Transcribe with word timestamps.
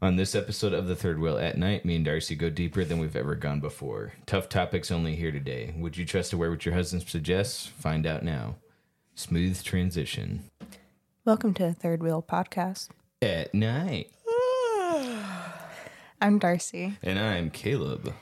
On 0.00 0.14
this 0.14 0.36
episode 0.36 0.72
of 0.74 0.86
The 0.86 0.94
Third 0.94 1.18
Wheel 1.18 1.38
at 1.38 1.58
Night, 1.58 1.84
me 1.84 1.96
and 1.96 2.06
Darci 2.06 2.38
go 2.38 2.50
deeper 2.50 2.84
than 2.84 2.98
we've 3.00 3.16
ever 3.16 3.34
gone 3.34 3.58
before. 3.58 4.12
Tough 4.26 4.48
topics 4.48 4.92
only 4.92 5.16
here 5.16 5.32
today. 5.32 5.74
Would 5.76 5.96
you 5.96 6.04
trust 6.06 6.30
to 6.30 6.36
wear 6.36 6.50
what 6.50 6.64
your 6.64 6.74
husband 6.74 7.02
suggests? 7.08 7.66
Find 7.66 8.06
out 8.06 8.22
now. 8.22 8.56
Smooth 9.16 9.60
transition. 9.64 10.44
Welcome 11.24 11.52
to 11.54 11.72
Third 11.72 12.00
Wheel 12.02 12.22
Podcast. 12.22 12.90
At 13.20 13.52
night. 13.52 14.10
I'm 16.20 16.38
Darci, 16.38 16.96
And 17.02 17.18
I'm 17.18 17.50
Caleb. 17.50 18.12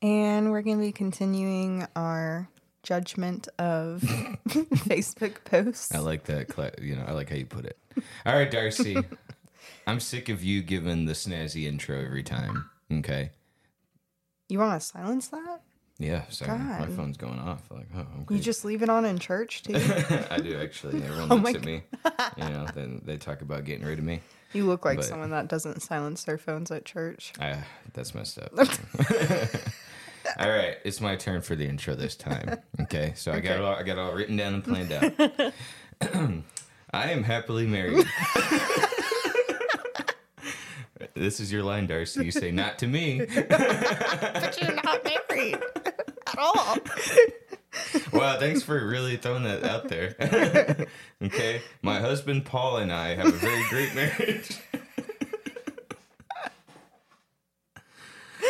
and 0.00 0.50
we're 0.50 0.62
going 0.62 0.78
to 0.78 0.82
be 0.84 0.92
continuing 0.92 1.86
our 1.94 2.48
judgment 2.82 3.48
of 3.58 4.00
Facebook 4.48 5.44
posts. 5.44 5.94
I 5.94 5.98
like 5.98 6.24
that. 6.24 6.78
You 6.82 6.96
know, 6.96 7.04
I 7.06 7.12
like 7.12 7.28
how 7.28 7.36
you 7.36 7.44
put 7.46 7.66
it. 7.66 7.76
All 8.24 8.34
right, 8.34 8.50
Darci. 8.50 9.04
I'm 9.86 10.00
sick 10.00 10.28
of 10.28 10.42
you 10.42 10.62
giving 10.62 11.06
the 11.06 11.12
snazzy 11.12 11.64
intro 11.66 12.02
every 12.04 12.22
time. 12.22 12.68
Okay. 12.92 13.30
You 14.48 14.58
want 14.58 14.80
to 14.80 14.86
silence 14.86 15.28
that? 15.28 15.60
Yeah, 15.98 16.24
sorry. 16.28 16.58
My 16.58 16.86
phone's 16.88 17.16
going 17.16 17.38
off. 17.38 17.62
Like, 17.70 17.86
oh, 17.96 18.00
I'm 18.00 18.26
You 18.28 18.38
just 18.38 18.64
leave 18.64 18.82
it 18.82 18.90
on 18.90 19.04
in 19.04 19.18
church 19.18 19.62
too. 19.64 19.74
I 20.30 20.38
do 20.38 20.58
actually. 20.60 21.02
Everyone 21.04 21.32
Oh 21.32 21.36
looks 21.36 21.54
at 21.54 21.64
me. 21.64 21.82
You 22.36 22.44
know, 22.44 22.66
then 22.74 23.00
they 23.04 23.16
talk 23.16 23.40
about 23.42 23.64
getting 23.64 23.86
rid 23.86 23.98
of 23.98 24.04
me. 24.04 24.20
You 24.52 24.66
look 24.66 24.84
like 24.84 24.98
But- 24.98 25.06
someone 25.06 25.30
that 25.30 25.48
doesn't 25.48 25.80
silence 25.82 26.24
their 26.24 26.38
phones 26.38 26.70
at 26.70 26.84
church. 26.84 27.32
I, 27.40 27.58
that's 27.94 28.14
messed 28.14 28.38
up. 28.38 28.52
all 30.38 30.48
right, 30.50 30.76
it's 30.84 31.00
my 31.00 31.16
turn 31.16 31.40
for 31.42 31.56
the 31.56 31.66
intro 31.66 31.94
this 31.94 32.14
time. 32.14 32.56
Okay, 32.82 33.12
so 33.16 33.32
I 33.32 33.40
got 33.40 33.56
it 33.56 33.62
all, 33.62 33.74
I 33.74 33.82
got 33.82 33.92
it 33.96 34.00
all 34.00 34.12
written 34.12 34.36
down 34.36 34.54
and 34.54 34.64
planned 34.64 34.92
out. 34.92 35.52
I 36.92 37.10
am 37.10 37.22
happily 37.22 37.66
married. 37.66 38.06
This 41.16 41.40
is 41.40 41.50
your 41.50 41.62
line, 41.62 41.88
Darci. 41.88 42.24
You 42.24 42.30
say 42.30 42.50
not 42.50 42.78
to 42.80 42.86
me. 42.86 43.20
But 43.48 44.58
you're 44.60 44.74
not 44.84 45.02
married 45.04 45.58
at 46.26 46.38
all. 46.38 46.76
Wow, 48.12 48.38
thanks 48.38 48.62
for 48.62 48.86
really 48.86 49.16
throwing 49.16 49.44
that 49.44 49.64
out 49.64 49.88
there. 49.88 50.14
okay, 51.22 51.62
my 51.82 52.00
husband 52.00 52.44
Paul 52.44 52.78
and 52.78 52.92
I 52.92 53.14
have 53.14 53.26
a 53.26 53.32
very 53.32 53.64
great 53.68 53.94
marriage. 53.94 54.58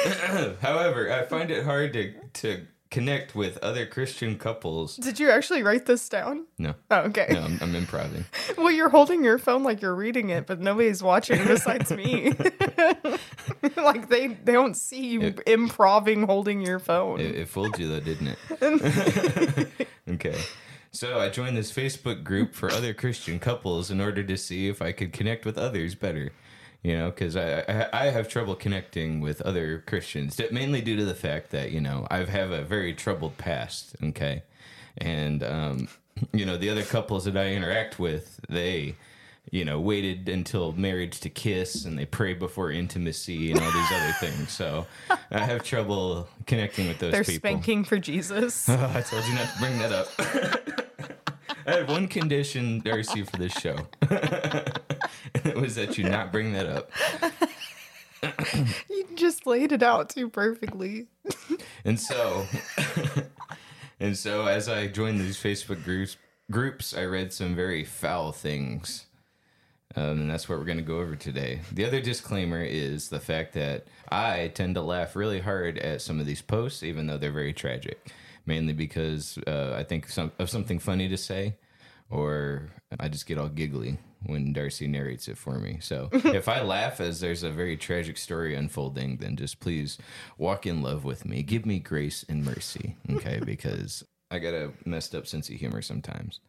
However, 0.61 1.13
I 1.13 1.25
find 1.25 1.51
it 1.51 1.65
hard 1.65 1.93
to 1.95 2.13
to 2.35 2.67
connect 2.97 3.35
with 3.35 3.59
other 3.59 3.85
Christian 3.85 4.39
couples. 4.39 4.97
Did 4.97 5.21
you 5.21 5.29
actually 5.31 5.63
write 5.63 5.85
this 5.85 6.09
down? 6.09 6.47
No, 6.57 6.75
Oh, 6.91 7.01
okay. 7.01 7.27
no, 7.31 7.43
I'm, 7.43 7.59
I'm 7.61 7.75
improving. 7.75 8.25
Well, 8.57 8.71
you're 8.71 8.89
holding 8.89 9.23
your 9.23 9.37
phone 9.39 9.63
like 9.65 9.83
you're 9.83 9.95
reading 9.95 10.31
it, 10.31 10.47
but 10.47 10.61
nobody's 10.61 11.03
watching 11.03 11.45
besides 11.47 11.91
me. 11.91 12.33
like 13.77 14.09
they 14.09 14.29
they 14.29 14.53
don't 14.53 14.75
see 14.77 15.07
you 15.09 15.21
It- 15.21 15.43
improving 15.47 16.23
holding 16.27 16.63
your 16.63 16.79
phone. 16.79 17.21
It, 17.21 17.35
it 17.35 17.49
fooled 17.49 17.79
you 17.79 17.89
though, 17.89 18.01
didn't 18.01 18.37
it? 18.61 19.69
okay. 20.09 20.39
So 20.93 21.21
I 21.21 21.29
joined 21.29 21.57
this 21.59 21.71
Facebook 21.71 22.25
group 22.25 22.55
for 22.55 22.71
other 22.71 22.95
Christian 22.95 23.39
couples 23.39 23.91
in 23.91 24.01
order 24.01 24.23
to 24.25 24.37
see 24.39 24.69
if 24.69 24.81
I 24.81 24.93
could 24.93 25.13
connect 25.13 25.45
with 25.45 25.59
others 25.59 25.95
better. 25.95 26.33
You 26.87 26.97
know, 26.97 27.11
because 27.11 27.35
I, 27.35 27.65
I 27.69 27.89
I 27.93 28.05
have 28.11 28.29
trouble 28.29 28.55
connecting 28.55 29.21
with 29.21 29.43
other 29.43 29.83
Christians, 29.89 30.41
mainly 30.53 30.81
due 30.81 30.95
to 30.95 31.05
the 31.05 31.17
fact 31.17 31.51
that 31.51 31.73
you 31.73 31.81
know 31.81 32.07
I 32.13 32.19
have 32.19 32.53
a 32.53 32.63
very 32.63 32.95
troubled 32.95 33.37
past. 33.39 33.97
Okay, 34.01 34.45
and 34.97 35.43
um, 35.43 35.89
you 36.33 36.47
know 36.47 36.57
the 36.57 36.71
other 36.71 36.85
couples 36.85 37.25
that 37.25 37.37
I 37.37 37.55
interact 37.55 37.99
with, 37.99 38.39
they 38.49 38.95
you 39.51 39.65
know 39.65 39.81
waited 39.81 40.29
until 40.29 40.71
marriage 40.75 41.19
to 41.23 41.29
kiss, 41.29 41.85
and 41.85 41.99
they 41.99 42.07
pray 42.07 42.35
before 42.35 42.71
intimacy 42.71 43.51
and 43.51 43.61
all 43.61 43.73
these 43.73 43.93
other 43.93 44.13
things. 44.21 44.53
So 44.53 44.87
I 45.33 45.41
have 45.41 45.65
trouble 45.65 46.29
connecting 46.47 46.87
with 46.87 47.01
those 47.01 47.11
They're 47.11 47.25
people. 47.25 47.51
spanking 47.51 47.83
for 47.83 47.99
Jesus. 47.99 48.69
Oh, 48.69 48.75
I 48.95 49.01
told 49.01 49.25
you 49.25 49.35
not 49.35 49.53
to 49.53 49.59
bring 49.59 49.77
that 49.81 49.91
up. 49.91 50.83
I 51.67 51.73
had 51.73 51.89
one 51.89 52.07
condition, 52.07 52.81
Darci, 52.83 53.29
for 53.29 53.37
this 53.37 53.53
show. 53.53 53.77
and 54.03 55.45
it 55.45 55.57
was 55.57 55.75
that 55.75 55.99
you 55.99 56.05
not 56.05 56.31
bring 56.31 56.53
that 56.53 56.67
up. 56.67 56.91
you 58.89 59.07
just 59.17 59.47
laid 59.47 59.73
it 59.73 59.83
out 59.83 60.09
too 60.09 60.29
perfectly. 60.29 61.07
And 61.85 61.99
so 61.99 62.47
and 64.01 64.17
so 64.17 64.47
as 64.47 64.69
I 64.69 64.87
joined 64.87 65.21
these 65.21 65.39
Facebook 65.39 65.83
groups 65.85 66.17
groups, 66.51 66.95
I 66.97 67.05
read 67.05 67.33
some 67.33 67.57
very 67.57 67.85
foul 67.85 68.33
things. 68.33 69.07
Um, 69.95 70.21
and 70.21 70.31
that's 70.31 70.49
what 70.49 70.59
we're 70.59 70.67
going 70.67 70.77
to 70.77 70.85
go 70.85 71.01
over 71.01 71.17
today. 71.17 71.61
The 71.73 71.87
other 71.87 72.01
disclaimer 72.01 72.63
is 72.63 73.09
the 73.09 73.19
fact 73.19 73.55
that 73.55 73.87
I 74.11 74.53
tend 74.55 74.75
to 74.75 74.83
laugh 74.83 75.17
really 75.17 75.41
hard 75.41 75.79
at 75.79 76.03
some 76.03 76.21
of 76.21 76.27
these 76.27 76.43
posts, 76.43 76.83
even 76.83 77.07
though 77.07 77.17
they're 77.17 77.33
very 77.33 77.55
tragic. 77.55 78.13
Mainly 78.47 78.73
because 78.73 79.39
uh, 79.47 79.75
I 79.77 79.83
think 79.83 80.09
some, 80.09 80.33
of 80.39 80.49
something 80.49 80.79
funny 80.79 81.09
to 81.09 81.17
say, 81.17 81.57
or 82.09 82.71
I 82.99 83.09
just 83.09 83.27
get 83.27 83.39
all 83.39 83.49
giggly 83.49 83.99
when 84.25 84.55
Darci 84.55 84.89
narrates 84.89 85.29
it 85.29 85.37
for 85.37 85.59
me. 85.59 85.79
So 85.81 86.09
if 86.13 86.49
I 86.49 86.63
laugh 86.63 87.01
as 87.01 87.21
there's 87.21 87.43
a 87.43 87.51
very 87.51 87.77
tragic 87.77 88.17
story 88.17 88.55
unfolding, 88.55 89.17
then 89.17 89.37
just 89.37 89.61
please 89.61 89.99
walk 90.39 90.67
in 90.67 90.83
love 90.83 91.05
with 91.05 91.25
me. 91.25 91.43
Give 91.43 91.67
me 91.67 91.79
grace 91.79 92.25
and 92.29 92.45
mercy, 92.45 92.97
okay? 93.11 93.41
because 93.45 94.05
I 94.31 94.39
got 94.39 94.55
a 94.55 94.73
messed 94.85 95.15
up 95.15 95.27
sense 95.27 95.49
of 95.49 95.57
humor 95.57 95.83
sometimes. 95.83 96.41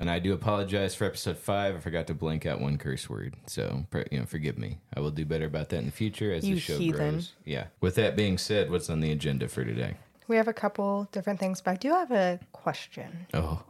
And 0.00 0.10
I 0.10 0.18
do 0.18 0.32
apologize 0.32 0.96
for 0.96 1.04
episode 1.04 1.38
five. 1.38 1.76
I 1.76 1.78
forgot 1.78 2.08
to 2.08 2.14
blank 2.14 2.44
out 2.44 2.60
one 2.60 2.76
curse 2.76 3.08
word, 3.08 3.36
so 3.46 3.86
you 4.10 4.18
know, 4.18 4.26
forgive 4.26 4.58
me. 4.58 4.78
I 4.96 4.98
will 4.98 5.12
do 5.12 5.24
better 5.24 5.46
about 5.46 5.68
that 5.68 5.78
in 5.78 5.86
the 5.86 5.92
future 5.92 6.32
as 6.32 6.44
You 6.44 6.56
the 6.56 6.60
show 6.60 6.76
heathen. 6.78 7.12
grows. 7.12 7.32
Yeah. 7.44 7.66
With 7.80 7.94
that 7.94 8.16
being 8.16 8.36
said, 8.36 8.68
what's 8.68 8.90
on 8.90 8.98
the 8.98 9.12
agenda 9.12 9.46
for 9.46 9.64
today? 9.64 9.94
We 10.28 10.36
have 10.36 10.48
a 10.48 10.52
couple 10.52 11.08
different 11.12 11.38
things, 11.38 11.60
but 11.60 11.72
I 11.72 11.76
do 11.76 11.90
have 11.90 12.10
a 12.10 12.40
question. 12.52 13.26
Oh, 13.32 13.62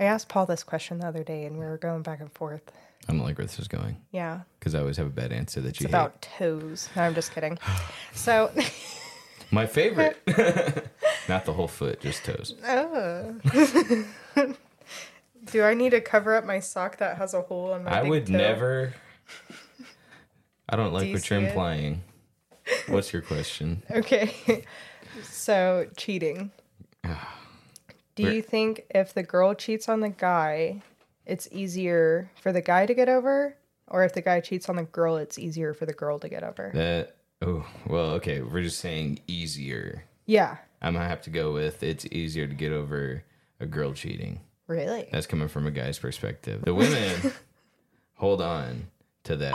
I 0.00 0.04
asked 0.04 0.28
Paul 0.28 0.46
this 0.46 0.62
question 0.62 0.98
the 0.98 1.06
other 1.06 1.24
day, 1.24 1.44
and 1.44 1.58
we 1.58 1.64
were 1.64 1.78
going 1.78 2.02
back 2.02 2.20
and 2.20 2.30
forth. 2.32 2.62
I 3.08 3.12
don't 3.12 3.22
like 3.22 3.38
where 3.38 3.46
this 3.46 3.58
is 3.58 3.68
going 3.68 3.96
Yeah, 4.12 4.40
because 4.58 4.74
I 4.74 4.80
always 4.80 4.98
have 4.98 5.06
a 5.06 5.10
bad 5.10 5.32
answer 5.32 5.60
that 5.62 5.80
you 5.80 5.84
it's 5.84 5.90
about 5.90 6.20
toes. 6.20 6.90
No, 6.94 7.02
I'm 7.02 7.14
just 7.14 7.32
kidding. 7.32 7.58
So. 8.12 8.50
My 9.50 9.64
favorite, 9.64 10.18
not 11.28 11.46
the 11.46 11.54
whole 11.54 11.68
foot, 11.68 12.00
just 12.00 12.22
toes. 12.22 12.54
oh. 12.66 13.34
do 15.46 15.62
I 15.62 15.72
need 15.72 15.90
to 15.90 16.02
cover 16.02 16.34
up 16.34 16.44
my 16.44 16.60
sock 16.60 16.98
that 16.98 17.16
has 17.16 17.32
a 17.32 17.40
hole 17.40 17.72
in 17.72 17.84
my? 17.84 17.90
I 17.90 18.02
would 18.02 18.26
toe? 18.26 18.34
never. 18.34 18.92
I 20.68 20.76
don't 20.76 20.92
like 20.92 21.06
you 21.06 21.14
what 21.14 21.30
you're 21.30 21.40
it? 21.40 21.44
implying. 21.44 22.02
What's 22.88 23.10
your 23.10 23.22
question? 23.22 23.82
Okay. 23.90 24.64
So, 25.22 25.88
cheating. 25.96 26.50
Do 28.14 28.32
you 28.32 28.42
think 28.42 28.84
if 28.90 29.14
the 29.14 29.22
girl 29.22 29.54
cheats 29.54 29.88
on 29.88 30.00
the 30.00 30.08
guy, 30.08 30.82
it's 31.24 31.48
easier 31.52 32.30
for 32.40 32.52
the 32.52 32.60
guy 32.60 32.86
to 32.86 32.94
get 32.94 33.08
over? 33.08 33.56
Or 33.86 34.04
if 34.04 34.12
the 34.12 34.20
guy 34.20 34.40
cheats 34.40 34.68
on 34.68 34.76
the 34.76 34.82
girl, 34.82 35.16
it's 35.16 35.38
easier 35.38 35.72
for 35.72 35.86
the 35.86 35.92
girl 35.92 36.18
to 36.18 36.28
get 36.28 36.42
over? 36.42 36.72
That 36.74 37.16
oh 37.40 37.64
well, 37.86 38.10
okay. 38.12 38.40
We're 38.40 38.62
just 38.62 38.80
saying 38.80 39.20
easier. 39.26 40.04
Yeah. 40.26 40.56
I'm 40.82 40.94
gonna 40.94 41.08
have 41.08 41.22
to 41.22 41.30
go 41.30 41.52
with 41.52 41.82
it's 41.82 42.06
easier 42.06 42.46
to 42.46 42.54
get 42.54 42.72
over 42.72 43.22
a 43.60 43.66
girl 43.66 43.92
cheating. 43.94 44.40
Really? 44.66 45.08
That's 45.10 45.26
coming 45.26 45.48
from 45.48 45.66
a 45.66 45.70
guy's 45.70 45.98
perspective. 45.98 46.62
The 46.64 46.74
women 46.74 47.32
hold 48.14 48.42
on 48.42 48.88
to 49.24 49.36
that 49.36 49.54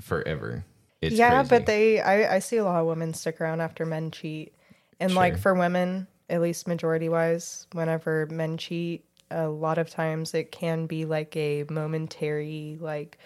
forever. 0.00 0.64
It's 1.00 1.14
yeah, 1.16 1.30
crazy. 1.30 1.48
but 1.48 1.66
they, 1.66 2.00
I, 2.00 2.36
I 2.36 2.38
see 2.38 2.56
a 2.56 2.64
lot 2.64 2.80
of 2.80 2.86
women 2.86 3.12
stick 3.14 3.40
around 3.40 3.60
after 3.60 3.84
men 3.84 4.10
cheat. 4.10 4.54
And 5.02 5.14
like 5.14 5.38
for 5.38 5.54
women, 5.54 6.06
at 6.30 6.40
least 6.40 6.68
majority 6.68 7.08
wise, 7.08 7.66
whenever 7.72 8.26
men 8.30 8.56
cheat, 8.56 9.04
a 9.30 9.48
lot 9.48 9.78
of 9.78 9.90
times 9.90 10.34
it 10.34 10.52
can 10.52 10.86
be 10.86 11.04
like 11.04 11.36
a 11.36 11.64
momentary, 11.68 12.78
like, 12.80 13.18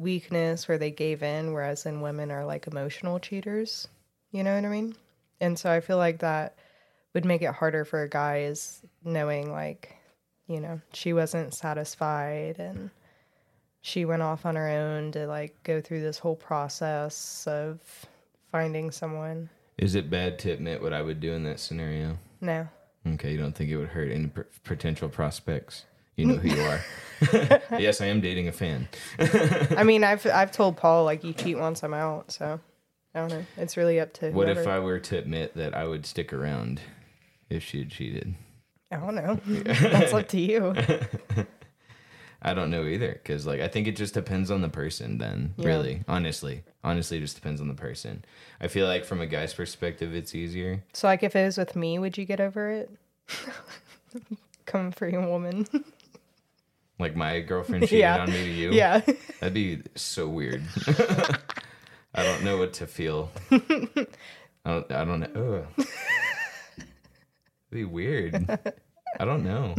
weakness 0.00 0.66
where 0.66 0.78
they 0.78 0.90
gave 0.90 1.22
in, 1.22 1.52
whereas 1.52 1.86
in 1.86 2.00
women 2.00 2.30
are 2.30 2.44
like 2.44 2.66
emotional 2.66 3.20
cheaters. 3.20 3.86
You 4.32 4.42
know 4.42 4.54
what 4.54 4.64
I 4.64 4.68
mean? 4.68 4.96
And 5.40 5.58
so 5.58 5.70
I 5.70 5.80
feel 5.80 5.98
like 5.98 6.20
that 6.20 6.56
would 7.14 7.24
make 7.24 7.42
it 7.42 7.54
harder 7.54 7.84
for 7.84 8.02
a 8.02 8.08
guy 8.08 8.40
is 8.40 8.80
knowing 9.04 9.52
like, 9.52 9.94
you 10.46 10.60
know, 10.60 10.80
she 10.92 11.12
wasn't 11.12 11.54
satisfied 11.54 12.58
and 12.58 12.90
she 13.82 14.04
went 14.04 14.22
off 14.22 14.46
on 14.46 14.56
her 14.56 14.68
own 14.68 15.12
to 15.12 15.26
like 15.26 15.54
go 15.64 15.80
through 15.80 16.00
this 16.00 16.18
whole 16.18 16.36
process 16.36 17.46
of 17.46 17.80
finding 18.50 18.90
someone. 18.90 19.50
Is 19.80 19.94
it 19.94 20.10
bad 20.10 20.38
to 20.40 20.50
admit 20.50 20.82
what 20.82 20.92
I 20.92 21.00
would 21.00 21.20
do 21.20 21.32
in 21.32 21.42
that 21.44 21.58
scenario? 21.58 22.18
No. 22.42 22.68
Okay, 23.14 23.32
you 23.32 23.38
don't 23.38 23.54
think 23.54 23.70
it 23.70 23.78
would 23.78 23.88
hurt 23.88 24.12
any 24.12 24.26
p- 24.26 24.42
potential 24.62 25.08
prospects? 25.08 25.86
You 26.16 26.26
know 26.26 26.34
who 26.36 26.50
you 26.50 26.60
are. 26.60 26.80
yes, 27.80 28.02
I 28.02 28.06
am 28.06 28.20
dating 28.20 28.46
a 28.46 28.52
fan. 28.52 28.88
I 29.18 29.82
mean, 29.82 30.04
I've 30.04 30.26
I've 30.34 30.52
told 30.52 30.76
Paul 30.76 31.04
like 31.04 31.24
you 31.24 31.32
cheat 31.32 31.58
once 31.58 31.82
I'm 31.82 31.94
out, 31.94 32.30
so 32.30 32.60
I 33.14 33.20
don't 33.20 33.30
know. 33.30 33.44
It's 33.56 33.78
really 33.78 33.98
up 33.98 34.12
to 34.14 34.30
What 34.32 34.50
if. 34.50 34.66
I 34.66 34.80
were 34.80 34.98
to 35.00 35.16
admit 35.16 35.56
that 35.56 35.74
I 35.74 35.86
would 35.86 36.04
stick 36.04 36.34
around 36.34 36.82
if 37.48 37.62
she 37.64 37.78
had 37.78 37.90
cheated? 37.90 38.34
I 38.92 38.96
don't 38.96 39.14
know. 39.14 39.40
That's 39.46 40.12
up 40.12 40.28
to 40.28 40.38
you. 40.38 40.74
I 42.42 42.54
don't 42.54 42.70
know 42.70 42.84
either 42.84 43.12
because 43.12 43.46
like 43.46 43.60
I 43.60 43.68
think 43.68 43.86
it 43.86 43.96
just 43.96 44.14
depends 44.14 44.50
on 44.50 44.62
the 44.62 44.68
person. 44.68 45.18
Then 45.18 45.54
Yeah. 45.56 45.66
really, 45.68 46.02
honestly, 46.08 46.62
honestly, 46.82 47.18
it 47.18 47.20
just 47.20 47.34
depends 47.36 47.60
on 47.60 47.68
the 47.68 47.74
person. 47.74 48.24
I 48.60 48.68
feel 48.68 48.86
like 48.86 49.04
from 49.04 49.20
a 49.20 49.26
guy's 49.26 49.52
perspective, 49.54 50.14
it's 50.14 50.34
easier. 50.34 50.82
So, 50.94 51.06
like, 51.06 51.22
if 51.22 51.36
it 51.36 51.44
was 51.44 51.58
with 51.58 51.76
me, 51.76 51.98
would 51.98 52.16
you 52.18 52.24
get 52.24 52.40
over 52.40 52.70
it? 52.70 52.90
Come 54.66 54.92
for 54.92 55.08
your 55.08 55.26
woman. 55.26 55.66
Like 56.98 57.16
my 57.16 57.40
girlfriend 57.40 57.84
cheated 57.88 58.00
Yeah. 58.00 58.18
on 58.20 58.30
me 58.30 58.36
to 58.44 58.50
you. 58.50 58.70
yeah. 58.72 59.00
that'd 59.40 59.54
be 59.54 59.80
so 59.94 60.28
weird. 60.28 60.62
I 62.14 62.22
don't 62.22 62.44
know 62.44 62.58
what 62.58 62.74
to 62.74 62.86
feel. 62.86 63.30
I 63.50 63.58
don't. 64.66 64.92
I 64.92 65.04
don't 65.06 65.20
know. 65.34 65.66
It'd 65.78 66.88
be 67.70 67.84
weird. 67.86 68.34
I 69.18 69.24
don't 69.24 69.44
know. 69.44 69.74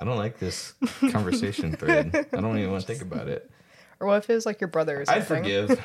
I 0.00 0.04
don't 0.04 0.16
like 0.16 0.38
this 0.38 0.74
conversation 1.10 1.76
thread. 1.76 2.14
I 2.32 2.40
don't 2.40 2.58
even 2.58 2.70
want 2.70 2.86
to 2.86 2.86
think 2.86 3.02
about 3.02 3.28
it. 3.28 3.50
Or 4.00 4.06
what 4.06 4.16
if 4.24 4.30
it 4.30 4.34
was 4.34 4.46
like 4.46 4.60
your 4.60 4.68
brother 4.68 5.02
or 5.02 5.04
something? 5.04 5.22
I'd 5.22 5.26
forgive. 5.26 5.80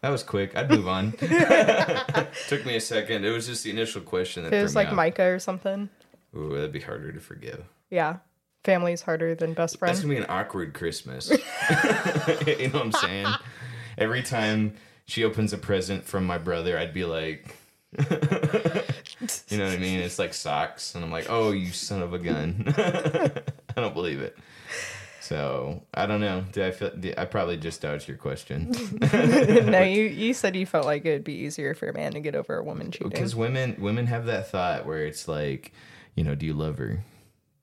That 0.00 0.08
was 0.08 0.22
quick. 0.22 0.56
I'd 0.56 0.70
move 0.70 0.88
on. 0.88 1.12
Took 2.48 2.66
me 2.66 2.76
a 2.76 2.80
second. 2.80 3.24
It 3.24 3.30
was 3.30 3.46
just 3.46 3.62
the 3.62 3.70
initial 3.70 4.00
question 4.00 4.42
that 4.42 4.52
it 4.52 4.62
was 4.62 4.74
like 4.74 4.88
off. 4.88 4.94
Micah 4.94 5.30
or 5.30 5.38
something. 5.38 5.88
Ooh, 6.36 6.54
that'd 6.54 6.72
be 6.72 6.80
harder 6.80 7.12
to 7.12 7.20
forgive. 7.20 7.64
Yeah. 7.90 8.16
Family's 8.64 9.02
harder 9.02 9.34
than 9.34 9.54
best 9.54 9.78
friends. 9.78 9.98
That's 9.98 10.04
gonna 10.04 10.14
be 10.14 10.20
an 10.20 10.30
awkward 10.30 10.72
Christmas. 10.72 11.30
you 11.30 11.36
know 12.68 12.78
what 12.78 12.86
I'm 12.86 12.92
saying? 12.92 13.26
Every 13.98 14.22
time 14.22 14.74
she 15.04 15.24
opens 15.24 15.52
a 15.52 15.58
present 15.58 16.04
from 16.04 16.24
my 16.24 16.38
brother, 16.38 16.78
I'd 16.78 16.94
be 16.94 17.04
like, 17.04 17.56
you 19.48 19.58
know 19.58 19.64
what 19.66 19.74
I 19.74 19.78
mean? 19.78 20.00
It's 20.00 20.18
like 20.18 20.34
socks, 20.34 20.94
and 20.94 21.04
I'm 21.04 21.10
like, 21.10 21.26
oh, 21.28 21.52
you 21.52 21.72
son 21.72 22.02
of 22.02 22.12
a 22.12 22.18
gun. 22.18 22.64
I 22.76 23.80
don't 23.80 23.94
believe 23.94 24.20
it. 24.20 24.36
So 25.20 25.82
I 25.94 26.06
don't 26.06 26.20
know. 26.20 26.44
Did 26.52 26.64
I 26.64 26.70
feel? 26.72 26.90
Did, 26.90 27.16
I 27.16 27.24
probably 27.26 27.56
just 27.56 27.80
dodged 27.80 28.08
your 28.08 28.16
question 28.16 28.72
no, 29.12 29.80
you, 29.80 30.02
you 30.08 30.34
said 30.34 30.56
you 30.56 30.66
felt 30.66 30.84
like 30.84 31.04
it 31.04 31.12
would 31.12 31.24
be 31.24 31.34
easier 31.34 31.74
for 31.74 31.88
a 31.88 31.94
man 31.94 32.12
to 32.12 32.20
get 32.20 32.34
over 32.34 32.58
a 32.58 32.62
woman 32.62 32.90
cheating. 32.90 33.08
because 33.08 33.34
women 33.36 33.76
women 33.78 34.06
have 34.08 34.26
that 34.26 34.50
thought 34.50 34.84
where 34.84 35.06
it's 35.06 35.28
like, 35.28 35.72
you 36.16 36.24
know, 36.24 36.34
do 36.34 36.44
you 36.44 36.52
love 36.52 36.78
her? 36.78 37.04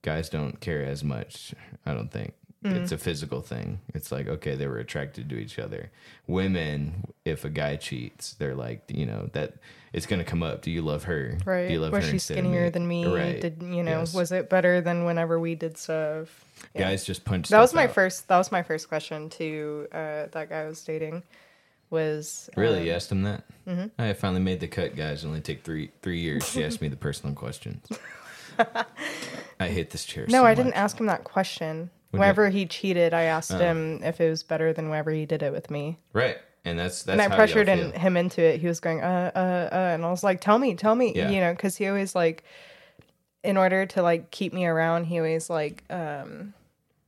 Guys 0.02 0.30
don't 0.30 0.62
care 0.62 0.84
as 0.84 1.04
much. 1.04 1.54
I 1.86 1.94
don't 1.94 2.10
think. 2.10 2.34
Mm-hmm. 2.64 2.78
It's 2.78 2.92
a 2.92 2.98
physical 2.98 3.42
thing. 3.42 3.80
It's 3.94 4.12
like, 4.12 4.28
okay, 4.28 4.56
they 4.56 4.68
were 4.68 4.80
attracted 4.80 5.30
to 5.30 5.38
each 5.38 5.60
other. 5.60 5.92
Women, 6.28 7.06
if 7.24 7.46
a 7.46 7.50
guy 7.50 7.76
cheats, 7.76 8.34
they're 8.34 8.56
like, 8.56 8.84
you 8.88 9.06
know, 9.06 9.30
that 9.34 9.56
it's 9.94 10.06
going 10.06 10.20
to 10.20 10.26
come 10.26 10.44
up. 10.44 10.62
Do 10.62 10.72
you 10.72 10.82
love 10.82 11.04
her? 11.06 11.38
Right. 11.46 11.68
Do 11.68 11.74
you 11.74 11.80
love 11.80 11.92
was 11.92 12.06
her 12.06 12.12
she 12.12 12.20
skinnier 12.20 12.66
me? 12.66 12.70
than 12.70 12.88
me? 12.88 13.06
Right. 13.06 13.40
Did 13.42 13.62
you 13.62 13.84
know? 13.84 14.00
Yes. 14.00 14.14
Was 14.14 14.32
it 14.32 14.50
better 14.50 14.82
than 14.82 15.06
whenever 15.06 15.40
we 15.40 15.56
did 15.56 15.78
stuff? 15.78 16.46
Yeah. 16.76 16.90
Guys 16.90 17.04
just 17.06 17.26
punch. 17.26 17.50
That 17.50 17.60
was 17.60 17.74
my 17.74 17.86
out. 17.86 17.92
first. 17.94 18.28
That 18.28 18.38
was 18.38 18.52
my 18.52 18.64
first 18.64 18.88
question 18.90 19.30
to 19.32 19.88
uh, 19.92 19.98
that 20.32 20.50
guy 20.50 20.62
I 20.62 20.68
was 20.68 20.84
dating. 20.84 21.24
Was 21.90 22.50
Really, 22.56 22.80
um, 22.82 22.86
you 22.86 22.92
asked 22.92 23.12
him 23.12 23.24
that? 23.24 23.44
mm-hmm. 23.68 23.88
I 24.00 24.14
finally 24.14 24.42
made 24.42 24.60
the 24.60 24.68
cut, 24.68 24.96
guys. 24.96 25.24
It 25.24 25.28
only 25.28 25.42
take 25.42 25.64
three 25.64 25.90
three 26.04 26.20
years. 26.20 26.48
She 26.48 26.64
asked 26.64 26.82
me 26.82 26.88
the 26.88 26.96
personal 26.96 27.34
questions. 27.36 27.88
I 29.60 29.68
hate 29.70 29.90
this 29.90 30.06
chair. 30.06 30.26
No, 30.28 30.40
so 30.42 30.46
I 30.46 30.54
didn't 30.54 30.74
ask 30.74 31.00
him 31.00 31.08
that 31.08 31.24
question. 31.24 31.90
Whenever 32.12 32.50
he 32.50 32.66
cheated, 32.66 33.14
I 33.14 33.24
asked 33.24 33.52
Oh. 33.54 33.58
him 33.58 34.02
if 34.04 34.20
it 34.20 34.30
was 34.30 34.44
better 34.44 34.74
than 34.74 34.90
whenever 34.90 35.12
he 35.12 35.26
did 35.26 35.44
it 35.44 35.52
with 35.52 35.70
me. 35.70 35.98
Right, 36.14 36.38
and 36.66 36.78
that's 36.78 37.04
that's 37.04 37.20
and 37.20 37.34
I 37.34 37.36
pressured 37.36 37.70
in, 37.70 37.92
him 37.94 38.18
into 38.18 38.42
it. 38.42 38.60
He 38.60 38.68
was 38.68 38.80
going, 38.80 39.02
uh, 39.02 39.32
uh, 39.36 39.40
uh, 39.40 39.76
and 39.94 40.06
I 40.06 40.10
was 40.10 40.24
like, 40.24 40.42
tell 40.42 40.60
me, 40.60 40.76
tell 40.76 40.96
me, 40.96 41.14
Yeah. 41.16 41.30
you 41.30 41.40
know, 41.40 41.52
because 41.54 41.76
he 41.78 41.88
always 41.88 42.16
like, 42.16 42.44
in 43.44 43.58
order 43.58 43.86
to 43.86 44.02
like 44.02 44.32
keep 44.32 44.54
me 44.54 44.66
around, 44.66 45.06
he 45.06 45.18
always 45.20 45.50
like, 45.50 45.84
um, 45.90 46.54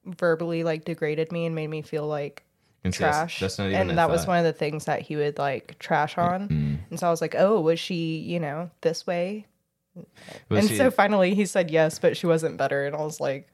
verbally 0.06 0.64
like 0.64 0.86
degraded 0.86 1.32
me 1.32 1.46
and 1.46 1.54
made 1.54 1.68
me 1.68 1.82
feel 1.82 2.08
like 2.08 2.44
And 2.84 2.94
that's- 2.94 3.14
trash. 3.16 3.40
That's, 3.40 3.58
not 3.60 3.68
even. 3.68 3.82
and 3.82 3.92
a 3.92 3.96
that 3.96 4.10
was 4.10 4.22
thought. 4.22 4.30
one 4.30 4.38
of 4.40 4.46
the 4.46 4.54
things 4.54 4.86
that 4.86 5.02
he 5.02 5.16
would 5.16 5.38
like 5.38 5.78
trash 5.80 6.18
on. 6.18 6.48
Mm. 6.50 6.78
And 6.90 7.00
so 7.00 7.08
I 7.08 7.10
was 7.12 7.22
like, 7.22 7.36
oh, 7.38 7.60
was 7.60 7.80
she, 7.80 8.18
you 8.18 8.40
know, 8.40 8.72
this 8.82 9.06
way? 9.06 9.46
But 10.48 10.60
and 10.60 10.68
see, 10.68 10.78
so 10.78 10.90
finally 10.90 11.36
he 11.36 11.46
said 11.46 11.70
yes, 11.70 12.00
but 12.00 12.16
she 12.16 12.26
wasn't 12.26 12.56
better. 12.58 12.86
And 12.86 12.96
I 12.96 13.02
was 13.02 13.20
like, 13.20 13.50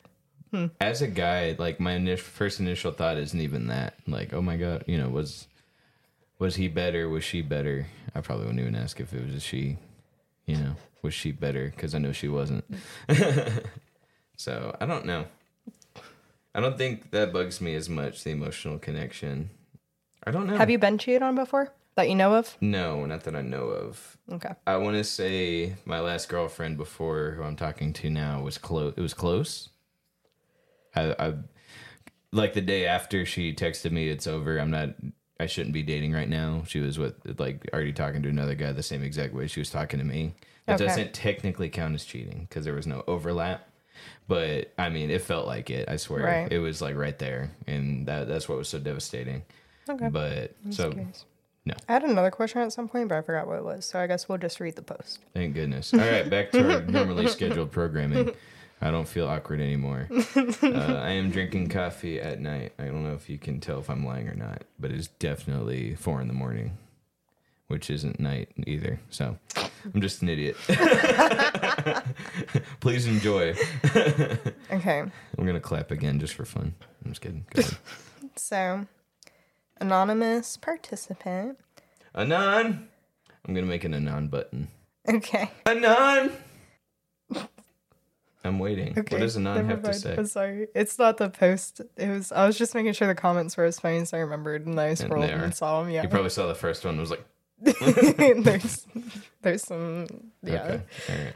as 0.80 1.02
a 1.02 1.08
guy, 1.08 1.56
like 1.58 1.80
my 1.80 1.94
initial, 1.94 2.24
first 2.26 2.60
initial 2.60 2.92
thought 2.92 3.18
isn't 3.18 3.42
even 3.42 3.68
that. 3.68 3.96
Like, 4.08 4.34
oh 4.34 4.42
my 4.42 4.56
god, 4.56 4.84
you 4.88 4.98
know, 4.98 5.10
was 5.10 5.48
was 6.40 6.56
he 6.56 6.68
better? 6.68 7.10
Was 7.10 7.24
she 7.24 7.42
better? 7.42 7.88
I 8.14 8.22
probably 8.22 8.46
wouldn't 8.46 8.62
even 8.62 8.76
ask 8.76 9.00
if 9.00 9.14
it 9.14 9.26
was 9.26 9.36
a 9.36 9.40
she. 9.40 9.78
You 10.46 10.56
know, 10.58 10.76
was 11.02 11.14
she 11.14 11.32
better? 11.32 11.72
Because 11.76 11.94
I 11.94 11.98
know 11.98 12.12
she 12.12 12.28
wasn't. 12.28 12.64
so 14.38 14.76
I 14.80 14.86
don't 14.86 15.06
know. 15.06 15.26
I 16.56 16.60
don't 16.60 16.78
think 16.78 17.12
that 17.12 17.34
bugs 17.34 17.60
me 17.62 17.76
as 17.76 17.90
much. 17.90 18.24
The 18.24 18.32
emotional 18.32 18.80
connection. 18.80 19.50
I 20.26 20.32
don't 20.32 20.48
know. 20.48 20.58
have 20.58 20.70
you 20.70 20.80
been 20.80 20.98
cheated 20.98 21.22
on 21.22 21.36
before 21.36 21.72
that 21.96 22.10
you 22.10 22.16
know 22.16 22.36
of? 22.36 22.58
No, 22.62 23.06
not 23.06 23.24
that 23.24 23.36
I 23.36 23.42
know 23.42 23.66
of. 23.68 24.18
Okay. 24.32 24.54
I 24.66 24.78
want 24.78 24.98
to 24.98 25.04
say 25.04 25.76
my 25.86 26.00
last 26.00 26.30
girlfriend 26.30 26.78
before 26.78 27.32
who 27.32 27.44
I'm 27.44 27.56
talking 27.56 27.94
to 27.94 28.10
now 28.10 28.42
was 28.42 28.58
close. 28.58 28.94
It 28.96 29.02
was 29.02 29.14
close. 29.14 29.70
I, 30.96 31.16
I 31.20 31.34
like 32.32 32.54
the 32.54 32.62
day 32.62 32.86
after 32.86 33.26
she 33.26 33.54
texted 33.54 33.92
me, 33.92 34.10
"It's 34.10 34.28
over. 34.28 34.58
I'm 34.58 34.72
not. 34.72 34.90
I 35.40 35.46
shouldn't 35.46 35.74
be 35.74 35.84
dating 35.84 36.14
right 36.14 36.30
now." 36.30 36.64
She 36.68 36.80
was 36.80 36.98
with 37.00 37.16
like 37.40 37.68
already 37.74 37.94
talking 37.94 38.22
to 38.24 38.30
another 38.30 38.56
guy 38.56 38.72
the 38.72 38.84
same 38.84 39.04
exact 39.04 39.34
way 39.34 39.48
she 39.48 39.60
was 39.60 39.70
talking 39.70 40.00
to 40.00 40.06
me. 40.06 40.34
That 40.66 40.76
Okay. 40.76 40.86
doesn't 40.88 41.14
technically 41.14 41.70
count 41.70 41.96
as 41.96 42.04
cheating 42.04 42.46
because 42.50 42.66
there 42.66 42.74
was 42.74 42.88
no 42.88 43.04
overlap. 43.08 43.68
But 44.28 44.74
I 44.78 44.90
mean, 44.90 45.10
it 45.10 45.22
felt 45.22 45.48
like 45.48 45.70
it. 45.70 45.88
I 45.90 45.96
swear, 45.96 46.24
Right. 46.24 46.52
it 46.52 46.60
was 46.60 46.82
like 46.82 46.96
right 46.96 47.18
there, 47.18 47.52
and 47.66 48.06
that 48.08 48.28
that's 48.28 48.48
what 48.50 48.58
was 48.58 48.68
so 48.70 48.80
devastating. 48.80 49.44
Okay. 49.90 50.10
But 50.10 50.54
so 50.72 50.92
Curious. 50.92 51.26
no. 51.66 51.74
I 51.88 51.94
had 51.94 52.04
another 52.04 52.30
question 52.32 52.62
at 52.62 52.74
some 52.74 52.90
point, 52.90 53.08
but 53.08 53.18
I 53.18 53.22
forgot 53.22 53.48
what 53.48 53.58
it 53.58 53.64
was. 53.64 53.86
So 53.86 54.00
I 54.00 54.08
guess 54.08 54.28
we'll 54.28 54.38
just 54.38 54.60
read 54.60 54.76
the 54.76 54.82
post. 54.82 55.20
Thank 55.34 55.54
goodness. 55.56 55.94
All 55.94 56.00
right, 56.02 56.30
back 56.30 56.52
to 56.52 56.74
our 56.76 56.82
normally 56.92 57.28
scheduled 57.30 57.72
programming. 57.72 58.32
I 58.82 58.92
don't 58.92 59.08
feel 59.08 59.28
awkward 59.28 59.62
anymore. 59.62 60.10
Uh, 60.62 61.00
I 61.02 61.12
am 61.12 61.32
drinking 61.32 61.70
coffee 61.70 62.20
at 62.20 62.40
night. 62.40 62.74
I 62.78 62.86
don't 62.86 63.04
know 63.04 63.14
if 63.14 63.30
you 63.30 63.38
can 63.38 63.60
tell 63.60 63.80
if 63.80 63.90
I'm 63.90 64.06
lying 64.06 64.28
or 64.28 64.36
not, 64.36 64.64
but 64.80 64.92
it's 64.92 65.08
definitely 65.08 65.96
four 65.96 66.22
in 66.22 66.28
the 66.28 66.34
morning, 66.34 66.78
which 67.68 67.90
isn't 67.90 68.20
night 68.20 68.50
either. 68.66 69.00
So 69.10 69.38
I'm 69.94 70.02
just 70.02 70.22
an 70.22 70.30
idiot. 70.30 70.56
Please 72.80 73.06
enjoy. 73.08 73.56
Okay. 74.70 75.00
I'm 75.00 75.46
gonna 75.46 75.62
clap 75.62 75.92
again 75.92 76.20
just 76.20 76.34
for 76.34 76.44
fun. 76.46 76.76
I'm 77.04 77.12
just 77.12 77.22
kidding. 77.22 77.46
So, 78.36 78.86
anonymous 79.80 80.58
participant. 80.58 81.58
Anon. 82.14 82.90
I'm 83.48 83.54
gonna 83.54 83.66
make 83.66 83.86
an 83.86 83.94
anon 83.94 84.28
button. 84.28 84.68
Okay. 85.08 85.50
Anon. 85.66 86.32
I'm 88.48 88.60
waiting. 88.60 88.98
Okay. 88.98 89.16
what 89.16 89.22
does 89.22 89.38
Anon 89.38 89.70
have 89.70 89.84
to 89.84 89.94
say? 89.94 90.16
I'm 90.18 90.26
sorry. 90.26 90.68
It's 90.74 90.98
not 90.98 91.18
the 91.18 91.30
post. 91.30 91.82
It 91.98 92.10
was. 92.10 92.32
I 92.32 92.48
was 92.48 92.58
just 92.58 92.74
making 92.74 92.94
sure 92.94 93.08
the 93.08 93.16
comments 93.16 93.58
were 93.58 93.66
as 93.66 93.80
funny 93.80 93.98
as 93.98 94.14
I 94.14 94.20
remembered, 94.20 94.66
and 94.66 94.80
I 94.80 94.94
scrolled 94.94 95.30
are. 95.30 95.44
and 95.44 95.54
saw 95.54 95.82
them. 95.82 95.92
Yeah. 95.92 96.04
You 96.04 96.10
probably 96.10 96.30
saw 96.30 96.48
the 96.48 96.56
first 96.56 96.86
one 96.86 96.98
It 96.98 97.02
was 97.02 97.12
like, 97.12 97.26
there's, 97.60 98.88
there's 99.42 99.64
some. 99.64 100.08
Yeah. 100.44 100.64
okay, 100.64 100.82
all 101.10 101.16
right. 101.16 101.34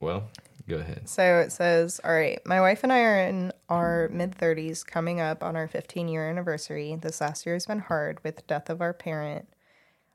Well, 0.00 0.24
go 0.68 0.76
ahead. 0.76 1.08
So 1.08 1.40
it 1.40 1.52
says, 1.52 2.00
All 2.04 2.12
right, 2.12 2.40
my 2.46 2.60
wife 2.60 2.82
and 2.82 2.92
I 2.92 3.00
are 3.00 3.20
in 3.20 3.52
our 3.68 4.08
mid 4.12 4.36
30s, 4.36 4.84
coming 4.84 5.20
up 5.20 5.42
on 5.42 5.56
our 5.56 5.68
15 5.68 6.08
year 6.08 6.28
anniversary. 6.28 6.96
This 7.00 7.20
last 7.20 7.46
year 7.46 7.54
has 7.54 7.66
been 7.66 7.80
hard 7.80 8.22
with 8.24 8.36
the 8.36 8.42
death 8.42 8.70
of 8.70 8.80
our 8.80 8.92
parent. 8.92 9.48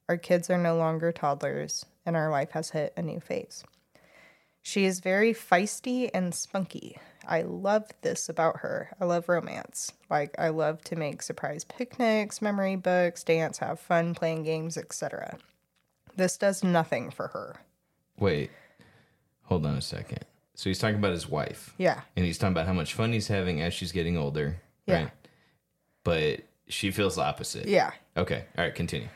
Our 0.07 0.17
kids 0.17 0.49
are 0.49 0.57
no 0.57 0.75
longer 0.75 1.11
toddlers, 1.11 1.85
and 2.05 2.15
our 2.15 2.29
life 2.31 2.51
has 2.51 2.71
hit 2.71 2.93
a 2.97 3.01
new 3.01 3.19
phase. 3.19 3.63
She 4.69 4.85
is 4.85 4.99
very 4.99 5.33
feisty 5.33 6.11
and 6.13 6.31
spunky. 6.35 6.99
I 7.27 7.41
love 7.41 7.89
this 8.03 8.29
about 8.29 8.57
her. 8.59 8.91
I 9.01 9.05
love 9.05 9.27
romance. 9.27 9.91
Like, 10.11 10.35
I 10.37 10.49
love 10.49 10.83
to 10.83 10.95
make 10.95 11.23
surprise 11.23 11.63
picnics, 11.63 12.39
memory 12.39 12.75
books, 12.75 13.23
dance, 13.23 13.57
have 13.57 13.79
fun, 13.79 14.13
playing 14.13 14.43
games, 14.43 14.77
etc. 14.77 15.39
This 16.15 16.37
does 16.37 16.63
nothing 16.63 17.09
for 17.09 17.29
her. 17.29 17.55
Wait, 18.19 18.51
hold 19.45 19.65
on 19.65 19.73
a 19.75 19.81
second. 19.81 20.23
So 20.53 20.69
he's 20.69 20.77
talking 20.77 20.97
about 20.97 21.13
his 21.13 21.27
wife, 21.27 21.73
Yeah. 21.79 22.01
and 22.15 22.23
he's 22.23 22.37
talking 22.37 22.53
about 22.53 22.67
how 22.67 22.73
much 22.73 22.93
fun 22.93 23.11
he's 23.11 23.27
having 23.27 23.63
as 23.63 23.73
she's 23.73 23.91
getting 23.91 24.17
older, 24.17 24.57
Yeah. 24.85 24.95
right? 25.03 25.11
But 26.03 26.41
she 26.67 26.91
feels 26.91 27.15
the 27.15 27.23
opposite. 27.23 27.67
Yeah. 27.67 27.89
Okay. 28.15 28.45
All 28.55 28.63
right. 28.65 28.75
Continue. 28.75 29.07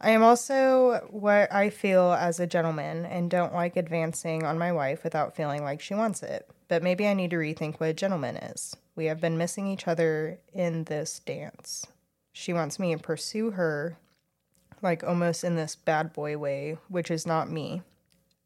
I 0.00 0.10
am 0.10 0.22
also 0.22 1.08
what 1.10 1.52
I 1.52 1.70
feel 1.70 2.12
as 2.12 2.38
a 2.38 2.46
gentleman 2.46 3.04
and 3.04 3.28
don't 3.28 3.52
like 3.52 3.76
advancing 3.76 4.44
on 4.44 4.56
my 4.56 4.70
wife 4.70 5.02
without 5.02 5.34
feeling 5.34 5.64
like 5.64 5.80
she 5.80 5.94
wants 5.94 6.22
it. 6.22 6.48
But 6.68 6.84
maybe 6.84 7.08
I 7.08 7.14
need 7.14 7.30
to 7.30 7.36
rethink 7.36 7.80
what 7.80 7.90
a 7.90 7.94
gentleman 7.94 8.36
is. 8.36 8.76
We 8.94 9.06
have 9.06 9.20
been 9.20 9.38
missing 9.38 9.66
each 9.66 9.88
other 9.88 10.38
in 10.52 10.84
this 10.84 11.18
dance. 11.18 11.86
She 12.32 12.52
wants 12.52 12.78
me 12.78 12.94
to 12.94 13.02
pursue 13.02 13.52
her, 13.52 13.98
like 14.82 15.02
almost 15.02 15.42
in 15.42 15.56
this 15.56 15.74
bad 15.74 16.12
boy 16.12 16.38
way, 16.38 16.78
which 16.88 17.10
is 17.10 17.26
not 17.26 17.50
me. 17.50 17.82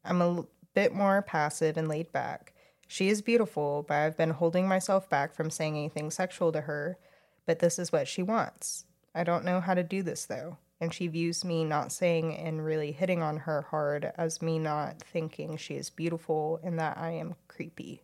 I'm 0.03 0.21
a 0.21 0.25
l- 0.25 0.49
bit 0.73 0.93
more 0.93 1.21
passive 1.21 1.77
and 1.77 1.87
laid 1.87 2.11
back. 2.11 2.53
She 2.87 3.09
is 3.09 3.21
beautiful, 3.21 3.85
but 3.87 3.95
I've 3.95 4.17
been 4.17 4.31
holding 4.31 4.67
myself 4.67 5.07
back 5.07 5.33
from 5.35 5.51
saying 5.51 5.75
anything 5.75 6.09
sexual 6.09 6.51
to 6.51 6.61
her. 6.61 6.97
But 7.45 7.59
this 7.59 7.77
is 7.77 7.91
what 7.91 8.07
she 8.07 8.23
wants. 8.23 8.85
I 9.13 9.23
don't 9.23 9.45
know 9.45 9.59
how 9.59 9.75
to 9.75 9.83
do 9.83 10.01
this 10.01 10.25
though. 10.25 10.57
And 10.83 10.93
she 10.93 11.07
views 11.07 11.45
me 11.45 11.63
not 11.63 11.93
saying 11.93 12.35
and 12.35 12.65
really 12.65 12.91
hitting 12.91 13.21
on 13.21 13.37
her 13.37 13.61
hard 13.61 14.11
as 14.17 14.41
me 14.41 14.59
not 14.59 14.99
thinking 14.99 15.55
she 15.55 15.75
is 15.75 15.89
beautiful 15.89 16.59
and 16.61 16.77
that 16.77 16.97
I 16.97 17.11
am 17.11 17.35
creepy. 17.47 18.01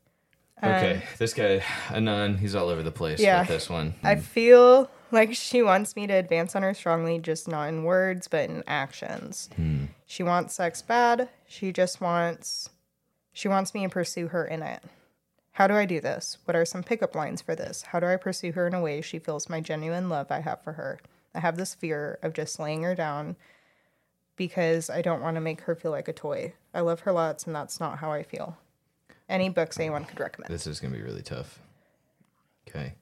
Okay, 0.63 0.93
um, 0.93 1.01
this 1.17 1.33
guy 1.33 1.61
Anon, 1.89 2.37
he's 2.37 2.55
all 2.55 2.69
over 2.69 2.81
the 2.81 2.89
place 2.89 3.19
Yeah. 3.19 3.41
with 3.41 3.49
this 3.49 3.69
one. 3.69 3.95
I 4.01 4.15
hmm. 4.15 4.21
feel 4.21 4.89
like 5.11 5.35
she 5.35 5.61
wants 5.61 5.97
me 5.97 6.07
to 6.07 6.13
advance 6.13 6.55
on 6.55 6.63
her 6.63 6.73
strongly, 6.73 7.19
just 7.19 7.49
not 7.49 7.67
in 7.67 7.83
words, 7.83 8.29
but 8.29 8.49
in 8.49 8.63
actions. 8.65 9.49
Hmm. 9.57 9.87
She 10.05 10.23
wants 10.23 10.53
sex 10.53 10.81
bad. 10.81 11.27
She 11.49 11.73
just 11.73 11.99
wants 11.99 12.69
she 13.33 13.49
wants 13.49 13.73
me 13.73 13.83
to 13.83 13.89
pursue 13.89 14.29
her 14.29 14.45
in 14.45 14.63
it. 14.63 14.83
How 15.51 15.67
do 15.67 15.73
I 15.73 15.85
do 15.85 15.99
this? 15.99 16.37
What 16.45 16.55
are 16.55 16.63
some 16.63 16.83
pickup 16.83 17.13
lines 17.13 17.41
for 17.41 17.55
this? 17.55 17.81
How 17.81 17.99
do 17.99 18.05
I 18.05 18.15
pursue 18.15 18.53
her 18.53 18.67
in 18.67 18.73
a 18.73 18.81
way 18.81 19.01
she 19.01 19.19
feels 19.19 19.49
my 19.49 19.59
genuine 19.59 20.07
love 20.07 20.27
I 20.31 20.39
have 20.39 20.63
for 20.63 20.71
her? 20.73 21.01
I 21.33 21.39
have 21.39 21.57
this 21.57 21.75
fear 21.75 22.19
of 22.21 22.33
just 22.33 22.59
laying 22.59 22.83
her 22.83 22.95
down 22.95 23.35
because 24.35 24.89
I 24.89 25.01
don't 25.01 25.21
want 25.21 25.35
to 25.35 25.41
make 25.41 25.61
her 25.61 25.75
feel 25.75 25.91
like 25.91 26.07
a 26.07 26.13
toy. 26.13 26.53
I 26.73 26.81
love 26.81 27.01
her 27.01 27.11
lots 27.11 27.45
and 27.45 27.55
that's 27.55 27.79
not 27.79 27.99
how 27.99 28.11
I 28.11 28.23
feel. 28.23 28.57
Any 29.27 29.49
books 29.49 29.79
anyone 29.79 30.05
could 30.05 30.19
recommend. 30.19 30.51
This 30.51 30.65
is 30.65 30.79
going 30.79 30.91
to 30.93 30.97
be 30.99 31.03
really 31.03 31.21
tough. 31.21 31.59
Okay. 32.67 32.93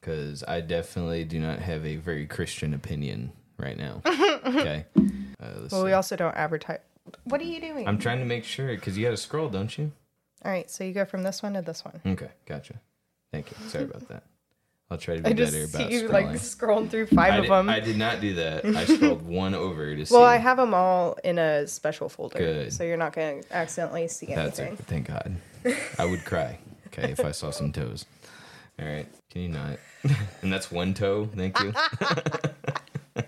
Because 0.00 0.42
I 0.46 0.60
definitely 0.60 1.24
do 1.24 1.38
not 1.38 1.58
have 1.60 1.84
a 1.84 1.96
very 1.96 2.26
Christian 2.26 2.74
opinion 2.74 3.32
right 3.58 3.76
now. 3.76 4.02
okay. 4.06 4.86
Uh, 4.96 5.02
Well, 5.40 5.68
see. 5.68 5.82
we 5.84 5.92
also 5.92 6.16
don't 6.16 6.34
advertise. 6.36 6.80
What 7.24 7.40
are 7.40 7.44
you 7.44 7.60
doing? 7.60 7.86
I'm 7.86 7.98
trying 7.98 8.18
to 8.18 8.24
make 8.24 8.44
sure 8.44 8.68
because 8.68 8.96
you 8.98 9.04
got 9.04 9.10
to 9.10 9.16
scroll, 9.16 9.48
don't 9.48 9.76
you? 9.78 9.92
All 10.44 10.50
right, 10.52 10.70
so 10.70 10.84
you 10.84 10.92
go 10.92 11.04
from 11.04 11.22
this 11.22 11.42
one 11.42 11.54
to 11.54 11.62
this 11.62 11.84
one. 11.84 12.00
Okay. 12.06 12.30
Gotcha. 12.46 12.74
Thank 13.32 13.50
you. 13.50 13.56
Sorry 13.68 13.84
about 13.84 14.08
that. 14.08 14.22
I'll 14.90 14.96
try 14.98 15.16
to 15.16 15.22
be 15.22 15.28
I 15.30 15.32
better 15.34 15.44
just 15.44 15.72
see 15.72 15.78
about 15.82 15.90
you 15.92 16.02
scrolling. 16.08 16.12
like 16.12 16.26
scrolling 16.36 16.90
through 16.90 17.06
five 17.08 17.34
I, 17.34 17.36
of 17.36 17.42
did, 17.42 17.50
them. 17.50 17.68
I 17.68 17.80
did 17.80 17.96
not 17.98 18.20
do 18.22 18.34
that. 18.34 18.64
I 18.64 18.84
scrolled 18.86 19.22
one 19.26 19.54
over 19.54 19.94
to 19.94 20.06
see. 20.06 20.14
well, 20.14 20.24
I 20.24 20.36
have 20.36 20.56
them 20.56 20.72
all 20.72 21.18
in 21.24 21.38
a 21.38 21.66
special 21.66 22.08
folder, 22.08 22.38
Good. 22.38 22.72
so 22.72 22.84
you're 22.84 22.96
not 22.96 23.12
going 23.12 23.42
to 23.42 23.54
accidentally 23.54 24.08
see 24.08 24.26
That's 24.26 24.58
anything. 24.58 24.78
it. 24.78 24.86
Thank 24.86 25.08
God. 25.08 25.36
I 25.98 26.06
would 26.06 26.24
cry. 26.24 26.58
Okay, 26.86 27.12
if 27.12 27.20
I 27.22 27.32
saw 27.32 27.50
some 27.50 27.70
toes. 27.70 28.06
All 28.80 28.86
right. 28.86 29.06
Can 29.30 29.42
you 29.42 29.48
not? 29.50 29.78
and 30.42 30.50
that's 30.50 30.70
one 30.70 30.94
toe. 30.94 31.28
Thank 31.36 31.58
you. 31.60 31.74
All 33.16 33.22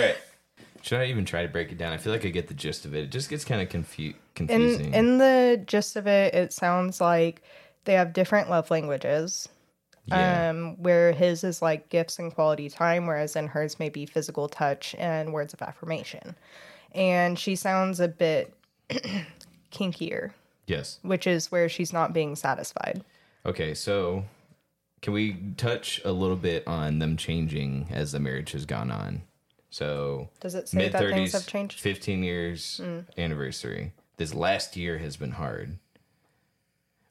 right. 0.00 0.16
Should 0.82 1.00
I 1.00 1.06
even 1.06 1.24
try 1.24 1.42
to 1.42 1.48
break 1.48 1.72
it 1.72 1.78
down? 1.78 1.92
I 1.92 1.96
feel 1.96 2.12
like 2.12 2.24
I 2.26 2.28
get 2.28 2.48
the 2.48 2.54
gist 2.54 2.84
of 2.84 2.94
it. 2.94 3.04
It 3.04 3.10
just 3.10 3.30
gets 3.30 3.44
kind 3.44 3.60
of 3.62 3.68
confu- 3.70 4.14
confusing. 4.34 4.88
In 4.88 4.94
in 4.94 5.18
the 5.18 5.62
gist 5.66 5.96
of 5.96 6.06
it, 6.06 6.34
it 6.34 6.52
sounds 6.52 7.00
like 7.00 7.42
they 7.84 7.94
have 7.94 8.12
different 8.12 8.50
love 8.50 8.70
languages. 8.70 9.48
Yeah. 10.06 10.50
Um, 10.50 10.80
where 10.82 11.12
his 11.12 11.44
is 11.44 11.60
like 11.60 11.88
gifts 11.88 12.18
and 12.18 12.34
quality 12.34 12.68
time, 12.68 13.06
whereas 13.06 13.36
in 13.36 13.48
hers 13.48 13.78
may 13.78 13.88
be 13.88 14.06
physical 14.06 14.48
touch 14.48 14.94
and 14.98 15.32
words 15.32 15.52
of 15.52 15.62
affirmation. 15.62 16.36
And 16.94 17.38
she 17.38 17.56
sounds 17.56 18.00
a 18.00 18.08
bit 18.08 18.54
kinkier, 19.70 20.32
yes. 20.66 20.98
which 21.02 21.26
is 21.26 21.50
where 21.50 21.68
she's 21.68 21.92
not 21.92 22.12
being 22.12 22.36
satisfied. 22.36 23.02
Okay. 23.44 23.74
So, 23.74 24.24
can 25.02 25.12
we 25.12 25.36
touch 25.56 26.00
a 26.04 26.12
little 26.12 26.36
bit 26.36 26.66
on 26.66 26.98
them 26.98 27.16
changing 27.16 27.88
as 27.90 28.12
the 28.12 28.20
marriage 28.20 28.52
has 28.52 28.64
gone 28.64 28.90
on? 28.90 29.22
So, 29.70 30.30
Does 30.40 30.54
it 30.54 30.68
say 30.68 30.78
mid 30.78 30.92
that 30.92 31.10
things 31.10 31.32
have 31.32 31.46
changed? 31.46 31.80
Mm. 31.80 31.82
15 31.82 32.22
years 32.22 32.80
anniversary. 33.18 33.92
This 34.16 34.34
last 34.34 34.76
year 34.76 34.98
has 34.98 35.16
been 35.16 35.32
hard. 35.32 35.78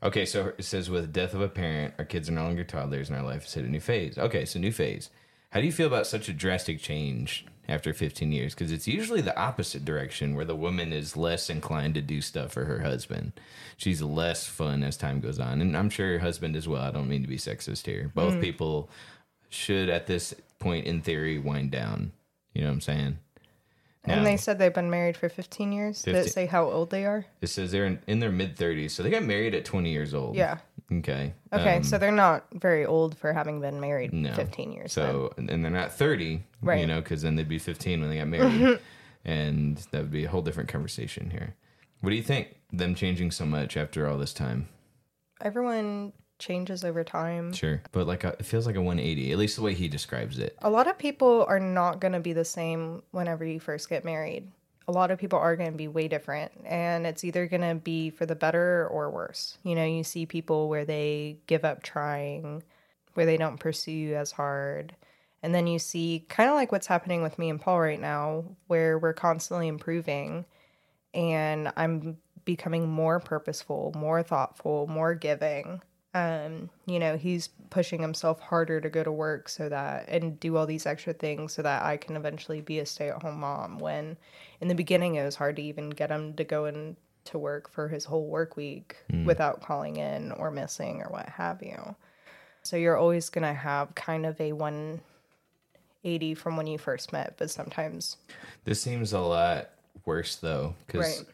Okay, 0.05 0.25
so 0.27 0.53
it 0.59 0.63
says 0.63 0.87
with 0.87 1.11
death 1.11 1.33
of 1.33 1.41
a 1.41 1.49
parent, 1.49 1.95
our 1.97 2.05
kids 2.05 2.29
are 2.29 2.33
no 2.33 2.43
longer 2.43 2.63
toddlers 2.63 3.09
and 3.09 3.17
our 3.17 3.25
life 3.25 3.41
has 3.41 3.55
hit 3.55 3.65
a 3.65 3.67
new 3.67 3.79
phase. 3.79 4.19
Okay, 4.19 4.45
so 4.45 4.59
new 4.59 4.71
phase. 4.71 5.09
How 5.49 5.59
do 5.59 5.65
you 5.65 5.71
feel 5.71 5.87
about 5.87 6.05
such 6.05 6.29
a 6.29 6.33
drastic 6.33 6.79
change 6.79 7.43
after 7.67 7.91
15 7.91 8.31
years? 8.31 8.53
Because 8.53 8.71
it's 8.71 8.87
usually 8.87 9.21
the 9.21 9.35
opposite 9.35 9.83
direction 9.83 10.35
where 10.35 10.45
the 10.45 10.55
woman 10.55 10.93
is 10.93 11.17
less 11.17 11.49
inclined 11.49 11.95
to 11.95 12.03
do 12.03 12.21
stuff 12.21 12.51
for 12.51 12.65
her 12.65 12.81
husband. 12.81 13.31
She's 13.77 13.99
less 13.99 14.45
fun 14.45 14.83
as 14.83 14.95
time 14.95 15.21
goes 15.21 15.39
on. 15.39 15.59
And 15.59 15.75
I'm 15.75 15.89
sure 15.89 16.11
her 16.11 16.19
husband 16.19 16.55
as 16.55 16.67
well. 16.67 16.83
I 16.83 16.91
don't 16.91 17.09
mean 17.09 17.23
to 17.23 17.27
be 17.27 17.37
sexist 17.37 17.87
here. 17.87 18.11
Both 18.13 18.35
mm. 18.35 18.41
people 18.41 18.91
should, 19.49 19.89
at 19.89 20.05
this 20.05 20.35
point 20.59 20.85
in 20.85 21.01
theory, 21.01 21.39
wind 21.39 21.71
down. 21.71 22.11
You 22.53 22.61
know 22.61 22.67
what 22.67 22.73
I'm 22.73 22.81
saying? 22.81 23.17
And 24.07 24.25
they 24.25 24.37
said 24.37 24.59
they've 24.59 24.73
been 24.73 24.89
married 24.89 25.17
for 25.17 25.29
15 25.29 25.71
years. 25.71 26.01
Did 26.01 26.15
it 26.15 26.31
say 26.31 26.45
how 26.45 26.69
old 26.69 26.89
they 26.89 27.05
are? 27.05 27.25
It 27.41 27.47
says 27.47 27.71
they're 27.71 27.85
in, 27.85 27.99
in 28.07 28.19
their 28.19 28.31
mid 28.31 28.55
30s, 28.55 28.91
so 28.91 29.03
they 29.03 29.09
got 29.09 29.23
married 29.23 29.55
at 29.55 29.65
20 29.65 29.91
years 29.91 30.13
old. 30.13 30.35
Yeah. 30.35 30.57
Okay. 30.91 31.33
Okay, 31.51 31.77
Um, 31.77 31.83
so 31.83 31.97
they're 31.97 32.11
not 32.11 32.45
very 32.53 32.85
old 32.85 33.17
for 33.17 33.33
having 33.33 33.59
been 33.59 33.79
married 33.79 34.13
no. 34.13 34.33
15 34.33 34.71
years. 34.71 34.93
then. 34.95 35.05
So 35.05 35.33
and 35.37 35.63
they're 35.63 35.71
not 35.71 35.93
30, 35.93 36.43
right. 36.61 36.79
you 36.79 36.87
know, 36.87 37.01
because 37.01 37.21
then 37.23 37.35
they'd 37.35 37.49
be 37.49 37.59
15 37.59 38.01
when 38.01 38.09
they 38.09 38.17
got 38.17 38.27
married, 38.27 38.79
and 39.25 39.77
that 39.91 40.01
would 40.01 40.11
be 40.11 40.25
a 40.25 40.29
whole 40.29 40.41
different 40.43 40.69
conversation 40.69 41.31
here. 41.31 41.55
What 42.01 42.11
do 42.11 42.15
you 42.15 42.23
think? 42.23 42.55
Them 42.71 42.93
changing 42.93 43.31
so 43.31 43.45
much 43.45 43.77
after 43.77 44.07
all 44.07 44.17
this 44.17 44.33
time? 44.33 44.67
Everyone 45.41 46.13
changes 46.39 46.83
over 46.83 47.03
time. 47.03 47.53
Sure, 47.53 47.81
but 47.91 48.07
like 48.07 48.23
a, 48.23 48.29
it 48.39 48.45
feels 48.45 48.65
like 48.65 48.75
a 48.75 48.81
180, 48.81 49.31
at 49.31 49.37
least 49.37 49.55
the 49.55 49.61
way 49.61 49.73
he 49.73 49.87
describes 49.87 50.39
it. 50.39 50.57
A 50.61 50.69
lot 50.69 50.87
of 50.87 50.97
people 50.97 51.45
are 51.47 51.59
not 51.59 51.99
going 51.99 52.13
to 52.13 52.19
be 52.19 52.33
the 52.33 52.45
same 52.45 53.03
whenever 53.11 53.45
you 53.45 53.59
first 53.59 53.89
get 53.89 54.05
married. 54.05 54.47
A 54.87 54.91
lot 54.91 55.09
of 55.09 55.17
people 55.17 55.39
are 55.39 55.55
going 55.55 55.71
to 55.71 55.77
be 55.77 55.87
way 55.87 56.07
different, 56.07 56.51
and 56.63 57.07
it's 57.07 57.23
either 57.23 57.47
going 57.47 57.61
to 57.61 57.75
be 57.75 58.11
for 58.11 58.25
the 58.25 58.35
better 58.35 58.87
or 58.89 59.09
worse. 59.09 59.57
You 59.63 59.75
know, 59.75 59.85
you 59.85 60.03
see 60.03 60.25
people 60.25 60.69
where 60.69 60.85
they 60.85 61.37
give 61.47 61.65
up 61.65 61.81
trying, 61.81 62.61
where 63.15 63.25
they 63.25 63.37
don't 63.37 63.59
pursue 63.59 64.13
as 64.15 64.31
hard. 64.31 64.95
And 65.41 65.53
then 65.53 65.67
you 65.67 65.79
see 65.79 66.25
kind 66.29 66.49
of 66.49 66.55
like 66.55 66.71
what's 66.71 66.87
happening 66.87 67.21
with 67.21 67.39
me 67.39 67.49
and 67.49 67.59
Paul 67.59 67.79
right 67.79 67.99
now, 67.99 68.45
where 68.67 68.97
we're 68.97 69.13
constantly 69.13 69.67
improving 69.67 70.45
and 71.15 71.71
I'm 71.77 72.17
becoming 72.43 72.87
more 72.87 73.19
purposeful, 73.19 73.93
more 73.95 74.21
thoughtful, 74.21 74.85
more 74.87 75.15
giving. 75.15 75.81
Um, 76.15 76.69
you 76.85 76.97
know, 76.97 77.17
he's 77.17 77.49
pushing 77.69 78.01
himself 78.01 78.39
harder 78.39 78.79
to 78.79 78.89
go 78.89 79.03
to 79.03 79.11
work 79.11 79.49
so 79.49 79.67
that 79.67 80.07
and 80.07 80.39
do 80.39 80.55
all 80.55 80.65
these 80.65 80.85
extra 80.85 81.11
things 81.11 81.53
so 81.53 81.61
that 81.61 81.83
I 81.83 81.97
can 81.97 82.15
eventually 82.15 82.61
be 82.61 82.79
a 82.79 82.85
stay-at-home 82.85 83.37
mom. 83.41 83.79
When 83.79 84.15
in 84.61 84.69
the 84.69 84.75
beginning 84.75 85.15
it 85.15 85.25
was 85.25 85.35
hard 85.35 85.57
to 85.57 85.61
even 85.61 85.89
get 85.89 86.09
him 86.11 86.33
to 86.35 86.45
go 86.45 86.65
in 86.65 86.95
to 87.25 87.37
work 87.37 87.69
for 87.69 87.89
his 87.89 88.05
whole 88.05 88.27
work 88.27 88.55
week 88.55 88.95
without 89.25 89.61
calling 89.61 89.97
in 89.97 90.31
or 90.31 90.51
missing 90.51 91.01
or 91.01 91.09
what 91.09 91.27
have 91.27 91.61
you. 91.61 91.95
So 92.63 92.77
you're 92.77 92.95
always 92.97 93.29
going 93.29 93.43
to 93.43 93.53
have 93.53 93.93
kind 93.95 94.25
of 94.25 94.39
a 94.39 94.53
180 94.53 96.33
from 96.35 96.55
when 96.55 96.67
you 96.67 96.77
first 96.77 97.11
met, 97.11 97.33
but 97.37 97.49
sometimes 97.51 98.15
This 98.63 98.81
seems 98.81 99.11
a 99.11 99.19
lot 99.19 99.69
worse 100.05 100.37
though, 100.37 100.75
because 100.87 101.19
Right. 101.19 101.27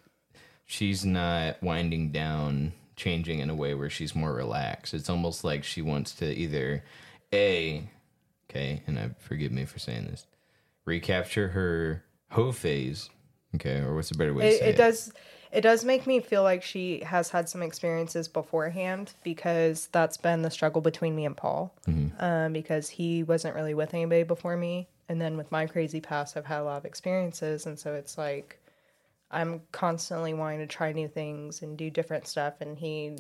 she's 0.65 1.05
not 1.05 1.61
winding 1.61 2.09
down, 2.11 2.71
changing 2.95 3.39
in 3.39 3.49
a 3.49 3.55
way 3.55 3.73
where 3.73 3.89
she's 3.89 4.15
more 4.15 4.33
relaxed. 4.33 4.93
It's 4.93 5.09
almost 5.09 5.43
like 5.43 5.63
she 5.63 5.81
wants 5.81 6.13
to 6.15 6.25
either 6.25 6.83
a, 7.33 7.89
okay, 8.49 8.83
and 8.87 8.99
I 8.99 9.11
forgive 9.19 9.51
me 9.51 9.65
for 9.65 9.79
saying 9.79 10.05
this, 10.05 10.25
recapture 10.85 11.49
her 11.49 12.03
hoe 12.31 12.51
phase, 12.51 13.09
okay, 13.55 13.79
or 13.79 13.95
what's 13.95 14.11
a 14.11 14.17
better 14.17 14.33
way 14.33 14.43
to 14.43 14.55
it, 14.55 14.59
say 14.59 14.65
it 14.65 14.75
it? 14.75 14.77
does 14.77 15.11
it 15.51 15.61
does 15.61 15.83
make 15.83 16.07
me 16.07 16.19
feel 16.21 16.43
like 16.43 16.63
she 16.63 17.01
has 17.01 17.29
had 17.29 17.49
some 17.49 17.61
experiences 17.61 18.27
beforehand 18.27 19.13
because 19.23 19.89
that's 19.91 20.17
been 20.17 20.43
the 20.43 20.51
struggle 20.51 20.81
between 20.81 21.13
me 21.15 21.25
and 21.25 21.35
paul 21.35 21.73
um, 22.19 22.53
because 22.53 22.87
he 22.87 23.23
wasn't 23.23 23.53
really 23.53 23.73
with 23.73 23.93
anybody 23.93 24.23
before 24.23 24.55
me 24.55 24.87
and 25.09 25.19
then 25.19 25.35
with 25.35 25.51
my 25.51 25.65
crazy 25.65 25.99
past 25.99 26.37
i've 26.37 26.45
had 26.45 26.61
a 26.61 26.63
lot 26.63 26.77
of 26.77 26.85
experiences 26.85 27.65
and 27.65 27.77
so 27.77 27.93
it's 27.93 28.17
like 28.17 28.60
i'm 29.31 29.61
constantly 29.71 30.33
wanting 30.33 30.59
to 30.59 30.67
try 30.67 30.91
new 30.91 31.07
things 31.07 31.61
and 31.61 31.77
do 31.77 31.89
different 31.89 32.27
stuff 32.27 32.55
and 32.61 32.77
he 32.77 33.17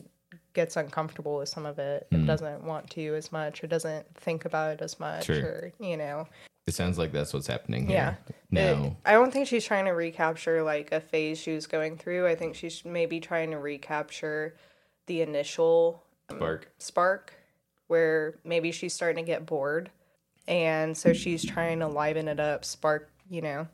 gets 0.53 0.77
uncomfortable 0.77 1.37
with 1.37 1.49
some 1.49 1.65
of 1.65 1.79
it 1.79 2.07
and 2.11 2.21
hmm. 2.21 2.27
doesn't 2.27 2.63
want 2.63 2.89
to 2.89 3.15
as 3.15 3.31
much 3.31 3.63
or 3.63 3.67
doesn't 3.67 4.05
think 4.15 4.45
about 4.45 4.71
it 4.71 4.81
as 4.81 4.99
much 4.99 5.25
Sure. 5.25 5.39
or 5.41 5.73
you 5.79 5.97
know 5.97 6.27
It 6.67 6.73
sounds 6.73 6.97
like 6.97 7.11
that's 7.11 7.33
what's 7.33 7.47
happening 7.47 7.89
yeah. 7.89 8.11
here. 8.11 8.35
No. 8.51 8.83
It- 8.85 8.93
I 9.05 9.13
don't 9.13 9.31
think 9.33 9.47
she's 9.47 9.65
trying 9.65 9.85
to 9.85 9.91
recapture 9.91 10.61
like 10.63 10.91
a 10.91 11.01
phase 11.01 11.39
she 11.39 11.53
was 11.53 11.67
going 11.67 11.97
through. 11.97 12.27
I 12.27 12.35
think 12.35 12.55
she's 12.55 12.85
maybe 12.85 13.19
trying 13.19 13.51
to 13.51 13.57
recapture 13.57 14.55
the 15.07 15.21
initial 15.21 16.03
um, 16.29 16.37
Spark. 16.37 16.71
spark 16.77 17.33
where 17.87 18.35
maybe 18.45 18.71
she's 18.71 18.93
starting 18.93 19.25
to 19.25 19.27
get 19.29 19.45
bored. 19.45 19.89
And 20.47 20.95
so 20.95 21.13
she's 21.13 21.43
trying 21.43 21.79
to 21.79 21.87
liven 21.87 22.27
it 22.27 22.39
up, 22.39 22.63
spark, 22.63 23.09
you 23.29 23.41
know, 23.41 23.67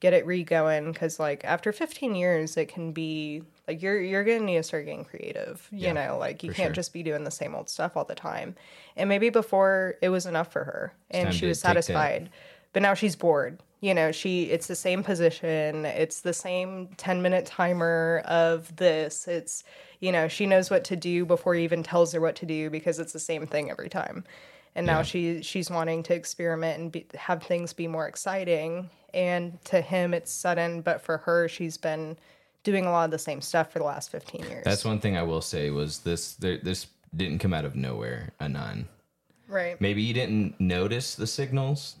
get 0.00 0.12
it 0.12 0.26
re-going 0.26 0.92
cuz 0.94 1.18
like 1.18 1.44
after 1.44 1.72
15 1.72 2.14
years 2.14 2.56
it 2.56 2.66
can 2.68 2.92
be 2.92 3.42
like 3.66 3.82
you're 3.82 4.00
you're 4.00 4.24
going 4.24 4.40
to 4.40 4.44
need 4.44 4.56
to 4.56 4.62
start 4.62 4.84
getting 4.84 5.04
creative, 5.04 5.68
you 5.72 5.78
Yeah, 5.78 5.92
know, 5.92 6.18
like 6.18 6.42
you 6.42 6.50
can't 6.50 6.68
sure. 6.68 6.74
just 6.74 6.92
be 6.92 7.02
doing 7.02 7.24
the 7.24 7.30
same 7.30 7.54
old 7.54 7.68
stuff 7.68 7.96
all 7.96 8.04
the 8.04 8.14
time. 8.14 8.54
And 8.96 9.08
maybe 9.08 9.30
before 9.30 9.96
it 10.02 10.08
was 10.10 10.26
enough 10.26 10.52
for 10.52 10.64
her 10.64 10.92
and 11.10 11.32
she 11.34 11.46
was 11.46 11.60
satisfied. 11.60 12.30
But 12.72 12.82
now 12.82 12.94
she's 12.94 13.16
bored. 13.16 13.58
You 13.80 13.94
know, 13.94 14.12
she 14.12 14.44
it's 14.44 14.66
the 14.66 14.76
same 14.76 15.02
position, 15.02 15.84
it's 15.84 16.20
the 16.20 16.32
same 16.32 16.88
10 16.96 17.22
minute 17.22 17.46
timer 17.46 18.22
of 18.26 18.74
this. 18.76 19.26
It's 19.28 19.64
you 20.00 20.12
know, 20.12 20.28
she 20.28 20.46
knows 20.46 20.70
what 20.70 20.84
to 20.84 20.96
do 20.96 21.24
before 21.24 21.54
he 21.54 21.64
even 21.64 21.82
tells 21.82 22.12
her 22.12 22.20
what 22.20 22.36
to 22.36 22.46
do 22.46 22.68
because 22.70 22.98
it's 22.98 23.12
the 23.14 23.18
same 23.18 23.46
thing 23.46 23.70
every 23.70 23.88
time. 23.88 24.24
And 24.74 24.86
now 24.86 24.98
Yeah. 24.98 25.02
she 25.02 25.42
she's 25.42 25.70
wanting 25.70 26.02
to 26.04 26.14
experiment 26.14 26.78
and 26.80 26.92
be, 26.92 27.06
have 27.14 27.42
things 27.42 27.72
be 27.72 27.88
more 27.88 28.06
exciting. 28.06 28.90
And 29.16 29.58
to 29.64 29.80
him, 29.80 30.12
it's 30.14 30.30
sudden, 30.30 30.82
but 30.82 31.00
for 31.00 31.16
her, 31.18 31.48
she's 31.48 31.78
been 31.78 32.16
doing 32.64 32.84
a 32.84 32.90
lot 32.90 33.06
of 33.06 33.10
the 33.10 33.18
same 33.18 33.40
stuff 33.40 33.72
for 33.72 33.78
the 33.78 33.84
last 33.86 34.10
15 34.10 34.42
years. 34.42 34.62
That's 34.64 34.84
one 34.84 35.00
thing 35.00 35.16
I 35.16 35.22
will 35.22 35.40
say 35.40 35.70
was 35.70 36.00
this. 36.00 36.34
There, 36.34 36.58
this 36.58 36.86
didn't 37.16 37.38
come 37.38 37.54
out 37.54 37.64
of 37.64 37.74
nowhere. 37.74 38.32
Anon. 38.40 38.86
right. 39.48 39.80
Maybe 39.80 40.02
you 40.02 40.12
didn't 40.12 40.60
notice 40.60 41.14
the 41.14 41.26
signals. 41.26 41.96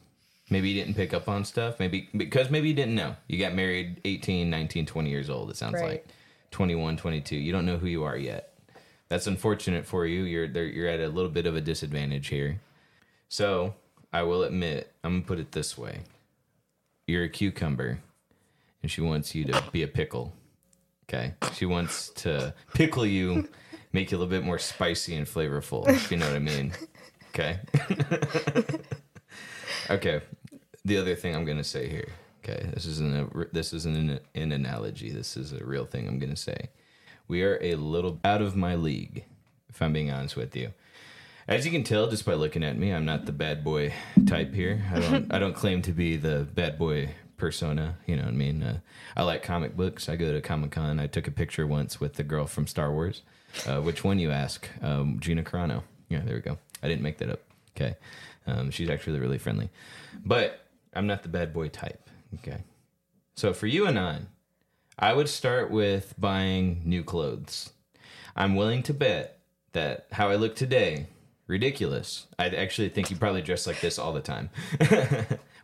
Maybe 0.50 0.68
you 0.68 0.80
didn't 0.80 0.94
pick 0.94 1.14
up 1.14 1.26
on 1.28 1.44
stuff. 1.44 1.80
Maybe 1.80 2.08
because 2.16 2.50
maybe 2.50 2.68
you 2.68 2.74
didn't 2.74 2.94
know. 2.94 3.16
You 3.28 3.38
got 3.38 3.54
married 3.54 4.00
18, 4.04 4.50
19, 4.50 4.84
20 4.86 5.10
years 5.10 5.30
old. 5.30 5.50
It 5.50 5.56
sounds 5.56 5.74
Right. 5.74 5.84
like 5.88 6.06
21, 6.50 6.96
22. 6.98 7.34
You 7.36 7.50
don't 7.50 7.64
know 7.66 7.78
who 7.78 7.86
you 7.86 8.04
are 8.04 8.16
yet. 8.16 8.52
That's 9.08 9.26
unfortunate 9.26 9.86
for 9.86 10.04
you. 10.04 10.22
You're 10.24 10.48
there. 10.48 10.64
You're 10.64 10.88
at 10.88 11.00
a 11.00 11.08
little 11.08 11.30
bit 11.30 11.46
of 11.46 11.56
a 11.56 11.60
disadvantage 11.62 12.28
here. 12.28 12.60
So 13.28 13.74
I 14.12 14.22
will 14.22 14.42
admit, 14.42 14.92
I'm 15.02 15.14
gonna 15.14 15.24
put 15.26 15.38
it 15.38 15.52
this 15.52 15.78
way: 15.78 16.00
you're 17.06 17.24
a 17.24 17.28
cucumber, 17.28 18.00
and 18.82 18.90
she 18.90 19.00
wants 19.00 19.34
you 19.34 19.44
to 19.44 19.62
be 19.72 19.82
a 19.82 19.88
pickle. 19.88 20.32
Okay, 21.08 21.34
she 21.54 21.66
wants 21.66 22.08
to 22.10 22.52
pickle 22.74 23.06
you, 23.06 23.48
make 23.92 24.10
you 24.10 24.16
a 24.16 24.18
little 24.18 24.30
bit 24.30 24.44
more 24.44 24.58
spicy 24.58 25.14
and 25.14 25.26
flavorful. 25.26 25.88
If 25.88 26.10
you 26.10 26.16
know 26.16 26.26
what 26.26 26.36
I 26.36 26.40
mean. 26.40 26.72
Okay. 27.30 27.58
okay. 29.90 30.20
The 30.84 30.96
other 30.96 31.14
thing 31.14 31.36
I'm 31.36 31.44
gonna 31.44 31.64
say 31.64 31.88
here. 31.88 32.08
Okay, 32.42 32.70
this 32.72 32.86
isn't 32.86 33.14
a 33.14 33.46
this 33.52 33.72
isn't 33.72 33.96
an, 33.96 34.20
an 34.34 34.52
analogy. 34.52 35.10
This 35.10 35.36
is 35.36 35.52
a 35.52 35.64
real 35.64 35.84
thing 35.84 36.08
I'm 36.08 36.18
gonna 36.18 36.36
say. 36.36 36.70
We 37.28 37.42
are 37.42 37.58
a 37.60 37.74
little 37.74 38.20
out 38.24 38.40
of 38.40 38.56
my 38.56 38.74
league, 38.74 39.24
if 39.68 39.82
I'm 39.82 39.92
being 39.92 40.10
honest 40.10 40.36
with 40.36 40.56
you. 40.56 40.72
As 41.48 41.64
you 41.64 41.70
can 41.70 41.84
tell 41.84 42.08
just 42.08 42.24
by 42.24 42.34
looking 42.34 42.64
at 42.64 42.76
me, 42.76 42.92
I'm 42.92 43.04
not 43.04 43.24
the 43.24 43.32
bad 43.32 43.62
boy 43.62 43.92
type 44.26 44.52
here. 44.52 44.82
I 44.92 44.98
don't 44.98 45.32
I 45.32 45.38
don't 45.38 45.54
claim 45.54 45.80
to 45.82 45.92
be 45.92 46.16
the 46.16 46.46
bad 46.52 46.76
boy 46.76 47.10
persona. 47.36 47.98
You 48.04 48.16
know 48.16 48.22
what 48.22 48.32
I 48.32 48.36
mean? 48.36 48.62
Uh, 48.64 48.80
I 49.16 49.22
like 49.22 49.44
comic 49.44 49.76
books. 49.76 50.08
I 50.08 50.16
go 50.16 50.32
to 50.32 50.40
Comic 50.40 50.72
Con. 50.72 50.98
I 50.98 51.06
took 51.06 51.28
a 51.28 51.30
picture 51.30 51.64
once 51.64 52.00
with 52.00 52.14
the 52.14 52.24
girl 52.24 52.46
from 52.46 52.66
Star 52.66 52.90
Wars. 52.92 53.22
Uh, 53.64 53.80
which 53.80 54.02
one 54.02 54.18
you 54.18 54.32
ask? 54.32 54.68
Um, 54.82 55.20
Gina 55.20 55.44
Carano. 55.44 55.84
Yeah, 56.08 56.22
there 56.24 56.34
we 56.34 56.40
go. 56.40 56.58
I 56.82 56.88
didn't 56.88 57.02
make 57.02 57.18
that 57.18 57.30
up. 57.30 57.40
Okay, 57.76 57.94
um, 58.48 58.72
she's 58.72 58.90
actually 58.90 59.20
really 59.20 59.38
friendly, 59.38 59.70
but 60.24 60.66
I'm 60.94 61.06
not 61.06 61.22
the 61.22 61.28
bad 61.28 61.52
boy 61.52 61.68
type. 61.68 62.10
Okay, 62.40 62.58
so 63.36 63.52
for 63.52 63.68
you 63.68 63.86
and 63.86 63.98
I, 63.98 64.20
I 64.98 65.12
would 65.12 65.28
start 65.28 65.70
with 65.70 66.12
buying 66.18 66.82
new 66.84 67.04
clothes. 67.04 67.70
I'm 68.34 68.56
willing 68.56 68.82
to 68.84 68.94
bet 68.94 69.38
that 69.72 70.06
how 70.10 70.28
I 70.28 70.36
look 70.36 70.56
today, 70.56 71.06
ridiculous. 71.46 72.26
I 72.38 72.48
actually 72.48 72.88
think 72.88 73.10
you 73.10 73.16
probably 73.16 73.42
dress 73.42 73.66
like 73.66 73.80
this 73.80 73.98
all 73.98 74.12
the 74.12 74.20
time. 74.20 74.50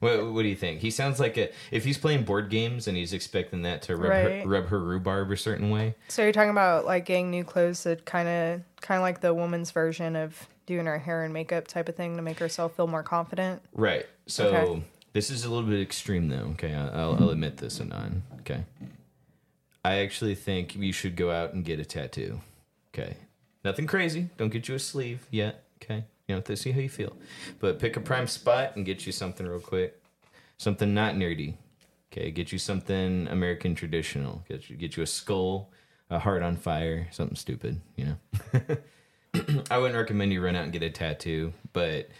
what, 0.00 0.32
what 0.32 0.42
do 0.42 0.48
you 0.48 0.56
think? 0.56 0.80
He 0.80 0.90
sounds 0.90 1.18
like 1.20 1.36
a 1.36 1.50
if 1.70 1.84
he's 1.84 1.98
playing 1.98 2.24
board 2.24 2.50
games 2.50 2.88
and 2.88 2.96
he's 2.96 3.12
expecting 3.12 3.62
that 3.62 3.82
to 3.82 3.96
rub, 3.96 4.10
Right. 4.10 4.42
her, 4.42 4.48
rub 4.48 4.66
her 4.68 4.78
rhubarb 4.78 5.30
a 5.30 5.36
certain 5.36 5.70
way. 5.70 5.94
So 6.08 6.22
you're 6.22 6.32
talking 6.32 6.50
about 6.50 6.84
like 6.86 7.04
getting 7.06 7.30
new 7.30 7.44
clothes 7.44 7.82
that 7.84 8.04
kind 8.04 8.28
of 8.28 8.62
kind 8.80 8.98
of 8.98 9.02
like 9.02 9.20
the 9.20 9.34
woman's 9.34 9.70
version 9.70 10.16
of 10.16 10.46
doing 10.66 10.86
her 10.86 10.98
hair 10.98 11.24
and 11.24 11.34
makeup 11.34 11.66
type 11.66 11.88
of 11.88 11.96
thing 11.96 12.16
to 12.16 12.22
make 12.22 12.38
herself 12.38 12.76
feel 12.76 12.86
more 12.86 13.02
confident. 13.02 13.62
Right. 13.74 14.06
So 14.26 14.48
Okay. 14.48 14.82
this 15.12 15.30
is 15.30 15.44
a 15.44 15.50
little 15.50 15.68
bit 15.68 15.80
extreme, 15.80 16.28
though. 16.28 16.50
Okay, 16.52 16.72
I'll, 16.74 16.90
I'll 16.94 17.14
mm-hmm. 17.14 17.28
admit 17.30 17.56
this, 17.56 17.80
Anon. 17.80 18.22
Okay. 18.40 18.64
I 19.84 19.96
actually 19.98 20.36
think 20.36 20.76
you 20.76 20.92
should 20.92 21.16
go 21.16 21.32
out 21.32 21.54
and 21.54 21.64
get 21.64 21.80
a 21.80 21.84
tattoo. 21.84 22.40
Okay. 22.94 23.16
Nothing 23.64 23.86
crazy. 23.86 24.28
Don't 24.36 24.50
get 24.50 24.68
you 24.68 24.76
a 24.76 24.78
sleeve 24.78 25.26
yet. 25.30 25.64
Okay. 25.82 26.04
You 26.28 26.36
know, 26.36 26.54
see 26.54 26.70
how 26.70 26.80
you 26.80 26.88
feel, 26.88 27.16
but 27.58 27.78
pick 27.78 27.96
a 27.96 28.00
prime 28.00 28.26
spot 28.26 28.76
and 28.76 28.86
get 28.86 29.04
you 29.06 29.12
something 29.12 29.46
real 29.46 29.60
quick. 29.60 30.00
Something 30.56 30.94
not 30.94 31.14
nerdy. 31.14 31.54
Okay. 32.12 32.30
Get 32.30 32.52
you 32.52 32.58
something 32.58 33.26
American 33.28 33.74
traditional. 33.74 34.42
Get 34.48 34.70
you 34.70 34.76
get 34.76 34.96
you 34.96 35.02
a 35.02 35.06
skull, 35.06 35.70
a 36.10 36.18
heart 36.18 36.42
on 36.42 36.56
fire, 36.56 37.08
something 37.10 37.36
stupid. 37.36 37.80
You 37.96 38.04
know. 38.06 38.76
I 39.70 39.78
wouldn't 39.78 39.98
recommend 39.98 40.32
you 40.32 40.44
run 40.44 40.56
out 40.56 40.64
and 40.64 40.72
get 40.72 40.82
a 40.82 40.90
tattoo, 40.90 41.52
but 41.72 42.10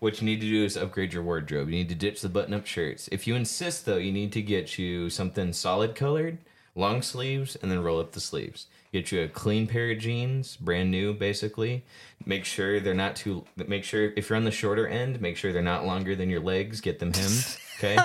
what 0.00 0.20
you 0.20 0.26
need 0.26 0.40
to 0.40 0.48
do 0.48 0.64
is 0.64 0.76
upgrade 0.76 1.12
your 1.12 1.22
wardrobe. 1.22 1.68
You 1.68 1.76
need 1.76 1.88
to 1.88 1.94
ditch 1.94 2.20
the 2.20 2.28
button 2.28 2.54
up 2.54 2.66
shirts. 2.66 3.08
If 3.12 3.26
you 3.26 3.34
insist, 3.34 3.86
though, 3.86 3.96
you 3.96 4.12
need 4.12 4.32
to 4.32 4.42
get 4.42 4.78
you 4.78 5.08
something 5.10 5.52
solid 5.52 5.94
colored, 5.94 6.38
long 6.74 7.02
sleeves, 7.02 7.56
and 7.56 7.70
then 7.70 7.82
roll 7.82 8.00
up 8.00 8.12
the 8.12 8.20
sleeves. 8.20 8.66
Get 8.92 9.12
you 9.12 9.22
a 9.22 9.28
clean 9.28 9.66
pair 9.66 9.90
of 9.90 9.98
jeans, 9.98 10.56
brand 10.56 10.90
new, 10.90 11.12
basically. 11.12 11.84
Make 12.24 12.44
sure 12.46 12.80
they're 12.80 12.94
not 12.94 13.16
too. 13.16 13.44
Make 13.56 13.84
sure 13.84 14.12
if 14.16 14.28
you're 14.30 14.36
on 14.38 14.44
the 14.44 14.50
shorter 14.50 14.86
end, 14.88 15.20
make 15.20 15.36
sure 15.36 15.52
they're 15.52 15.62
not 15.62 15.84
longer 15.84 16.16
than 16.16 16.30
your 16.30 16.40
legs. 16.40 16.80
Get 16.80 16.98
them 16.98 17.12
hemmed. 17.12 17.56
Okay. 17.78 17.96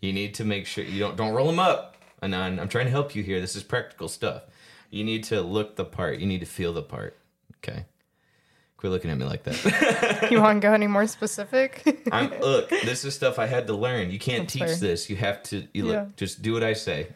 you 0.00 0.14
need 0.14 0.32
to 0.36 0.44
make 0.44 0.64
sure 0.64 0.82
you 0.84 0.98
don't 1.00 1.14
don't 1.16 1.34
roll 1.34 1.46
them 1.48 1.58
up. 1.58 1.96
And 2.22 2.34
I'm, 2.34 2.58
I'm 2.58 2.68
trying 2.68 2.86
to 2.86 2.90
help 2.90 3.14
you 3.14 3.22
here. 3.22 3.40
This 3.42 3.56
is 3.56 3.62
practical 3.62 4.08
stuff. 4.08 4.44
You 4.90 5.04
need 5.04 5.24
to 5.24 5.42
look 5.42 5.76
the 5.76 5.84
part. 5.84 6.18
You 6.18 6.26
need 6.26 6.40
to 6.40 6.46
feel 6.46 6.72
the 6.72 6.82
part. 6.82 7.18
Okay. 7.58 7.84
Quit 8.78 8.90
looking 8.92 9.10
at 9.10 9.18
me 9.18 9.24
like 9.26 9.42
that. 9.42 10.28
You 10.30 10.40
want 10.40 10.62
to 10.62 10.66
go 10.68 10.72
any 10.72 10.86
more 10.86 11.06
specific? 11.06 11.82
I'm 12.12 12.30
look. 12.40 12.68
This 12.70 13.04
is 13.04 13.14
stuff 13.14 13.38
I 13.38 13.46
had 13.46 13.66
to 13.66 13.74
learn. 13.74 14.10
You 14.10 14.18
can't 14.18 14.44
That's 14.44 14.52
teach 14.52 14.62
fair. 14.62 14.74
this. 14.76 15.10
You 15.10 15.16
have 15.16 15.42
to. 15.44 15.66
You 15.74 15.90
Yeah. 15.90 16.00
look. 16.02 16.16
Just 16.16 16.40
do 16.42 16.52
what 16.54 16.62
I 16.62 16.72
say. 16.74 17.08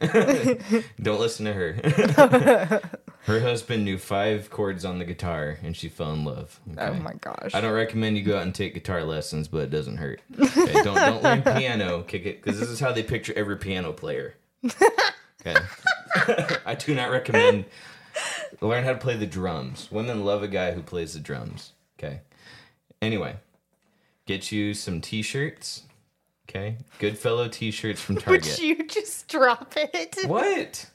Don't 1.00 1.20
listen 1.20 1.46
to 1.46 1.52
her. 1.54 2.80
Her 3.24 3.40
husband 3.40 3.84
knew 3.84 3.98
five 3.98 4.50
chords 4.50 4.84
on 4.84 4.98
the 4.98 5.04
guitar, 5.04 5.58
and 5.62 5.76
she 5.76 5.88
fell 5.88 6.12
in 6.12 6.24
love. 6.24 6.60
oh 6.78 6.94
my 6.94 7.14
gosh. 7.14 7.54
I 7.54 7.60
don't 7.60 7.72
recommend 7.72 8.16
you 8.16 8.24
go 8.24 8.36
out 8.36 8.42
and 8.42 8.54
take 8.54 8.74
guitar 8.74 9.04
lessons, 9.04 9.48
but 9.48 9.58
it 9.58 9.70
doesn't 9.70 9.98
hurt. 9.98 10.20
Okay, 10.40 10.72
don't 10.82 10.94
don't 10.96 11.22
learn 11.22 11.42
piano, 11.58 12.02
kick 12.02 12.26
it, 12.26 12.42
because 12.42 12.58
this 12.58 12.68
is 12.68 12.80
how 12.80 12.92
they 12.92 13.02
picture 13.02 13.32
every 13.36 13.56
piano 13.56 13.92
player. 13.92 14.34
Okay, 14.64 15.56
I 16.66 16.74
do 16.74 16.94
not 16.94 17.10
recommend 17.10 17.64
learn 18.60 18.84
how 18.84 18.92
to 18.92 18.98
play 18.98 19.16
the 19.16 19.26
drums. 19.26 19.88
Women 19.90 20.24
love 20.24 20.42
a 20.42 20.48
guy 20.48 20.72
who 20.72 20.82
plays 20.82 21.14
the 21.14 21.20
drums. 21.20 21.72
Okay. 21.98 22.20
Anyway, 23.00 23.36
get 24.26 24.52
you 24.52 24.74
some 24.74 25.00
t-shirts. 25.00 25.84
Okay, 26.48 26.76
Goodfellow 26.98 27.48
t-shirts 27.48 28.00
from 28.00 28.16
Target. 28.18 28.44
Would 28.44 28.58
you 28.58 28.86
just 28.86 29.28
drop 29.28 29.74
it? 29.76 30.18
What? 30.26 30.86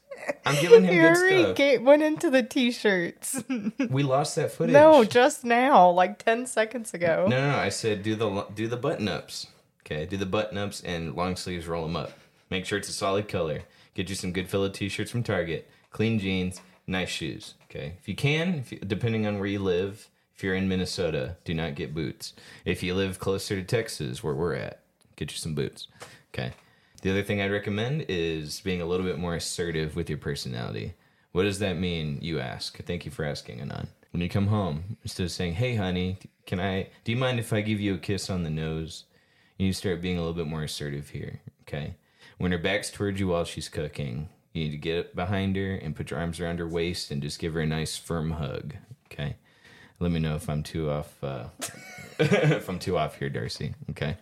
I'm 0.45 0.61
giving 0.61 0.83
him 0.83 0.95
You 0.95 1.01
good 1.01 1.57
stuff. 1.57 1.81
went 1.83 2.03
into 2.03 2.29
the 2.29 2.43
t-shirts. 2.43 3.43
we 3.89 4.03
lost 4.03 4.35
that 4.35 4.51
footage. 4.51 4.73
no, 4.73 5.03
just 5.03 5.43
now, 5.43 5.89
like 5.89 6.23
10 6.23 6.45
seconds 6.45 6.93
ago. 6.93 7.27
No, 7.29 7.39
no, 7.41 7.51
no. 7.51 7.57
I 7.57 7.69
said 7.69 8.03
do 8.03 8.15
the 8.15 8.45
do 8.55 8.67
the 8.67 8.77
button 8.77 9.07
ups. 9.07 9.47
Okay, 9.85 10.05
do 10.05 10.17
the 10.17 10.25
button 10.25 10.57
ups 10.57 10.81
and 10.81 11.15
long 11.15 11.35
sleeves. 11.35 11.67
Roll 11.67 11.83
them 11.83 11.95
up. 11.95 12.11
Make 12.49 12.65
sure 12.65 12.77
it's 12.77 12.89
a 12.89 12.93
solid 12.93 13.27
color. 13.27 13.63
Get 13.93 14.09
you 14.09 14.15
some 14.15 14.31
good 14.31 14.43
Goodfellow 14.43 14.69
t-shirts 14.69 15.11
from 15.11 15.23
Target. 15.23 15.69
Clean 15.91 16.19
jeans, 16.19 16.61
nice 16.85 17.09
shoes. 17.09 17.55
Okay, 17.69 17.93
if 17.99 18.07
you 18.07 18.15
can, 18.15 18.55
if 18.55 18.71
you, 18.71 18.79
depending 18.79 19.25
on 19.25 19.39
where 19.39 19.47
you 19.47 19.59
live. 19.59 20.09
If 20.35 20.43
you're 20.43 20.53
in 20.53 20.67
Minnesota, 20.69 21.35
do 21.45 21.55
not 21.55 21.73
get 21.73 21.95
boots. 21.95 22.33
If 22.63 22.83
you 22.83 22.93
live 22.93 23.17
closer 23.17 23.55
to 23.55 23.63
Texas, 23.63 24.23
where 24.23 24.35
we're 24.35 24.53
at, 24.53 24.81
get 25.15 25.31
you 25.31 25.37
some 25.39 25.55
boots. 25.55 25.87
Okay. 26.31 26.53
The 27.01 27.11
other 27.11 27.23
thing 27.23 27.41
I'd 27.41 27.51
recommend 27.51 28.05
is 28.09 28.59
being 28.61 28.81
a 28.81 28.85
little 28.85 29.05
bit 29.05 29.19
more 29.19 29.35
assertive 29.35 29.95
with 29.95 30.09
your 30.09 30.17
personality. 30.17 30.93
What 31.31 31.43
does 31.43 31.59
that 31.59 31.77
mean, 31.77 32.17
you 32.21 32.39
ask? 32.39 32.83
Thank 32.83 33.05
you 33.05 33.11
for 33.11 33.23
asking, 33.23 33.61
Anon. 33.61 33.87
When 34.11 34.21
you 34.21 34.29
come 34.29 34.47
home, 34.47 34.97
instead 35.03 35.25
of 35.25 35.31
saying, 35.31 35.53
hey, 35.53 35.75
honey, 35.75 36.17
can 36.47 36.59
I, 36.59 36.89
do 37.03 37.11
you 37.11 37.17
mind 37.17 37.39
if 37.39 37.53
I 37.53 37.61
give 37.61 37.79
you 37.79 37.93
a 37.93 37.99
kiss 37.99 38.29
on 38.29 38.43
the 38.43 38.49
nose? 38.49 39.03
You 39.57 39.73
start 39.73 40.01
being 40.01 40.17
a 40.17 40.21
little 40.21 40.33
bit 40.33 40.47
more 40.47 40.63
assertive 40.63 41.09
here, 41.09 41.41
okay? 41.61 41.95
When 42.39 42.51
her 42.51 42.57
back's 42.57 42.89
towards 42.89 43.19
you 43.19 43.27
while 43.27 43.45
she's 43.45 43.69
cooking, 43.69 44.29
you 44.53 44.63
need 44.63 44.71
to 44.71 44.77
get 44.77 45.15
behind 45.15 45.55
her 45.55 45.75
and 45.75 45.95
put 45.95 46.09
your 46.09 46.19
arms 46.19 46.39
around 46.39 46.57
her 46.57 46.67
waist 46.67 47.11
and 47.11 47.21
just 47.21 47.39
give 47.39 47.53
her 47.53 47.61
a 47.61 47.67
nice 47.67 47.97
firm 47.97 48.31
hug, 48.31 48.75
okay? 49.05 49.35
Let 49.99 50.11
me 50.11 50.19
know 50.19 50.35
if 50.35 50.49
I'm 50.49 50.63
too 50.63 50.91
off, 50.91 51.23
uh, 51.23 51.45
if 52.19 52.69
I'm 52.69 52.79
too 52.79 52.97
off 52.97 53.17
here, 53.17 53.29
Darci, 53.29 53.73
okay? 53.91 54.17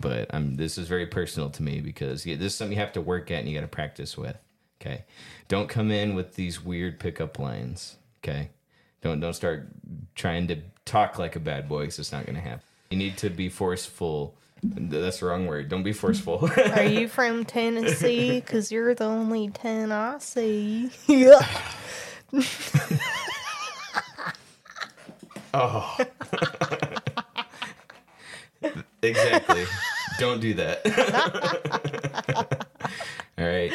But 0.00 0.34
I'm, 0.34 0.56
this 0.56 0.78
is 0.78 0.88
very 0.88 1.06
personal 1.06 1.50
to 1.50 1.62
me 1.62 1.80
because 1.80 2.26
yeah, 2.26 2.36
this 2.36 2.52
is 2.52 2.54
something 2.56 2.76
you 2.76 2.80
have 2.80 2.92
to 2.94 3.00
work 3.00 3.30
at 3.30 3.40
and 3.40 3.48
you 3.48 3.54
got 3.54 3.62
to 3.62 3.68
practice 3.68 4.18
with, 4.18 4.36
okay? 4.80 5.04
Don't 5.48 5.68
come 5.68 5.90
in 5.90 6.14
with 6.14 6.34
these 6.34 6.64
weird 6.64 6.98
pickup 6.98 7.38
lines, 7.38 7.96
okay? 8.22 8.50
Don't 9.02 9.20
don't 9.20 9.34
start 9.34 9.68
trying 10.14 10.48
to 10.48 10.56
talk 10.84 11.18
like 11.18 11.36
a 11.36 11.40
bad 11.40 11.68
boy 11.68 11.82
because 11.82 11.98
it's 11.98 12.12
not 12.12 12.24
going 12.24 12.36
to 12.36 12.40
happen. 12.40 12.62
You 12.90 12.98
need 12.98 13.16
to 13.18 13.30
be 13.30 13.48
forceful. 13.48 14.36
That's 14.62 15.18
the 15.18 15.26
wrong 15.26 15.46
word. 15.46 15.68
Don't 15.68 15.82
be 15.82 15.92
forceful. 15.92 16.48
Are 16.76 16.84
you 16.84 17.08
from 17.08 17.44
Tennessee? 17.44 18.38
Because 18.40 18.70
you're 18.70 18.94
the 18.94 19.04
only 19.04 19.48
10 19.48 19.90
I 19.90 20.18
see. 20.18 20.90
Oh. 25.54 25.98
exactly. 29.02 29.64
Don't 30.18 30.40
do 30.40 30.54
that. 30.54 32.66
All 33.38 33.46
right. 33.46 33.72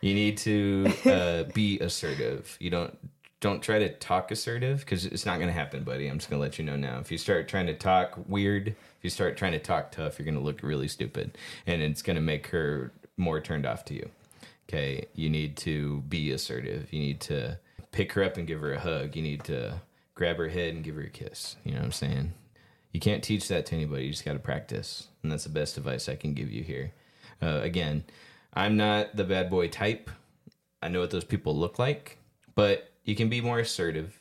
You 0.00 0.14
need 0.14 0.38
to 0.38 0.92
uh, 1.06 1.44
be 1.54 1.78
assertive. 1.80 2.56
You 2.60 2.70
don't 2.70 2.96
don't 3.40 3.62
try 3.62 3.78
to 3.78 3.88
talk 3.88 4.32
assertive 4.32 4.80
because 4.80 5.06
it's 5.06 5.24
not 5.24 5.36
going 5.36 5.46
to 5.46 5.52
happen, 5.52 5.84
buddy. 5.84 6.08
I'm 6.08 6.18
just 6.18 6.28
going 6.28 6.38
to 6.38 6.42
let 6.42 6.58
you 6.58 6.64
know 6.64 6.76
now. 6.76 6.98
If 6.98 7.12
you 7.12 7.18
start 7.18 7.46
trying 7.46 7.66
to 7.66 7.74
talk 7.74 8.18
weird, 8.26 8.68
if 8.68 8.76
you 9.02 9.10
start 9.10 9.36
trying 9.36 9.52
to 9.52 9.60
talk 9.60 9.92
tough, 9.92 10.18
you're 10.18 10.24
going 10.24 10.36
to 10.36 10.42
look 10.42 10.60
really 10.62 10.88
stupid 10.88 11.38
and 11.66 11.80
it's 11.80 12.02
going 12.02 12.16
to 12.16 12.22
make 12.22 12.48
her 12.48 12.92
more 13.16 13.40
turned 13.40 13.64
off 13.64 13.84
to 13.86 13.94
you. 13.94 14.08
Okay. 14.68 15.06
You 15.14 15.30
need 15.30 15.56
to 15.58 16.02
be 16.08 16.32
assertive. 16.32 16.92
You 16.92 17.00
need 17.00 17.20
to 17.22 17.58
pick 17.92 18.12
her 18.12 18.24
up 18.24 18.36
and 18.36 18.46
give 18.46 18.60
her 18.60 18.72
a 18.72 18.80
hug. 18.80 19.14
You 19.14 19.22
need 19.22 19.44
to 19.44 19.80
grab 20.18 20.36
her 20.36 20.48
head 20.48 20.74
and 20.74 20.82
give 20.82 20.96
her 20.96 21.02
a 21.02 21.08
kiss. 21.08 21.54
You 21.64 21.72
know 21.72 21.78
what 21.78 21.84
I'm 21.86 21.92
saying? 21.92 22.32
You 22.92 22.98
can't 22.98 23.22
teach 23.22 23.46
that 23.48 23.66
to 23.66 23.76
anybody. 23.76 24.04
You 24.04 24.10
just 24.10 24.24
got 24.24 24.32
to 24.32 24.40
practice. 24.40 25.06
And 25.22 25.30
that's 25.30 25.44
the 25.44 25.50
best 25.50 25.78
advice 25.78 26.08
I 26.08 26.16
can 26.16 26.34
give 26.34 26.50
you 26.50 26.64
here. 26.64 26.92
Uh, 27.40 27.60
again, 27.62 28.02
I'm 28.52 28.76
not 28.76 29.14
the 29.14 29.22
bad 29.22 29.48
boy 29.48 29.68
type. 29.68 30.10
I 30.82 30.88
know 30.88 30.98
what 30.98 31.12
those 31.12 31.24
people 31.24 31.56
look 31.56 31.78
like, 31.78 32.18
but 32.56 32.90
you 33.04 33.14
can 33.14 33.28
be 33.28 33.40
more 33.40 33.60
assertive. 33.60 34.18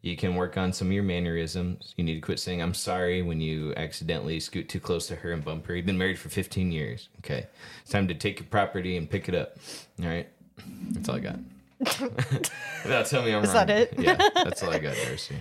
You 0.00 0.16
can 0.16 0.34
work 0.34 0.56
on 0.56 0.72
some 0.72 0.88
of 0.88 0.92
your 0.94 1.02
mannerisms. 1.02 1.92
You 1.98 2.04
need 2.04 2.14
to 2.14 2.20
quit 2.20 2.40
saying, 2.40 2.62
I'm 2.62 2.72
sorry 2.72 3.20
when 3.20 3.42
you 3.42 3.74
accidentally 3.76 4.40
scoot 4.40 4.70
too 4.70 4.80
close 4.80 5.08
to 5.08 5.16
her 5.16 5.32
and 5.32 5.44
bump 5.44 5.66
her. 5.66 5.76
You've 5.76 5.84
been 5.84 5.98
married 5.98 6.18
for 6.18 6.30
15 6.30 6.72
years. 6.72 7.10
Okay. 7.18 7.46
It's 7.82 7.90
time 7.90 8.08
to 8.08 8.14
take 8.14 8.38
your 8.38 8.48
property 8.48 8.96
and 8.96 9.10
pick 9.10 9.28
it 9.28 9.34
up. 9.34 9.58
All 10.02 10.08
right. 10.08 10.28
That's 10.92 11.08
all 11.10 11.16
I 11.16 11.20
got. 11.20 11.38
now 12.86 13.02
tell 13.02 13.22
me 13.22 13.34
I'm 13.34 13.44
Is 13.44 13.52
wrong. 13.54 13.66
that 13.66 13.70
it? 13.70 13.94
yeah. 13.98 14.16
That's 14.34 14.62
all 14.62 14.70
I 14.70 14.78
got, 14.78 14.94
Darci. 15.06 15.36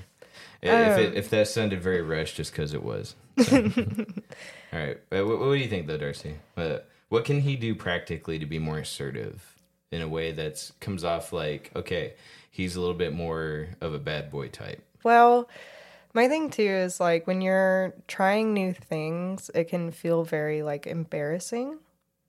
if, 0.62 0.98
it, 0.98 1.16
if 1.16 1.30
that 1.32 1.48
sounded 1.48 1.82
very 1.82 2.02
rushed, 2.02 2.36
just 2.36 2.52
because 2.52 2.74
it 2.74 2.84
was. 2.84 3.16
So. 3.44 3.58
all 4.74 4.80
right. 4.80 4.98
Uh, 5.12 5.26
What, 5.26 5.40
what 5.40 5.46
do 5.52 5.56
you 5.56 5.68
think, 5.68 5.88
though, 5.88 5.98
Darci? 5.98 6.36
Uh, 6.56 6.78
what 7.10 7.26
can 7.26 7.42
he 7.42 7.56
do 7.56 7.74
practically 7.76 8.38
to 8.40 8.46
be 8.46 8.60
more 8.60 8.80
assertive 8.80 9.56
in 9.92 10.02
a 10.02 10.08
way 10.08 10.32
that 10.32 10.70
comes 10.80 11.04
off 11.04 11.32
like, 11.32 11.72
okay, 11.76 12.14
he's 12.52 12.76
a 12.76 12.80
little 12.82 12.96
bit 12.96 13.14
more 13.14 13.70
of 13.82 13.94
a 13.94 14.00
bad 14.00 14.30
boy 14.32 14.48
type? 14.50 14.84
Well, 15.04 15.48
my 16.14 16.28
thing 16.28 16.50
too 16.50 16.64
is 16.64 17.00
like 17.00 17.28
when 17.28 17.42
you're 17.42 17.94
trying 18.08 18.54
new 18.54 18.74
things, 18.74 19.50
it 19.56 19.66
can 19.70 19.92
feel 19.92 20.24
very 20.24 20.64
like 20.64 20.86
embarrassing 20.88 21.78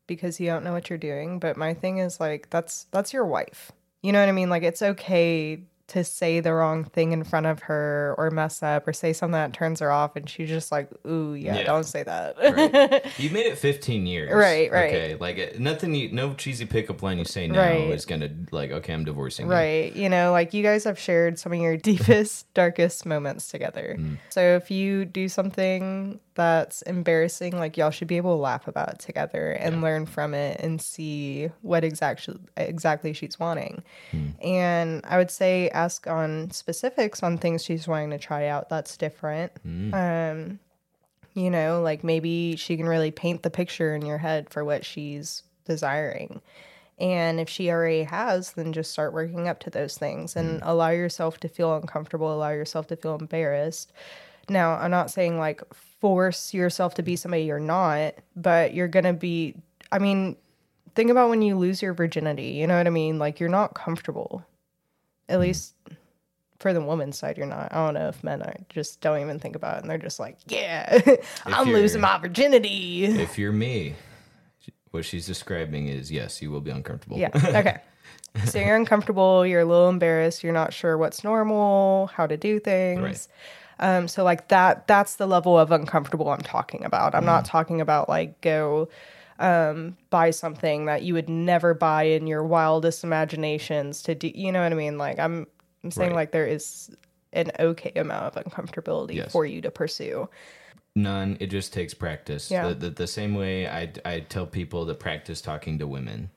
because 0.06 0.38
you 0.38 0.46
don't 0.46 0.62
know 0.62 0.72
what 0.72 0.88
you're 0.90 0.98
doing. 0.98 1.38
But 1.38 1.56
my 1.56 1.74
thing 1.74 1.98
is 1.98 2.20
like 2.20 2.50
that's 2.50 2.84
that's 2.92 3.12
your 3.12 3.24
wife. 3.26 3.72
You 4.02 4.12
know 4.12 4.20
what 4.20 4.28
I 4.28 4.32
mean? 4.32 4.50
Like 4.50 4.62
it's 4.62 4.82
okay 4.82 5.62
to 5.88 6.04
say 6.04 6.40
the 6.40 6.52
wrong 6.52 6.84
thing 6.84 7.12
in 7.12 7.24
front 7.24 7.46
of 7.46 7.60
her 7.62 8.14
or 8.18 8.30
mess 8.30 8.62
up 8.62 8.86
or 8.86 8.92
say 8.92 9.12
something 9.12 9.32
that 9.32 9.52
turns 9.54 9.80
her 9.80 9.90
off 9.90 10.16
and 10.16 10.28
she's 10.28 10.48
just 10.48 10.70
like, 10.70 10.88
"Ooh, 11.06 11.34
yeah, 11.34 11.56
Yeah. 11.56 11.64
don't 11.64 11.84
say 11.84 12.02
that." 12.02 12.36
Right. 12.38 13.04
you 13.18 13.30
made 13.30 13.46
it 13.46 13.56
15 13.58 14.06
years. 14.06 14.30
Right, 14.32 14.70
right. 14.70 14.86
Okay. 14.94 15.16
Like, 15.18 15.38
uh, 15.38 15.46
nothing, 15.58 15.94
you, 15.94 16.10
no 16.12 16.34
cheesy 16.34 16.66
pickup 16.66 17.02
line 17.02 17.18
you 17.18 17.24
say 17.24 17.46
now 17.46 17.58
Right. 17.58 17.90
is 17.90 18.04
to, 18.04 18.30
like, 18.52 18.70
okay, 18.70 18.92
I'm 18.92 19.04
divorcing. 19.04 19.48
Right. 19.48 19.94
You 19.96 20.08
know, 20.08 20.32
like 20.32 20.52
you 20.54 20.62
guys 20.62 20.84
have 20.84 20.98
shared 20.98 21.38
some 21.38 21.52
of 21.52 21.58
your 21.58 21.76
deepest, 21.88 22.52
darkest 22.54 23.06
moments 23.06 23.48
together. 23.48 23.96
Mm. 23.98 24.18
So 24.28 24.40
if 24.56 24.70
you 24.70 25.04
do 25.06 25.28
something 25.28 26.20
that's 26.34 26.82
embarrassing, 26.82 27.56
like 27.58 27.76
y'all 27.76 27.90
should 27.90 28.06
be 28.08 28.16
able 28.16 28.36
to 28.36 28.40
laugh 28.40 28.68
about 28.68 28.90
it 28.90 28.98
together 29.00 29.52
and 29.52 29.82
learn 29.82 30.06
from 30.06 30.34
it 30.34 30.60
and 30.60 30.80
see 30.80 31.48
what 31.62 31.82
exactly 31.82 32.36
exactly 32.56 33.12
she's 33.12 33.40
wanting. 33.40 33.82
Hmm. 34.12 34.26
And 34.40 35.00
I 35.04 35.16
would 35.18 35.32
say 35.32 35.68
ask 35.78 36.06
on 36.06 36.50
specifics 36.50 37.22
on 37.22 37.38
things 37.38 37.64
she's 37.64 37.86
wanting 37.86 38.10
to 38.10 38.18
try 38.18 38.46
out. 38.46 38.68
That's 38.68 38.96
different. 38.96 39.52
Hmm. 39.62 39.94
Um, 39.94 40.58
you 41.34 41.50
know, 41.50 41.80
like 41.82 42.02
maybe 42.02 42.56
she 42.56 42.76
can 42.76 42.88
really 42.88 43.10
paint 43.10 43.42
the 43.42 43.50
picture 43.50 43.94
in 43.94 44.04
your 44.04 44.18
head 44.18 44.50
for 44.50 44.64
what 44.64 44.84
she's 44.84 45.44
desiring. 45.64 46.40
And 46.98 47.38
if 47.38 47.48
she 47.48 47.70
already 47.70 48.02
has, 48.02 48.52
then 48.52 48.72
just 48.72 48.90
start 48.90 49.12
working 49.12 49.46
up 49.46 49.60
to 49.60 49.70
those 49.70 49.96
things 49.96 50.34
and 50.34 50.60
allow 50.64 50.88
yourself 50.88 51.38
to 51.40 51.48
feel 51.48 51.76
uncomfortable, 51.76 52.34
allow 52.34 52.50
yourself 52.50 52.88
to 52.88 52.96
feel 52.96 53.14
embarrassed. 53.14 53.92
Now, 54.48 54.72
I'm 54.72 54.90
not 54.90 55.10
saying 55.10 55.38
like 55.38 55.62
force 56.00 56.52
yourself 56.52 56.94
to 56.94 57.02
be 57.02 57.14
somebody 57.14 57.44
you're 57.44 57.60
not, 57.60 58.14
but 58.34 58.74
you're 58.74 58.88
going 58.88 59.04
to 59.04 59.12
be, 59.12 59.54
I 59.92 60.00
mean, 60.00 60.36
think 60.96 61.10
about 61.10 61.30
when 61.30 61.42
you 61.42 61.56
lose 61.56 61.80
your 61.80 61.94
virginity. 61.94 62.48
You 62.48 62.66
know 62.66 62.76
what 62.76 62.88
I 62.88 62.90
mean? 62.90 63.20
Like 63.20 63.38
you're 63.38 63.48
not 63.48 63.74
comfortable. 63.74 64.44
At 65.28 65.40
least 65.40 65.74
for 66.58 66.72
the 66.72 66.80
woman's 66.80 67.18
side, 67.18 67.36
you're 67.36 67.46
not. 67.46 67.72
I 67.72 67.84
don't 67.84 67.94
know 67.94 68.08
if 68.08 68.22
men 68.24 68.42
are 68.42 68.54
just 68.68 69.00
don't 69.00 69.20
even 69.20 69.38
think 69.38 69.56
about 69.56 69.76
it 69.76 69.82
and 69.82 69.90
they're 69.90 69.98
just 69.98 70.18
like, 70.18 70.38
yeah, 70.46 71.00
I'm 71.46 71.68
losing 71.68 72.00
my 72.00 72.18
virginity. 72.18 73.04
If 73.04 73.38
you're 73.38 73.52
me, 73.52 73.94
what 74.90 75.04
she's 75.04 75.26
describing 75.26 75.88
is 75.88 76.10
yes, 76.10 76.42
you 76.42 76.50
will 76.50 76.60
be 76.60 76.70
uncomfortable. 76.70 77.18
Yeah. 77.18 77.30
Okay. 77.58 77.78
so 78.44 78.58
you're 78.58 78.76
uncomfortable, 78.76 79.44
you're 79.46 79.62
a 79.62 79.64
little 79.64 79.88
embarrassed, 79.88 80.44
you're 80.44 80.52
not 80.52 80.72
sure 80.72 80.98
what's 80.98 81.24
normal, 81.24 82.08
how 82.08 82.26
to 82.26 82.36
do 82.36 82.60
things. 82.60 83.00
Right. 83.00 83.28
Um, 83.80 84.08
so 84.08 84.22
like 84.24 84.48
that 84.48 84.86
that's 84.86 85.16
the 85.16 85.26
level 85.26 85.58
of 85.58 85.70
uncomfortable 85.72 86.28
I'm 86.28 86.40
talking 86.40 86.84
about. 86.84 87.14
I'm 87.14 87.24
not 87.24 87.44
talking 87.44 87.80
about 87.80 88.08
like 88.08 88.40
go 88.40 88.88
um 89.38 89.96
buy 90.10 90.30
something 90.30 90.86
that 90.86 91.02
you 91.02 91.14
would 91.14 91.28
never 91.28 91.74
buy 91.74 92.02
in 92.04 92.26
your 92.26 92.42
wildest 92.42 93.04
imaginations 93.04 94.02
to 94.02 94.14
do 94.14 94.30
you 94.34 94.50
know 94.52 94.62
what 94.62 94.72
I 94.72 94.74
mean? 94.76 94.98
Like 94.98 95.18
I'm 95.18 95.46
I'm 95.84 95.90
saying 95.90 96.10
Right. 96.10 96.16
like 96.16 96.32
there 96.32 96.46
is 96.46 96.90
an 97.32 97.52
okay 97.60 97.92
amount 97.94 98.36
of 98.36 98.44
uncomfortability 98.44 99.14
Yes. 99.14 99.30
for 99.32 99.46
you 99.46 99.60
to 99.62 99.70
pursue. 99.70 100.28
None. 100.96 101.36
It 101.38 101.48
just 101.48 101.72
takes 101.72 101.94
practice. 101.94 102.50
Yeah. 102.50 102.68
The, 102.68 102.74
the, 102.74 102.90
the 102.90 103.06
same 103.06 103.34
way 103.34 103.68
I, 103.68 103.92
I 104.04 104.20
tell 104.20 104.46
people 104.46 104.86
to 104.86 104.94
practice 104.94 105.40
talking 105.40 105.78
to 105.78 105.86
women. 105.86 106.30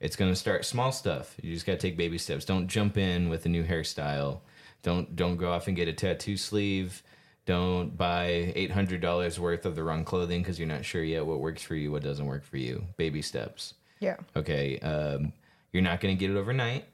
It's 0.00 0.16
going 0.16 0.30
to 0.30 0.36
start 0.36 0.64
small 0.64 0.92
stuff. 0.92 1.34
You 1.42 1.52
just 1.52 1.66
got 1.66 1.72
to 1.72 1.78
take 1.78 1.96
baby 1.98 2.16
steps. 2.16 2.44
Don't 2.46 2.68
jump 2.68 2.96
in 2.96 3.28
with 3.28 3.44
a 3.44 3.48
new 3.50 3.64
hairstyle. 3.64 4.40
Don't 4.82 5.14
don't 5.16 5.36
go 5.36 5.50
off 5.52 5.66
and 5.66 5.76
get 5.76 5.88
a 5.88 5.92
tattoo 5.92 6.36
sleeve. 6.38 7.02
Don't 7.48 7.96
buy 7.96 8.52
eight 8.54 8.70
hundred 8.70 9.00
dollars 9.00 9.40
worth 9.40 9.64
of 9.64 9.74
the 9.74 9.82
wrong 9.82 10.04
clothing 10.04 10.42
because 10.42 10.58
you're 10.58 10.68
not 10.68 10.84
sure 10.84 11.02
yet 11.02 11.24
what 11.24 11.40
works 11.40 11.62
for 11.62 11.74
you, 11.74 11.90
what 11.90 12.02
doesn't 12.02 12.26
work 12.26 12.44
for 12.44 12.58
you. 12.58 12.84
Baby 12.98 13.22
steps. 13.22 13.72
Yeah. 14.00 14.16
Okay. 14.36 14.78
Um, 14.80 15.32
you're 15.72 15.82
not 15.82 16.00
going 16.02 16.14
to 16.14 16.20
get 16.20 16.28
it 16.30 16.36
overnight. 16.38 16.84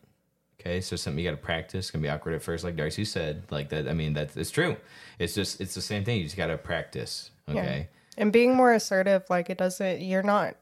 Okay. 0.60 0.80
So 0.80 0.94
something 0.94 1.18
you 1.18 1.28
got 1.28 1.36
to 1.36 1.42
practice. 1.42 1.86
It's 1.86 1.90
going 1.90 2.04
to 2.04 2.06
be 2.06 2.10
awkward 2.10 2.36
at 2.36 2.42
first, 2.42 2.62
like 2.62 2.76
Darci 2.76 3.04
said. 3.04 3.42
Like 3.50 3.70
that. 3.70 3.88
I 3.88 3.94
mean, 3.94 4.12
that's 4.12 4.36
it's 4.36 4.52
true. 4.52 4.76
It's 5.18 5.34
just, 5.34 5.60
it's 5.60 5.74
the 5.74 5.82
same 5.82 6.04
thing. 6.04 6.18
You 6.18 6.24
just 6.24 6.36
got 6.36 6.46
to 6.46 6.56
practice. 6.56 7.32
Okay. 7.48 7.88
and 8.16 8.32
being 8.32 8.54
more 8.54 8.72
assertive 8.72 9.24
like 9.28 9.50
it 9.50 9.58
doesn't 9.58 10.00
you're 10.00 10.22
not 10.22 10.54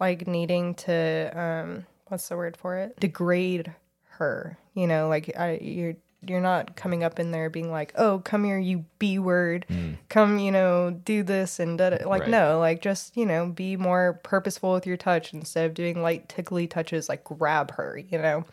like 0.00 0.26
needing 0.26 0.74
to 0.74 1.30
um 1.38 1.86
what's 2.08 2.28
the 2.28 2.36
word 2.36 2.56
for 2.56 2.76
it 2.78 2.98
degrade 2.98 3.72
her 4.08 4.58
you 4.74 4.86
know 4.88 5.06
like 5.08 5.30
I, 5.38 5.58
you're 5.62 5.94
you're 6.26 6.40
not 6.40 6.76
coming 6.76 7.02
up 7.02 7.18
in 7.18 7.30
there 7.32 7.50
being 7.50 7.70
like 7.70 7.92
oh 7.96 8.20
come 8.20 8.44
here 8.44 8.58
you 8.58 8.84
b 8.98 9.18
word 9.18 9.66
come 10.08 10.38
you 10.38 10.50
know 10.52 10.90
do 11.04 11.22
this 11.22 11.58
and 11.58 11.78
da. 11.78 11.88
like 12.06 12.22
Right. 12.22 12.28
no 12.30 12.58
like 12.60 12.80
just 12.80 13.16
you 13.16 13.26
know 13.26 13.46
be 13.46 13.76
more 13.76 14.20
purposeful 14.22 14.72
with 14.72 14.86
your 14.86 14.96
touch 14.96 15.32
instead 15.34 15.66
of 15.66 15.74
doing 15.74 16.00
light 16.00 16.28
tickly 16.28 16.66
touches 16.66 17.08
like 17.08 17.24
grab 17.24 17.72
her 17.72 17.98
you 17.98 18.18
know 18.18 18.44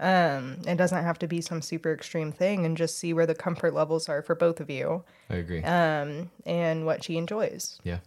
um 0.00 0.58
it 0.66 0.76
doesn't 0.76 1.02
have 1.02 1.18
to 1.18 1.26
be 1.26 1.40
some 1.40 1.60
super 1.60 1.92
extreme 1.92 2.30
thing 2.30 2.64
and 2.64 2.76
just 2.76 2.98
see 2.98 3.12
where 3.12 3.26
the 3.26 3.34
comfort 3.34 3.74
levels 3.74 4.08
are 4.08 4.22
for 4.22 4.36
both 4.36 4.60
of 4.60 4.70
you 4.70 5.02
I 5.28 5.36
agree. 5.36 5.62
um 5.64 6.30
and 6.46 6.86
what 6.86 7.02
she 7.02 7.16
enjoys 7.16 7.80
yeah. 7.82 7.98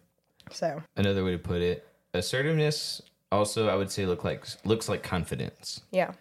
so 0.51 0.81
Another 0.95 1.25
way 1.25 1.31
to 1.31 1.37
put 1.37 1.61
it, 1.61 1.85
assertiveness 2.13 3.01
also 3.29 3.67
I 3.67 3.75
would 3.75 3.91
say 3.91 4.05
look 4.05 4.23
like 4.23 4.45
looks 4.63 4.87
like 4.87 5.03
confidence. 5.03 5.81
yeah 5.91 6.11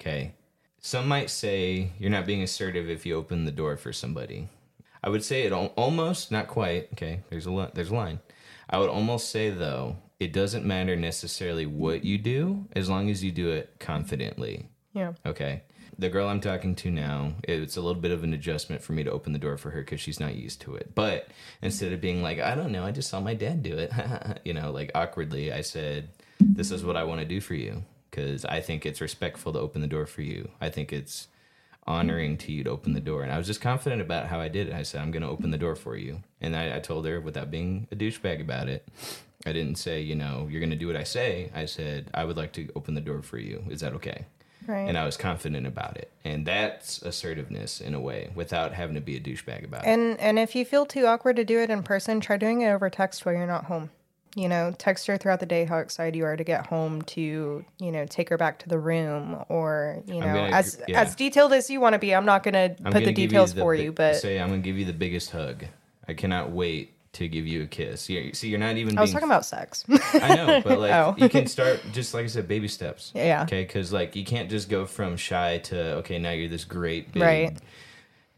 Okay. 0.00 0.32
Some 0.80 1.08
might 1.08 1.30
say 1.30 1.92
you're 1.98 2.10
not 2.10 2.26
being 2.26 2.42
assertive 2.42 2.88
if 2.88 3.04
you 3.04 3.16
open 3.16 3.44
the 3.44 3.50
door 3.50 3.76
for 3.76 3.92
somebody. 3.92 4.48
I 5.02 5.08
would 5.08 5.24
say 5.24 5.42
it 5.42 5.52
al- 5.52 5.72
almost, 5.76 6.30
not 6.30 6.48
quite. 6.48 6.88
Okay, 6.92 7.20
there's 7.30 7.46
a 7.46 7.50
li- 7.50 7.70
there's 7.74 7.90
a 7.90 7.94
line. 7.94 8.20
I 8.70 8.78
would 8.78 8.90
almost 8.90 9.30
say 9.30 9.50
though, 9.50 9.96
it 10.20 10.32
doesn't 10.32 10.64
matter 10.64 10.96
necessarily 10.96 11.66
what 11.66 12.04
you 12.04 12.18
do 12.18 12.66
as 12.72 12.88
long 12.88 13.08
as 13.10 13.22
you 13.24 13.32
do 13.32 13.50
it 13.50 13.74
confidently. 13.78 14.66
yeah 14.92 15.12
Okay. 15.24 15.62
The 16.00 16.08
girl 16.08 16.28
I'm 16.28 16.40
talking 16.40 16.76
to 16.76 16.92
now, 16.92 17.32
it's 17.42 17.76
a 17.76 17.80
little 17.80 18.00
bit 18.00 18.12
of 18.12 18.22
an 18.22 18.32
adjustment 18.32 18.82
for 18.82 18.92
me 18.92 19.02
to 19.02 19.10
open 19.10 19.32
the 19.32 19.38
door 19.38 19.56
for 19.56 19.70
her 19.70 19.80
because 19.80 20.00
she's 20.00 20.20
not 20.20 20.36
used 20.36 20.60
to 20.60 20.76
it. 20.76 20.94
But 20.94 21.28
instead 21.60 21.92
of 21.92 22.00
being 22.00 22.22
like, 22.22 22.38
I 22.38 22.54
don't 22.54 22.70
know, 22.70 22.84
I 22.84 22.92
just 22.92 23.10
saw 23.10 23.18
my 23.20 23.34
dad 23.34 23.64
do 23.64 23.76
it, 23.76 23.90
you 24.44 24.54
know, 24.54 24.70
like 24.70 24.92
awkwardly, 24.94 25.52
I 25.52 25.62
said, 25.62 26.10
This 26.38 26.70
is 26.70 26.84
what 26.84 26.96
I 26.96 27.02
want 27.02 27.20
to 27.20 27.26
do 27.26 27.40
for 27.40 27.54
you 27.54 27.82
because 28.10 28.44
I 28.44 28.60
think 28.60 28.86
it's 28.86 29.00
respectful 29.00 29.52
to 29.52 29.58
open 29.58 29.80
the 29.80 29.86
door 29.86 30.06
for 30.06 30.22
you. 30.22 30.50
I 30.60 30.68
think 30.68 30.92
it's 30.92 31.28
honoring 31.86 32.36
to 32.36 32.52
you 32.52 32.64
to 32.64 32.70
open 32.70 32.92
the 32.92 33.00
door. 33.00 33.22
And 33.22 33.32
I 33.32 33.38
was 33.38 33.46
just 33.46 33.60
confident 33.60 34.02
about 34.02 34.26
how 34.26 34.40
I 34.40 34.48
did 34.48 34.68
it. 34.68 34.74
I 34.74 34.82
said, 34.82 35.00
I'm 35.00 35.10
going 35.10 35.22
to 35.22 35.28
open 35.28 35.50
the 35.50 35.58
door 35.58 35.74
for 35.74 35.96
you. 35.96 36.22
And 36.40 36.54
I, 36.54 36.76
I 36.76 36.80
told 36.80 37.06
her 37.06 37.20
without 37.20 37.50
being 37.50 37.86
a 37.90 37.96
douchebag 37.96 38.40
about 38.40 38.68
it. 38.68 38.86
I 39.46 39.52
didn't 39.52 39.76
say, 39.76 40.00
you 40.00 40.14
know, 40.14 40.48
you're 40.50 40.60
going 40.60 40.70
to 40.70 40.76
do 40.76 40.86
what 40.86 40.96
I 40.96 41.04
say. 41.04 41.50
I 41.54 41.64
said, 41.64 42.10
I 42.12 42.24
would 42.24 42.36
like 42.36 42.52
to 42.54 42.68
open 42.76 42.94
the 42.94 43.00
door 43.00 43.22
for 43.22 43.38
you. 43.38 43.64
Is 43.70 43.80
that 43.80 43.94
okay? 43.94 44.26
right 44.66 44.88
and 44.88 44.98
I 44.98 45.06
was 45.06 45.16
confident 45.16 45.66
about 45.66 45.96
it. 45.96 46.12
And 46.24 46.44
that's 46.46 47.00
assertiveness 47.02 47.80
in 47.80 47.94
a 47.94 48.00
way, 48.00 48.30
without 48.34 48.74
having 48.74 48.96
to 48.96 49.00
be 49.00 49.16
a 49.16 49.20
douchebag 49.20 49.64
about 49.64 49.84
it. 49.84 49.86
and 49.88 50.20
and 50.20 50.38
if 50.38 50.54
you 50.54 50.64
feel 50.64 50.84
too 50.84 51.06
awkward 51.06 51.36
to 51.36 51.44
do 51.44 51.58
it 51.58 51.70
in 51.70 51.82
person 51.82 52.20
try 52.20 52.36
doing 52.36 52.60
it 52.60 52.68
over 52.68 52.90
text 52.90 53.24
while 53.24 53.34
you're 53.34 53.46
not 53.46 53.64
home 53.64 53.90
You 54.34 54.48
know, 54.48 54.72
text 54.78 55.06
her 55.06 55.16
throughout 55.16 55.40
the 55.40 55.46
day 55.46 55.64
how 55.64 55.78
excited 55.78 56.14
you 56.14 56.24
are 56.24 56.36
to 56.36 56.44
get 56.44 56.66
home 56.66 57.02
to, 57.02 57.64
you 57.78 57.92
know, 57.92 58.06
take 58.06 58.28
her 58.28 58.36
back 58.36 58.58
to 58.60 58.68
the 58.68 58.78
room 58.78 59.42
or, 59.48 60.02
you 60.06 60.20
know, 60.20 60.26
gonna 60.26 60.50
as 60.50 60.80
yeah. 60.86 61.00
as 61.00 61.14
detailed 61.16 61.52
as 61.52 61.68
you 61.70 61.80
want 61.80 61.94
to 61.94 61.98
be. 61.98 62.14
I'm 62.14 62.26
not 62.26 62.42
going 62.42 62.54
to 62.54 62.82
put 62.84 63.04
the 63.04 63.12
details 63.12 63.54
the 63.54 63.60
for 63.60 63.74
you, 63.74 63.90
but 63.90 64.16
say 64.16 64.38
I'm 64.38 64.48
gonna 64.48 64.60
give 64.60 64.76
you 64.76 64.84
the 64.84 64.92
biggest 64.92 65.30
hug. 65.30 65.64
I 66.06 66.14
cannot 66.14 66.50
wait 66.50 66.92
to 67.14 67.26
give 67.26 67.46
you 67.46 67.62
a 67.62 67.66
kiss. 67.66 68.08
You- 68.08 68.32
See, 68.34 68.48
you're 68.48 68.58
not 68.60 68.76
even. 68.76 68.96
I 68.96 69.00
was 69.00 69.10
being 69.10 69.14
talking 69.14 69.28
about 69.28 69.44
sex. 69.46 69.84
I 70.14 70.36
know, 70.36 70.60
but 70.62 70.78
like 70.80 70.92
Oh. 70.92 71.14
you 71.18 71.28
can 71.28 71.46
start 71.46 71.80
just 71.92 72.14
like 72.14 72.24
I 72.24 72.28
said, 72.28 72.46
baby 72.46 72.68
steps. 72.68 73.12
Yeah. 73.14 73.42
Okay, 73.42 73.62
because 73.64 73.92
like 73.92 74.14
you 74.14 74.24
can't 74.24 74.50
just 74.50 74.68
go 74.68 74.84
from 74.86 75.16
shy 75.16 75.58
to 75.64 75.94
okay, 75.96 76.18
now 76.18 76.30
you're 76.30 76.48
this 76.48 76.64
great 76.64 77.12
big 77.12 77.22
Right. 77.22 77.58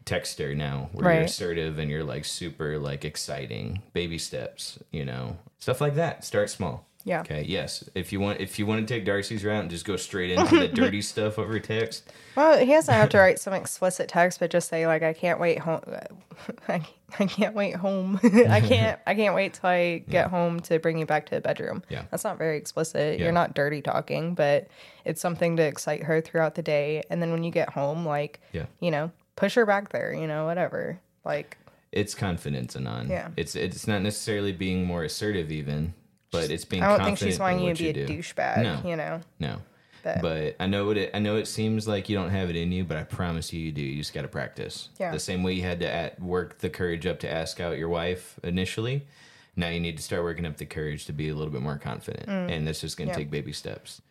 Texter 0.05 0.55
now, 0.55 0.89
where 0.93 1.13
you're 1.13 1.23
assertive 1.23 1.77
and 1.79 1.89
you're 1.89 2.03
like 2.03 2.25
super 2.25 2.79
like 2.79 3.05
exciting. 3.05 3.81
Baby 3.93 4.17
steps, 4.17 4.79
you 4.91 5.05
know, 5.05 5.37
stuff 5.59 5.79
like 5.81 5.95
that. 5.95 6.23
Start 6.25 6.49
small. 6.49 6.87
Yeah. 7.03 7.21
Okay. 7.21 7.43
Yes. 7.47 7.89
If 7.95 8.13
you 8.13 8.19
want, 8.19 8.41
if 8.41 8.59
you 8.59 8.67
want 8.67 8.87
to 8.87 8.93
take 8.93 9.05
Darci's 9.07 9.43
route 9.43 9.61
and 9.61 9.71
just 9.71 9.85
go 9.85 9.95
straight 9.97 10.31
into 10.31 10.59
the 10.59 10.67
dirty 10.81 11.01
stuff 11.01 11.39
over 11.39 11.59
text, 11.59 12.03
Well, 12.35 12.59
he 12.59 12.71
doesn't 12.71 12.93
have 12.93 13.09
to 13.09 13.17
write 13.17 13.39
some 13.39 13.53
explicit 13.53 14.07
text, 14.07 14.39
but 14.39 14.51
just 14.51 14.69
say 14.69 14.85
like, 14.85 15.01
"I 15.01 15.13
can't 15.13 15.39
wait 15.39 15.57
home. 15.57 15.81
I, 16.67 16.85
I 17.19 17.25
can't 17.25 17.55
wait 17.55 17.75
home. 17.75 18.19
I 18.23 18.61
can't. 18.61 18.99
I 19.07 19.15
can't 19.15 19.33
wait 19.33 19.55
till 19.55 19.69
I 19.71 20.03
get 20.09 20.29
home 20.29 20.59
to 20.61 20.77
bring 20.77 20.99
you 20.99 21.07
back 21.07 21.25
to 21.27 21.35
the 21.35 21.41
bedroom." 21.41 21.81
Yeah. 21.89 22.03
that's 22.11 22.23
not 22.23 22.37
very 22.37 22.57
explicit. 22.57 23.17
Yeah. 23.17 23.23
You're 23.25 23.33
not 23.33 23.55
dirty 23.55 23.81
talking, 23.81 24.35
but 24.35 24.67
it's 25.03 25.21
something 25.21 25.57
to 25.57 25.63
excite 25.63 26.03
her 26.03 26.21
throughout 26.21 26.53
the 26.53 26.61
day. 26.61 27.01
And 27.09 27.19
then 27.19 27.31
when 27.31 27.43
you 27.43 27.49
get 27.51 27.69
home, 27.69 28.05
like, 28.05 28.41
Yeah. 28.51 28.65
you 28.79 28.91
know, 28.91 29.09
push 29.41 29.55
her 29.55 29.65
back 29.65 29.89
there. 29.89 30.13
You 30.13 30.27
know, 30.27 30.45
whatever. 30.45 30.99
Like, 31.25 31.57
it's 31.91 32.15
confidence, 32.15 32.75
Anon. 32.75 33.09
Yeah. 33.09 33.29
It's 33.35 33.55
it's 33.55 33.87
not 33.87 34.01
necessarily 34.01 34.53
being 34.53 34.85
more 34.85 35.03
assertive, 35.03 35.51
even, 35.51 35.93
but 36.31 36.49
it's 36.49 36.63
being. 36.63 36.83
I 36.83 36.95
don't 36.95 37.05
think 37.05 37.17
she's 37.17 37.39
wanting 37.39 37.65
you 37.65 37.73
to 37.73 37.83
be 37.83 37.89
a 37.89 38.07
do. 38.07 38.07
douchebag. 38.07 38.63
No. 38.63 38.89
You 38.89 38.95
know, 38.95 39.21
No. 39.39 39.57
But- 40.03 40.21
But 40.23 40.55
I 40.59 40.65
know 40.65 40.85
what 40.87 40.97
it. 40.97 41.11
I 41.13 41.19
know 41.19 41.35
it 41.35 41.47
seems 41.47 41.87
like 41.87 42.09
you 42.09 42.15
don't 42.17 42.31
have 42.31 42.49
it 42.49 42.55
in 42.55 42.71
you, 42.71 42.83
but 42.83 42.97
I 42.97 43.03
promise 43.03 43.53
you, 43.53 43.59
you 43.59 43.71
do. 43.71 43.81
You 43.83 43.97
just 43.97 44.13
got 44.15 44.23
to 44.23 44.27
practice. 44.27 44.89
Yeah. 44.99 45.11
The 45.11 45.19
same 45.19 45.43
way 45.43 45.53
you 45.53 45.61
had 45.61 45.79
to 45.81 45.87
at, 45.93 46.19
work 46.19 46.57
the 46.57 46.71
courage 46.71 47.05
up 47.05 47.19
to 47.19 47.31
ask 47.31 47.59
out 47.59 47.77
your 47.77 47.89
wife 47.89 48.39
initially. 48.43 49.05
Now 49.55 49.67
you 49.69 49.79
need 49.79 49.97
to 49.97 50.03
start 50.03 50.23
working 50.23 50.45
up 50.47 50.57
the 50.57 50.65
courage 50.65 51.05
to 51.05 51.13
be 51.13 51.29
a 51.29 51.35
little 51.35 51.51
bit 51.53 51.61
more 51.61 51.77
confident, 51.77 52.27
and 52.29 52.65
that's 52.65 52.81
just 52.81 52.97
gonna 52.97 53.09
Mm. 53.11 53.13
Yeah. 53.13 53.17
take 53.17 53.29
baby 53.29 53.51
steps. 53.53 54.01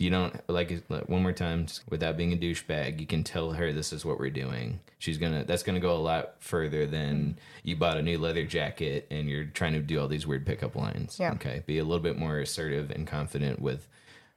You 0.00 0.08
don't 0.08 0.34
like 0.48 0.70
it- 0.70 0.84
like, 0.88 1.08
one 1.10 1.22
more 1.22 1.32
time 1.32 1.66
without 1.90 2.16
being 2.16 2.32
a 2.32 2.36
douchebag. 2.36 2.98
You 2.98 3.06
can 3.06 3.22
tell 3.22 3.52
her 3.52 3.70
this 3.70 3.92
is 3.92 4.02
what 4.02 4.18
we're 4.18 4.30
doing. 4.30 4.80
She's 4.98 5.18
gonna. 5.18 5.44
That's 5.44 5.62
gonna 5.62 5.78
go 5.80 5.94
a 5.94 6.00
lot 6.00 6.36
further 6.38 6.86
than 6.86 7.38
you 7.62 7.76
bought 7.76 7.98
a 7.98 8.02
new 8.02 8.18
leather 8.18 8.44
jacket 8.44 9.06
and 9.10 9.28
you're 9.28 9.44
trying 9.44 9.74
to 9.74 9.80
do 9.80 10.00
all 10.00 10.08
these 10.08 10.26
weird 10.26 10.46
pickup 10.46 10.74
lines. 10.74 11.18
Yeah. 11.20 11.32
Okay. 11.32 11.62
Be 11.66 11.78
a 11.78 11.84
little 11.84 12.02
bit 12.02 12.16
more 12.18 12.38
assertive 12.38 12.90
and 12.90 13.06
confident 13.06 13.60
with 13.60 13.86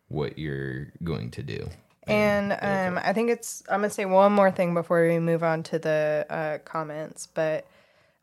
what 0.10 0.38
you're 0.38 0.88
going 1.04 1.32
to 1.32 1.42
do. 1.44 1.70
And 2.08 2.52
um, 2.62 3.02
I 3.02 3.14
think 3.14 3.30
it's. 3.30 3.64
I'm 3.70 3.80
gonna 3.80 3.90
say 3.90 4.04
one 4.04 4.34
more 4.34 4.52
thing 4.52 4.74
before 4.74 5.08
we 5.08 5.18
move 5.20 5.44
on 5.44 5.64
to 5.64 5.80
the 5.80 6.26
uh, 6.30 6.58
comments. 6.66 7.28
But 7.34 7.66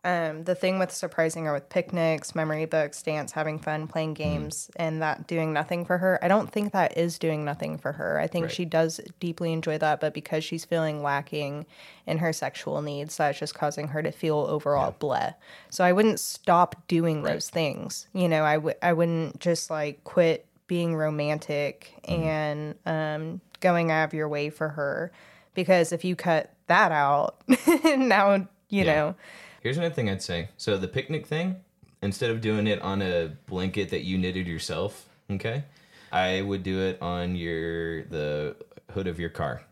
um, 0.03 0.45
the 0.45 0.55
thing 0.55 0.79
with 0.79 0.91
surprising 0.91 1.45
her 1.45 1.53
with 1.53 1.69
picnics, 1.69 2.35
memory 2.35 2.65
books, 2.65 3.03
dance, 3.03 3.33
having 3.33 3.59
fun, 3.59 3.87
playing 3.87 4.15
Mm-hmm. 4.15 4.23
games, 4.23 4.71
and 4.77 5.03
that 5.03 5.27
doing 5.27 5.53
nothing 5.53 5.85
for 5.85 5.99
her. 5.99 6.19
I 6.23 6.29
don't 6.29 6.51
think 6.51 6.73
that 6.73 6.97
is 6.97 7.19
doing 7.19 7.45
nothing 7.45 7.77
for 7.77 7.93
her. 7.93 8.19
I 8.19 8.27
think 8.27 8.45
Right. 8.47 8.53
she 8.53 8.65
does 8.65 9.01
deeply 9.21 9.53
enjoy 9.53 9.77
that, 9.79 10.01
but 10.01 10.15
because 10.15 10.43
she's 10.43 10.65
feeling 10.65 11.03
lacking 11.03 11.67
in 12.07 12.19
her 12.19 12.33
sexual 12.33 12.81
needs, 12.81 13.17
that's 13.19 13.39
just 13.39 13.55
causing 13.55 13.89
her 13.89 14.03
to 14.03 14.11
feel 14.11 14.39
overall 14.39 14.97
bleh. 14.99 15.35
So 15.69 15.85
I 15.85 15.93
wouldn't 15.93 16.19
stop 16.19 16.77
doing 16.89 17.23
those 17.23 17.51
things. 17.51 18.09
You 18.15 18.29
know, 18.29 18.43
I 18.45 18.55
w- 18.55 18.77
I 18.83 18.95
wouldn't 18.95 19.39
just 19.41 19.69
like 19.71 20.03
quit 20.05 20.47
being 20.67 20.97
romantic 20.97 21.93
Mm-hmm. 22.09 22.23
and 22.23 22.75
um, 22.87 23.41
going 23.61 23.91
out 23.91 24.05
of 24.05 24.15
your 24.15 24.29
way 24.29 24.49
for 24.49 24.71
her 24.71 25.13
because 25.53 25.93
if 25.93 26.05
you 26.05 26.17
cut 26.17 26.53
that 26.69 26.91
out, 26.91 27.37
now 27.85 28.35
you 28.71 28.85
Yeah. 28.85 28.95
know. 28.95 29.15
Here's 29.61 29.77
another 29.77 29.94
thing 29.94 30.09
I'd 30.11 30.23
say. 30.23 30.49
So 30.57 30.77
the 30.77 30.88
picnic 30.88 31.27
thing, 31.27 31.57
instead 32.03 32.31
of 32.31 32.40
doing 32.40 32.66
it 32.66 32.81
on 32.83 33.03
a 33.03 33.33
blanket 33.46 33.90
that 33.90 34.03
you 34.03 34.18
knitted 34.18 34.46
yourself, 34.46 35.07
okay, 35.31 35.64
I 36.11 36.42
would 36.42 36.62
do 36.62 36.81
it 36.81 37.01
on 37.03 37.37
your 37.37 38.05
the 38.05 38.57
hood 38.92 39.07
of 39.07 39.20
your 39.20 39.31
car. 39.31 39.62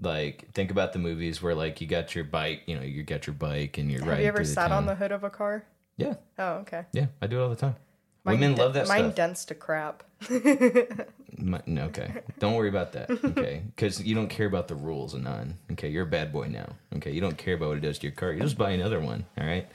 Like 0.00 0.50
think 0.52 0.70
about 0.70 0.92
the 0.92 0.98
movies 0.98 1.40
where 1.40 1.54
like 1.54 1.80
you 1.80 1.86
got 1.86 2.14
your 2.14 2.24
bike, 2.24 2.62
you 2.66 2.74
know, 2.76 2.82
you 2.82 3.02
got 3.04 3.26
your 3.26 3.34
bike 3.34 3.78
and 3.78 3.90
you're 3.90 4.04
Have 4.04 4.18
you 4.20 4.26
ever 4.26 4.44
sat 4.44 4.72
on 4.72 4.86
the 4.86 4.94
hood 4.94 5.12
of 5.12 5.22
a 5.24 5.30
car? 5.30 5.64
Yeah, 5.96 6.14
Oh, 6.38 6.54
okay. 6.62 6.86
yeah, 6.92 7.06
I 7.22 7.28
do 7.28 7.38
it 7.38 7.42
all 7.44 7.50
the 7.50 7.54
time. 7.54 7.76
Mine 8.24 8.40
Women 8.40 8.54
d- 8.56 8.62
love 8.62 8.74
that 8.74 8.88
Mine 8.88 9.02
stuff. 9.04 9.14
dents 9.14 9.44
to 9.44 9.54
crap. 9.54 10.02
My, 11.38 11.60
no, 11.66 11.84
okay. 11.86 12.22
Don't 12.38 12.54
worry 12.54 12.68
about 12.68 12.92
that. 12.92 13.10
Okay. 13.10 13.62
Because 13.74 14.02
you 14.02 14.14
don't 14.14 14.28
care 14.28 14.46
about 14.46 14.68
the 14.68 14.74
rules 14.74 15.14
and 15.14 15.24
none. 15.24 15.58
Okay. 15.72 15.88
You're 15.88 16.04
a 16.04 16.06
bad 16.06 16.32
boy 16.32 16.48
now. 16.48 16.74
Okay. 16.96 17.10
You 17.10 17.20
don't 17.20 17.36
care 17.36 17.54
about 17.54 17.68
what 17.68 17.78
it 17.78 17.80
does 17.80 17.98
to 17.98 18.06
your 18.06 18.14
car. 18.14 18.32
You 18.32 18.40
just 18.40 18.58
buy 18.58 18.70
another 18.70 19.00
one. 19.00 19.26
All 19.38 19.46
right. 19.46 19.66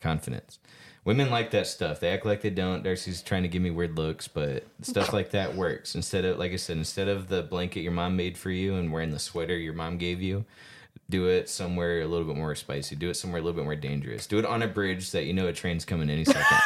Confidence. 0.00 0.58
Women 1.04 1.30
like 1.30 1.52
that 1.52 1.68
stuff. 1.68 2.00
They 2.00 2.10
act 2.10 2.26
like 2.26 2.42
they 2.42 2.50
don't. 2.50 2.82
Darci's 2.82 3.22
trying 3.22 3.42
to 3.42 3.48
give 3.48 3.62
me 3.62 3.70
weird 3.70 3.96
looks, 3.96 4.26
but 4.26 4.64
stuff 4.82 5.12
like 5.12 5.30
that 5.30 5.54
works. 5.54 5.94
Instead 5.94 6.24
of, 6.24 6.36
like 6.36 6.52
I 6.52 6.56
said, 6.56 6.78
instead 6.78 7.06
of 7.06 7.28
the 7.28 7.42
blanket 7.44 7.82
your 7.82 7.92
mom 7.92 8.16
made 8.16 8.36
for 8.36 8.50
you 8.50 8.74
and 8.74 8.92
wearing 8.92 9.12
the 9.12 9.20
sweater 9.20 9.56
your 9.56 9.72
mom 9.72 9.98
gave 9.98 10.20
you, 10.20 10.44
do 11.08 11.28
it 11.28 11.48
somewhere 11.48 12.00
a 12.00 12.06
little 12.06 12.26
bit 12.26 12.36
more 12.36 12.54
spicy. 12.56 12.96
Do 12.96 13.08
it 13.08 13.14
somewhere 13.14 13.40
a 13.40 13.44
little 13.44 13.56
bit 13.56 13.64
more 13.64 13.76
dangerous. 13.76 14.26
Do 14.26 14.38
it 14.38 14.44
on 14.44 14.62
a 14.62 14.66
bridge 14.66 15.12
that 15.12 15.26
you 15.26 15.32
know 15.32 15.46
a 15.46 15.52
train's 15.52 15.84
coming 15.84 16.10
any 16.10 16.24
second. 16.24 16.58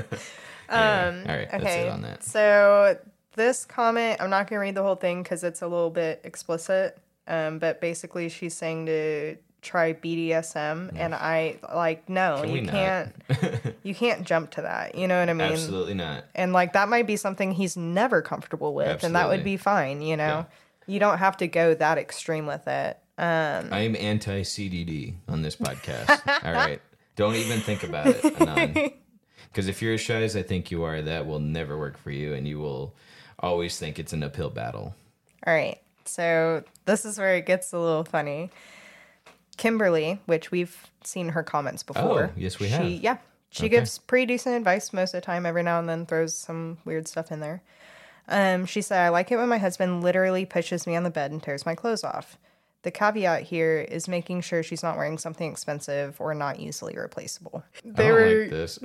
Anyway, 0.70 1.24
all 1.28 1.36
right. 1.36 1.54
Okay. 1.54 1.86
it 1.86 1.90
on 1.90 2.02
that. 2.02 2.24
So 2.24 2.98
this 3.34 3.64
comment, 3.64 4.20
I'm 4.20 4.30
not 4.30 4.48
going 4.48 4.58
to 4.58 4.60
read 4.60 4.74
the 4.74 4.82
whole 4.82 4.96
thing 4.96 5.22
because 5.22 5.44
it's 5.44 5.62
a 5.62 5.66
little 5.66 5.90
bit 5.90 6.20
explicit. 6.24 6.98
Um, 7.26 7.58
but 7.58 7.80
basically, 7.80 8.28
she's 8.28 8.54
saying 8.54 8.86
to 8.86 9.36
try 9.62 9.92
BDSM, 9.92 10.90
and 10.96 11.14
I 11.14 11.58
like 11.74 12.08
no, 12.08 12.40
Can 12.42 12.50
you 12.50 12.66
can't. 12.66 13.14
you 13.82 13.94
can't 13.94 14.24
jump 14.24 14.50
to 14.52 14.62
that. 14.62 14.94
You 14.94 15.06
know 15.06 15.20
what 15.20 15.28
I 15.28 15.34
mean? 15.34 15.52
Absolutely 15.52 15.94
not. 15.94 16.24
And 16.34 16.52
like 16.52 16.72
that 16.72 16.88
might 16.88 17.06
be 17.06 17.16
something 17.16 17.52
he's 17.52 17.76
never 17.76 18.22
comfortable 18.22 18.74
with, 18.74 19.04
and 19.04 19.14
that 19.14 19.28
would 19.28 19.44
be 19.44 19.56
fine. 19.56 20.02
You 20.02 20.16
know, 20.16 20.24
Yeah. 20.24 20.44
you 20.86 20.98
don't 20.98 21.18
have 21.18 21.36
to 21.38 21.46
go 21.46 21.74
that 21.74 21.98
extreme 21.98 22.46
with 22.46 22.66
it. 22.66 22.98
Um, 23.18 23.68
I 23.70 23.80
am 23.80 23.94
anti 23.96 24.42
CDD 24.42 25.14
on 25.28 25.42
this 25.42 25.56
podcast. 25.56 26.20
All 26.44 26.52
right. 26.52 26.80
Don't 27.16 27.34
even 27.34 27.60
think 27.60 27.82
about 27.82 28.06
it. 28.08 28.96
Because 29.50 29.68
if 29.68 29.82
you're 29.82 29.94
as 29.94 30.00
shy 30.00 30.22
as 30.22 30.36
I 30.36 30.42
think 30.42 30.70
you 30.70 30.84
are, 30.84 31.02
that 31.02 31.26
will 31.26 31.40
never 31.40 31.78
work 31.78 31.98
for 31.98 32.10
you, 32.10 32.34
and 32.34 32.46
you 32.46 32.58
will 32.58 32.94
always 33.40 33.78
think 33.78 33.98
it's 33.98 34.12
an 34.12 34.22
uphill 34.22 34.50
battle. 34.50 34.94
All 35.46 35.54
right. 35.54 35.80
So 36.04 36.62
this 36.86 37.04
is 37.04 37.18
where 37.18 37.36
it 37.36 37.46
gets 37.46 37.72
a 37.72 37.78
little 37.78 38.04
funny. 38.04 38.50
Kimberly, 39.56 40.20
which 40.26 40.50
we've 40.50 40.86
seen 41.04 41.30
her 41.30 41.42
comments 41.42 41.82
before. 41.82 42.30
Oh, 42.34 42.38
yes, 42.38 42.58
we 42.58 42.66
she, 42.66 42.72
have. 42.72 42.86
Yeah. 42.86 43.16
She 43.50 43.64
Okay. 43.64 43.70
gives 43.70 43.98
pretty 43.98 44.26
decent 44.26 44.56
advice 44.56 44.92
most 44.92 45.12
of 45.12 45.20
the 45.20 45.26
time, 45.26 45.44
every 45.44 45.62
now 45.62 45.80
and 45.80 45.88
then 45.88 46.06
throws 46.06 46.34
some 46.36 46.78
weird 46.84 47.08
stuff 47.08 47.32
in 47.32 47.40
there. 47.40 47.62
Um, 48.28 48.64
she 48.64 48.80
said, 48.80 49.00
I 49.00 49.08
like 49.08 49.32
it 49.32 49.36
when 49.36 49.48
my 49.48 49.58
husband 49.58 50.04
literally 50.04 50.46
pushes 50.46 50.86
me 50.86 50.94
on 50.94 51.02
the 51.02 51.10
bed 51.10 51.32
and 51.32 51.42
tears 51.42 51.66
my 51.66 51.74
clothes 51.74 52.04
off. 52.04 52.38
The 52.82 52.90
caveat 52.90 53.42
here 53.42 53.78
is 53.80 54.08
making 54.08 54.40
sure 54.40 54.62
she's 54.62 54.82
not 54.82 54.96
wearing 54.96 55.18
something 55.18 55.50
expensive 55.50 56.18
or 56.20 56.34
not 56.34 56.58
easily 56.58 56.94
replaceable. 56.96 57.62
They 57.84 58.06
I 58.06 58.08
don't 58.08 58.18
were 58.20 58.40
like 58.42 58.50
this. 58.50 58.78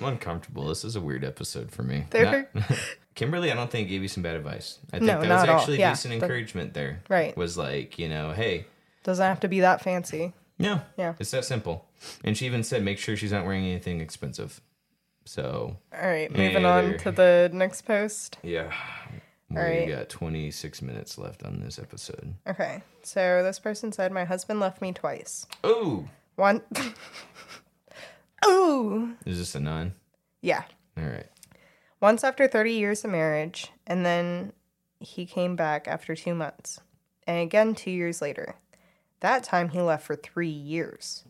I'm 0.00 0.06
uncomfortable. 0.08 0.66
This 0.66 0.84
is 0.84 0.96
a 0.96 1.00
weird 1.00 1.24
episode 1.24 1.70
for 1.70 1.82
me. 1.82 2.06
They 2.10 2.24
were- 2.24 2.48
Kimberly, 3.14 3.52
I 3.52 3.54
don't 3.54 3.70
think 3.70 3.88
gave 3.90 4.00
you 4.02 4.08
some 4.08 4.22
bad 4.22 4.36
advice. 4.36 4.78
I 4.92 4.98
think 4.98 5.04
No, 5.04 5.20
that 5.20 5.28
not 5.28 5.40
was 5.46 5.60
actually 5.60 5.78
Yeah, 5.78 5.90
decent 5.90 6.18
but- 6.18 6.24
encouragement 6.24 6.74
there. 6.74 7.02
Right. 7.08 7.36
Was 7.36 7.56
like, 7.56 7.98
you 7.98 8.08
know, 8.08 8.32
hey, 8.32 8.66
doesn't 9.04 9.24
have 9.24 9.40
to 9.40 9.48
be 9.48 9.60
that 9.60 9.82
fancy. 9.82 10.32
no, 10.58 10.80
Yeah. 10.96 11.14
it's 11.20 11.30
that 11.32 11.44
simple. 11.44 11.86
And 12.24 12.36
she 12.36 12.46
even 12.46 12.64
said, 12.64 12.82
make 12.82 12.98
sure 12.98 13.16
she's 13.16 13.32
not 13.32 13.44
wearing 13.44 13.64
anything 13.66 14.00
expensive. 14.00 14.60
So 15.24 15.76
All 15.92 16.08
right, 16.08 16.30
Yeah, 16.30 16.36
moving 16.38 16.64
on 16.64 16.98
to 16.98 17.12
the 17.12 17.50
next 17.52 17.82
post. 17.82 18.38
Yeah. 18.42 18.72
We 19.86 19.92
got 19.92 20.08
26 20.08 20.82
minutes 20.82 21.18
left 21.18 21.42
on 21.44 21.60
this 21.60 21.78
episode. 21.78 22.34
Okay, 22.46 22.82
so 23.02 23.42
this 23.42 23.58
person 23.58 23.92
said, 23.92 24.12
My 24.12 24.24
husband 24.24 24.60
left 24.60 24.80
me 24.80 24.92
twice. 24.92 25.46
Oh, 25.62 26.06
One. 26.36 26.62
Ooh. 28.46 29.14
is 29.24 29.38
this 29.38 29.54
a 29.54 29.60
nine? 29.60 29.92
Yeah. 30.40 30.62
All 30.96 31.04
right. 31.04 31.26
Once 32.00 32.24
after 32.24 32.48
30 32.48 32.72
years 32.72 33.04
of 33.04 33.10
marriage, 33.10 33.70
and 33.86 34.04
then 34.04 34.52
he 34.98 35.24
came 35.26 35.54
back 35.56 35.86
after 35.86 36.16
two 36.16 36.34
months. 36.34 36.80
And 37.26 37.38
again 37.40 37.74
two 37.74 37.90
years 37.92 38.20
later. 38.20 38.56
That 39.20 39.44
time 39.44 39.68
he 39.68 39.80
left 39.80 40.04
for 40.06 40.16
three 40.16 40.48
years. 40.48 41.24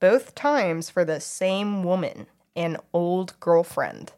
Both 0.00 0.34
times 0.34 0.90
for 0.90 1.04
the 1.04 1.20
same 1.20 1.84
woman, 1.84 2.26
an 2.56 2.78
old 2.92 3.38
girlfriend. 3.38 4.12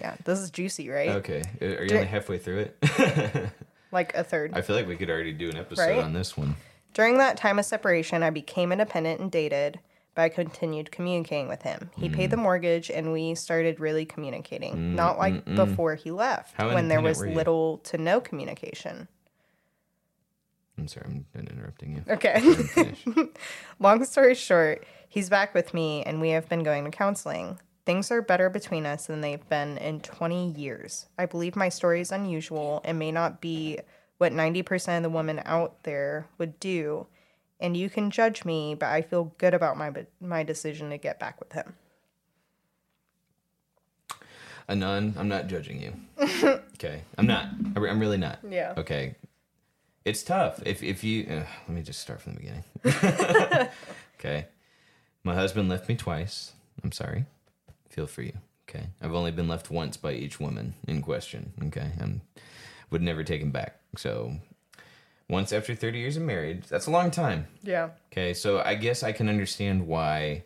Yeah, 0.00 0.16
this 0.24 0.38
is 0.38 0.50
juicy, 0.50 0.88
right? 0.90 1.10
Okay. 1.10 1.42
Uh, 1.60 1.64
are 1.66 1.82
you 1.82 1.88
Do- 1.88 1.94
only 1.96 2.06
halfway 2.08 2.38
through 2.38 2.70
it? 2.82 3.50
Like 3.90 4.14
a 4.14 4.22
third. 4.22 4.52
I 4.52 4.60
feel 4.60 4.76
like 4.76 4.86
we 4.86 4.96
could 4.96 5.08
already 5.08 5.32
do 5.32 5.48
an 5.48 5.56
episode 5.56 5.80
Right? 5.82 5.98
on 6.04 6.12
this 6.12 6.36
one. 6.36 6.56
During 6.92 7.16
that 7.18 7.38
time 7.38 7.58
of 7.58 7.64
separation, 7.64 8.22
I 8.22 8.28
became 8.28 8.70
independent 8.70 9.18
and 9.18 9.30
dated. 9.30 9.80
but 10.14 10.22
I 10.24 10.28
continued 10.28 10.90
communicating 10.90 11.48
with 11.48 11.62
him. 11.62 11.90
He 11.96 12.10
paid 12.10 12.30
the 12.30 12.36
mm. 12.36 12.42
mortgage 12.42 12.90
and 12.90 13.14
we 13.14 13.34
started 13.34 13.80
really 13.80 14.04
communicating. 14.04 14.74
Mm, 14.74 14.94
Not 14.94 15.16
like 15.16 15.42
mm, 15.44 15.56
before 15.56 15.94
he 15.94 16.10
left 16.10 16.54
How 16.54 16.74
when 16.74 16.88
there 16.88 17.00
was 17.00 17.22
little 17.22 17.78
to 17.84 17.96
no 17.96 18.20
communication. 18.20 19.08
I'm 20.76 20.86
sorry, 20.88 21.06
I'm 21.08 21.26
been 21.32 21.46
interrupting 21.48 21.96
you. 21.96 22.04
Okay. 22.12 22.42
Long 23.80 24.04
story 24.04 24.34
short, 24.34 24.86
he's 25.08 25.30
back 25.30 25.54
with 25.54 25.72
me 25.72 26.02
and 26.04 26.20
we 26.20 26.30
have 26.30 26.48
been 26.48 26.62
going 26.62 26.84
to 26.84 26.90
counseling. 26.90 27.58
Things 27.88 28.10
are 28.10 28.20
better 28.20 28.50
between 28.50 28.84
us 28.84 29.06
than 29.06 29.22
they've 29.22 29.48
been 29.48 29.78
in 29.78 30.00
20 30.00 30.50
years. 30.50 31.06
I 31.18 31.24
believe 31.24 31.56
my 31.56 31.70
story 31.70 32.02
is 32.02 32.12
unusual 32.12 32.82
and 32.84 32.98
may 32.98 33.10
not 33.10 33.40
be 33.40 33.78
what 34.18 34.30
90% 34.30 34.98
of 34.98 35.02
the 35.04 35.08
women 35.08 35.40
out 35.46 35.84
there 35.84 36.26
would 36.36 36.60
do. 36.60 37.06
And 37.60 37.74
you 37.74 37.88
can 37.88 38.10
judge 38.10 38.44
me, 38.44 38.74
but 38.74 38.90
I 38.90 39.00
feel 39.00 39.32
good 39.38 39.54
about 39.54 39.78
my 39.78 40.04
my 40.20 40.42
decision 40.42 40.90
to 40.90 40.98
get 40.98 41.18
back 41.18 41.40
with 41.40 41.54
him. 41.54 41.76
Anon, 44.68 45.14
I'm 45.16 45.28
not 45.28 45.46
judging 45.46 45.80
you. 45.80 45.94
okay, 46.74 47.04
I'm 47.16 47.26
not. 47.26 47.48
I'm 47.74 47.98
really 47.98 48.18
not. 48.18 48.40
Yeah. 48.46 48.74
Okay, 48.76 49.14
it's 50.04 50.22
tough. 50.22 50.60
If 50.66 50.82
if 50.82 51.02
you 51.02 51.26
uh, 51.30 51.46
let 51.66 51.70
me 51.70 51.80
just 51.80 52.00
start 52.00 52.20
from 52.20 52.34
the 52.34 52.40
beginning. 52.40 52.64
okay, 54.20 54.48
my 55.24 55.34
husband 55.34 55.70
left 55.70 55.88
me 55.88 55.96
twice. 55.96 56.52
I'm 56.84 56.92
sorry. 56.92 57.24
Feel 57.98 58.06
for 58.06 58.22
you. 58.22 58.34
Okay, 58.68 58.86
I've 59.02 59.12
only 59.12 59.32
been 59.32 59.48
left 59.48 59.72
once 59.72 59.96
by 59.96 60.12
each 60.12 60.38
woman 60.38 60.74
in 60.86 61.02
question. 61.02 61.52
Okay, 61.64 61.90
I'm 62.00 62.20
would 62.90 63.02
never 63.02 63.24
take 63.24 63.42
him 63.42 63.50
back. 63.50 63.80
So 63.96 64.34
once 65.28 65.52
after 65.52 65.74
30 65.74 65.98
years 65.98 66.16
of 66.16 66.22
marriage, 66.22 66.62
that's 66.68 66.86
a 66.86 66.92
long 66.92 67.10
time. 67.10 67.48
Yeah. 67.64 67.88
Okay, 68.12 68.34
so 68.34 68.60
I 68.64 68.76
guess 68.76 69.02
I 69.02 69.10
can 69.10 69.28
understand 69.28 69.88
why 69.88 70.44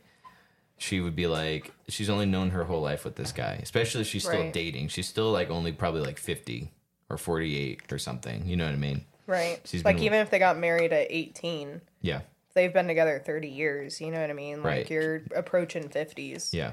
she 0.78 1.00
would 1.02 1.14
be 1.14 1.26
like, 1.26 1.72
she's 1.88 2.08
only 2.08 2.24
known 2.24 2.48
her 2.50 2.64
whole 2.64 2.80
life 2.80 3.04
with 3.04 3.16
this 3.16 3.32
guy, 3.32 3.60
especially 3.62 4.00
if 4.00 4.06
she's 4.06 4.24
still 4.24 4.40
Right. 4.44 4.52
dating. 4.52 4.88
She's 4.88 5.06
still 5.06 5.30
like 5.30 5.50
only 5.50 5.72
probably 5.72 6.00
like 6.00 6.18
50 6.18 6.70
or 7.10 7.18
48 7.18 7.92
or 7.92 7.98
something. 7.98 8.46
You 8.46 8.56
know 8.56 8.64
what 8.64 8.72
I 8.72 8.78
mean? 8.78 9.04
Right. 9.26 9.60
She's 9.66 9.84
like 9.84 9.96
been- 9.96 10.04
even 10.06 10.20
if 10.20 10.30
they 10.30 10.38
got 10.38 10.56
married 10.58 10.94
at 10.94 11.06
18, 11.10 11.82
Yeah, 12.00 12.22
they've 12.54 12.72
been 12.72 12.86
together 12.88 13.22
30 13.22 13.48
years, 13.48 14.00
you 14.00 14.10
know 14.10 14.22
what 14.22 14.30
I 14.30 14.32
mean? 14.32 14.62
Like 14.62 14.64
Right. 14.64 14.90
you're 14.90 15.22
approaching 15.36 15.90
50s. 15.90 16.54
yeah. 16.54 16.72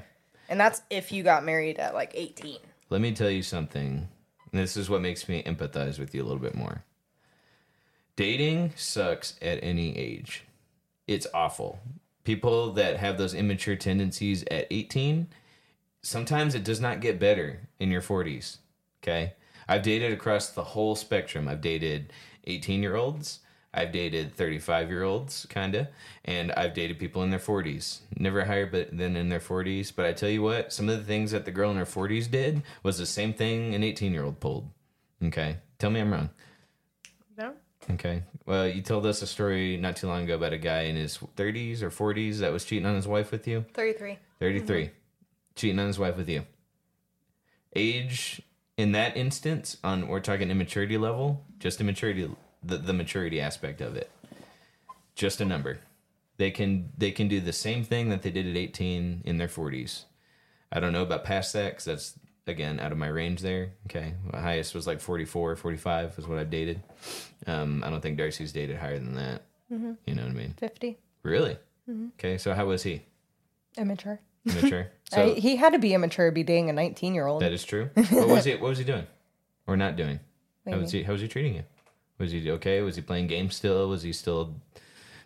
And 0.50 0.58
that's 0.58 0.82
if 0.90 1.12
you 1.12 1.22
got 1.22 1.44
married 1.44 1.78
at 1.78 1.94
like 1.94 2.10
18. 2.12 2.58
Let 2.90 3.00
me 3.00 3.12
tell 3.12 3.30
you 3.30 3.42
something. 3.42 4.08
This 4.52 4.76
is 4.76 4.90
what 4.90 5.00
makes 5.00 5.28
me 5.28 5.44
empathize 5.44 5.98
with 5.98 6.12
you 6.12 6.22
a 6.22 6.26
little 6.26 6.42
bit 6.42 6.56
more. 6.56 6.82
Dating 8.16 8.72
sucks 8.76 9.36
at 9.40 9.62
any 9.62 9.96
age. 9.96 10.44
It's 11.06 11.28
awful. 11.32 11.78
People 12.24 12.72
that 12.72 12.96
have 12.96 13.16
those 13.16 13.32
immature 13.32 13.76
tendencies 13.76 14.44
at 14.50 14.66
18, 14.72 15.28
sometimes 16.02 16.56
it 16.56 16.64
does 16.64 16.80
not 16.80 17.00
get 17.00 17.20
better 17.20 17.60
in 17.78 17.92
your 17.92 18.02
40s. 18.02 18.58
Okay? 19.02 19.34
I've 19.68 19.82
dated 19.82 20.12
across 20.12 20.50
the 20.50 20.64
whole 20.64 20.96
spectrum. 20.96 21.46
I've 21.46 21.60
dated 21.60 22.12
18 22.48 22.82
year 22.82 22.96
olds, 22.96 23.38
I've 23.72 23.92
dated 23.92 24.34
35 24.34 24.90
year 24.90 25.04
olds, 25.04 25.46
kind 25.48 25.74
of, 25.74 25.88
and 26.24 26.50
I've 26.52 26.74
dated 26.74 26.98
people 26.98 27.22
in 27.22 27.30
their 27.30 27.38
40s. 27.38 28.00
Never 28.16 28.44
higher 28.44 28.66
but 28.66 28.96
than 28.96 29.16
in 29.16 29.28
their 29.28 29.40
40s. 29.40 29.92
But 29.94 30.06
I 30.06 30.12
tell 30.12 30.28
you 30.28 30.42
what, 30.42 30.72
some 30.72 30.88
of 30.88 30.98
the 30.98 31.04
things 31.04 31.30
that 31.30 31.44
the 31.44 31.52
girl 31.52 31.70
in 31.70 31.76
her 31.76 31.84
40s 31.84 32.30
did 32.30 32.62
was 32.82 32.98
the 32.98 33.06
same 33.06 33.32
thing 33.32 33.74
an 33.74 33.84
18 33.84 34.12
year 34.12 34.24
old 34.24 34.40
pulled. 34.40 34.68
Okay? 35.24 35.58
Tell 35.78 35.90
me 35.90 36.00
I'm 36.00 36.12
wrong. 36.12 36.30
No? 37.38 37.54
Okay. 37.90 38.22
Well, 38.44 38.66
you 38.66 38.82
told 38.82 39.06
us 39.06 39.22
a 39.22 39.26
story 39.26 39.76
not 39.76 39.96
too 39.96 40.08
long 40.08 40.24
ago 40.24 40.34
about 40.34 40.52
a 40.52 40.58
guy 40.58 40.82
in 40.82 40.96
his 40.96 41.18
30s 41.36 41.82
or 41.82 41.90
40s 41.90 42.38
that 42.38 42.52
was 42.52 42.64
cheating 42.64 42.86
on 42.86 42.96
his 42.96 43.06
wife 43.06 43.30
with 43.30 43.46
you. 43.46 43.64
33. 43.74 44.18
33. 44.40 44.84
Mm-hmm. 44.84 44.94
Cheating 45.54 45.78
on 45.78 45.86
his 45.86 45.98
wife 45.98 46.16
with 46.16 46.28
you. 46.28 46.44
Age 47.76 48.42
in 48.80 48.92
that 48.92 49.16
instance, 49.16 49.76
on 49.84 50.08
we're 50.08 50.20
talking 50.20 50.50
immaturity 50.50 50.96
level, 50.96 51.44
just 51.58 51.80
immaturity 51.80 52.28
the, 52.62 52.76
the 52.76 52.92
maturity 52.92 53.40
aspect 53.40 53.80
of 53.80 53.96
it. 53.96 54.10
Just 55.14 55.40
a 55.40 55.44
number. 55.44 55.78
They 56.36 56.50
can 56.50 56.90
they 56.96 57.10
can 57.10 57.28
do 57.28 57.40
the 57.40 57.52
same 57.52 57.84
thing 57.84 58.08
that 58.08 58.22
they 58.22 58.30
did 58.30 58.46
at 58.46 58.56
18 58.56 59.22
in 59.24 59.36
their 59.38 59.48
40s. 59.48 60.04
I 60.72 60.80
don't 60.80 60.92
know 60.92 61.02
about 61.02 61.24
past 61.24 61.52
that 61.52 61.72
because 61.72 61.84
that's 61.84 62.14
again 62.46 62.80
out 62.80 62.92
of 62.92 62.98
my 62.98 63.08
range 63.08 63.40
there. 63.42 63.72
Okay, 63.86 64.14
my 64.32 64.40
highest 64.40 64.74
was 64.74 64.86
like 64.86 65.00
44, 65.00 65.56
45 65.56 66.16
was 66.16 66.26
what 66.26 66.38
I've 66.38 66.48
dated. 66.50 66.80
Um, 67.46 67.82
I 67.84 67.90
don't 67.90 68.00
think 68.00 68.18
Darci's 68.18 68.52
dated 68.52 68.78
higher 68.78 68.98
than 68.98 69.14
that. 69.16 69.42
You 69.68 70.14
know 70.14 70.22
what 70.22 70.30
I 70.30 70.34
mean? 70.34 70.54
50. 70.58 70.98
Really? 71.22 71.56
Okay, 72.18 72.38
so 72.38 72.54
how 72.54 72.66
was 72.66 72.82
he? 72.82 73.02
Immature. 73.76 74.20
Immature. 74.46 74.88
So 75.10 75.22
I, 75.22 75.34
he 75.34 75.56
had 75.56 75.72
to 75.72 75.80
be 75.80 75.92
immature 75.92 76.30
to 76.30 76.32
be 76.32 76.44
dating 76.44 76.70
a 76.70 76.72
19 76.72 77.14
year 77.14 77.26
old. 77.26 77.42
that 77.42 77.52
is 77.52 77.64
true. 77.64 77.90
What 78.10 78.28
was 78.28 78.44
he? 78.44 78.52
What 78.52 78.68
was 78.68 78.78
he 78.78 78.84
doing, 78.84 79.04
or 79.66 79.76
not 79.76 79.96
doing? 79.96 80.20
How 80.68 80.78
was 80.78 80.92
he? 80.92 81.02
How 81.02 81.12
was 81.14 81.20
he 81.20 81.26
treating 81.26 81.56
you? 81.56 81.64
Was 82.20 82.30
he 82.32 82.50
okay? 82.52 82.82
Was 82.82 82.94
he 82.96 83.02
playing 83.02 83.26
games 83.26 83.56
still? 83.56 83.88
Was 83.88 84.02
he 84.02 84.12
still 84.12 84.54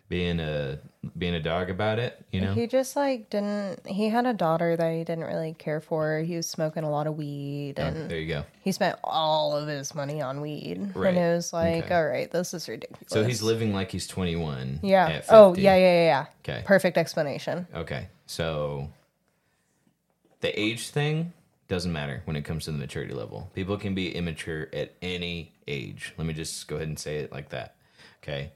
being 0.07 0.39
a 0.39 0.79
being 1.17 1.33
a 1.35 1.39
dog 1.41 1.69
about 1.69 1.99
it? 1.99 2.17
You 2.31 2.39
know. 2.39 2.53
He 2.53 2.67
just 2.67 2.95
like 2.95 3.29
didn't. 3.29 3.85
He 3.85 4.07
had 4.07 4.25
a 4.25 4.33
daughter 4.33 4.77
that 4.77 4.91
he 4.93 5.03
didn't 5.03 5.25
really 5.25 5.53
care 5.57 5.81
for. 5.81 6.19
He 6.19 6.37
was 6.37 6.47
smoking 6.47 6.83
a 6.85 6.89
lot 6.89 7.05
of 7.05 7.17
weed, 7.17 7.75
Oh, 7.79 7.83
and 7.83 8.09
there 8.09 8.19
you 8.19 8.27
go. 8.29 8.45
he 8.61 8.71
spent 8.71 8.97
all 9.03 9.57
of 9.57 9.67
his 9.67 9.93
money 9.93 10.21
on 10.21 10.39
weed. 10.39 10.91
Right. 10.95 11.09
And 11.09 11.17
it 11.17 11.35
was 11.35 11.51
like, 11.51 11.85
Okay. 11.85 11.95
all 11.95 12.07
right, 12.07 12.31
this 12.31 12.53
is 12.53 12.69
ridiculous. 12.69 13.07
So 13.11 13.25
he's 13.25 13.43
living 13.43 13.73
like 13.73 13.91
he's 13.91 14.07
21. 14.07 14.79
Yeah. 14.81 15.07
At 15.07 15.15
50. 15.25 15.35
Oh, 15.35 15.53
yeah, 15.55 15.75
yeah, 15.75 15.77
yeah, 15.77 16.05
yeah. 16.05 16.25
Okay. 16.43 16.63
Perfect 16.65 16.97
explanation. 16.97 17.67
Okay. 17.75 18.07
So 18.25 18.89
the 20.39 20.57
age 20.57 20.89
thing 20.89 21.33
doesn't 21.67 21.91
matter 21.91 22.21
when 22.25 22.35
it 22.35 22.43
comes 22.43 22.65
to 22.65 22.71
the 22.71 22.77
maturity 22.77 23.13
level. 23.13 23.49
People 23.53 23.77
can 23.77 23.95
be 23.95 24.15
immature 24.15 24.69
at 24.73 24.93
any 25.01 25.53
age. 25.67 26.13
Let 26.17 26.27
me 26.27 26.33
just 26.33 26.67
go 26.67 26.75
ahead 26.75 26.87
and 26.87 26.99
say 26.99 27.17
it 27.17 27.31
like 27.31 27.49
that. 27.49 27.75
Okay. 28.21 28.51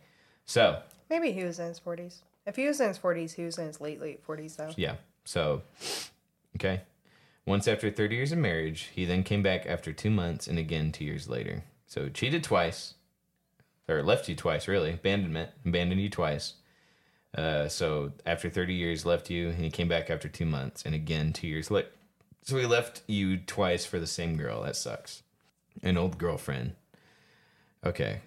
So 0.46 0.82
Maybe 1.10 1.32
he 1.32 1.44
was 1.44 1.60
in 1.60 1.68
his 1.68 1.80
40s. 1.80 2.20
If 2.46 2.56
he 2.56 2.68
was 2.68 2.80
in 2.80 2.88
his 2.88 3.00
40s, 3.00 3.34
he 3.34 3.44
was 3.44 3.58
in 3.58 3.68
his 3.68 3.82
late, 3.82 4.00
late 4.00 4.26
40s, 4.26 4.56
though. 4.56 4.72
Yeah. 4.76 4.96
So, 5.26 5.64
okay. 6.56 6.82
Once 7.46 7.68
after 7.68 7.90
30 7.90 8.16
years 8.16 8.32
of 8.32 8.38
marriage, 8.38 8.90
he 8.94 9.06
then 9.06 9.24
came 9.24 9.42
back 9.42 9.66
after 9.66 9.92
two 9.92 10.12
months 10.12 10.48
and 10.48 10.60
again 10.60 10.92
two 10.92 11.04
years 11.06 11.28
later. 11.28 11.64
So, 11.88 12.10
cheated 12.10 12.44
twice, 12.44 12.94
or 13.88 14.04
left 14.04 14.30
you 14.30 14.36
twice, 14.36 14.68
really. 14.68 14.94
Abandonment, 14.94 15.50
abandoned 15.66 16.02
you 16.02 16.10
twice. 16.10 16.54
Uh, 17.36 17.68
so, 17.68 18.12
after 18.26 18.50
30 18.50 18.74
years, 18.76 19.06
left 19.06 19.30
you, 19.30 19.50
and 19.50 19.60
he 19.60 19.72
came 19.72 19.88
back 19.88 20.10
after 20.10 20.30
two 20.30 20.46
months 20.46 20.84
and 20.86 20.94
again 20.94 21.34
two 21.34 21.48
years 21.48 21.72
later. 21.72 21.90
So, 22.44 22.58
he 22.58 22.66
left 22.66 23.02
you 23.08 23.38
twice 23.38 23.86
for 23.86 24.00
the 24.00 24.08
same 24.08 24.38
girl. 24.38 24.64
That 24.64 24.76
sucks. 24.76 25.24
An 25.84 25.98
old 25.98 26.18
girlfriend. 26.18 26.74
Okay. 27.86 28.22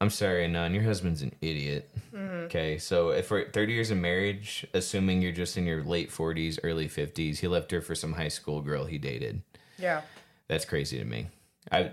I'm 0.00 0.10
sorry, 0.10 0.44
Anon, 0.44 0.74
your 0.74 0.82
husband's 0.82 1.22
an 1.22 1.32
idiot. 1.40 1.90
Mm-hmm. 2.14 2.44
Okay, 2.46 2.76
so 2.76 3.10
if 3.10 3.30
we're 3.30 3.50
30 3.50 3.72
years 3.72 3.90
of 3.90 3.96
marriage, 3.96 4.66
assuming 4.74 5.22
you're 5.22 5.32
just 5.32 5.56
in 5.56 5.64
your 5.64 5.82
late 5.82 6.10
40s, 6.10 6.58
early 6.62 6.86
50s, 6.86 7.38
he 7.38 7.48
left 7.48 7.70
her 7.70 7.80
for 7.80 7.94
some 7.94 8.12
high 8.12 8.28
school 8.28 8.60
girl 8.60 8.84
he 8.84 8.98
dated. 8.98 9.42
Yeah. 9.78 10.02
That's 10.48 10.66
crazy 10.66 10.98
to 10.98 11.04
me. 11.04 11.28
I 11.72 11.92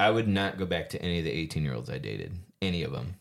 I 0.00 0.10
would 0.10 0.28
not 0.28 0.56
go 0.56 0.64
back 0.64 0.88
to 0.90 1.02
any 1.02 1.18
of 1.18 1.24
the 1.24 1.32
18 1.32 1.62
year 1.64 1.74
olds 1.74 1.90
I 1.90 1.98
dated, 1.98 2.32
any 2.62 2.82
of 2.82 2.92
them, 2.92 3.16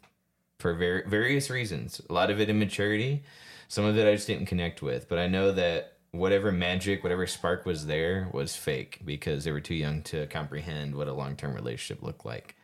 for 0.59 0.73
ver- 0.73 1.03
various 1.05 1.49
reasons. 1.49 2.01
A 2.09 2.13
lot 2.13 2.29
of 2.31 2.39
it 2.39 2.49
immaturity, 2.49 3.23
some 3.67 3.83
of 3.83 3.97
it 3.97 4.07
I 4.07 4.15
just 4.15 4.27
didn't 4.27 4.45
connect 4.45 4.81
with. 4.81 5.09
But 5.09 5.19
I 5.19 5.27
know 5.27 5.51
that 5.51 5.90
whatever 6.11 6.51
magic, 6.51 7.03
whatever 7.03 7.25
spark 7.25 7.65
was 7.65 7.85
there 7.85 8.27
was 8.33 8.55
fake 8.55 8.99
because 9.05 9.43
they 9.43 9.51
were 9.51 9.61
too 9.61 9.75
young 9.75 10.01
to 10.03 10.27
comprehend 10.27 10.95
what 10.95 11.07
a 11.07 11.13
long 11.13 11.35
term 11.35 11.53
relationship 11.53 12.03
looked 12.03 12.25
like. 12.25 12.55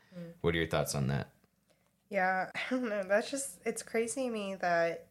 What 0.42 0.54
are 0.54 0.58
your 0.58 0.68
thoughts 0.68 0.96
on 0.96 1.08
that? 1.08 1.30
Yeah, 2.10 2.50
I 2.56 2.60
don't 2.70 2.90
know. 2.90 3.04
That's 3.04 3.30
just, 3.32 3.60
it's 3.66 3.84
crazy 3.84 4.26
to 4.26 4.30
me 4.32 4.56
that 4.56 5.06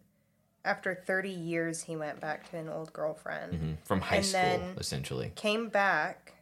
after 0.65 0.95
30 1.07 1.31
years, 1.31 1.83
he 1.83 1.97
went 1.97 2.21
back 2.21 2.51
to 2.51 2.57
an 2.57 2.69
old 2.69 2.93
girlfriend, 2.93 3.53
Mhm. 3.53 3.77
From 3.87 4.01
high 4.01 4.21
school, 4.21 4.63
essentially. 4.79 5.33
came 5.37 5.69
back, 5.69 6.33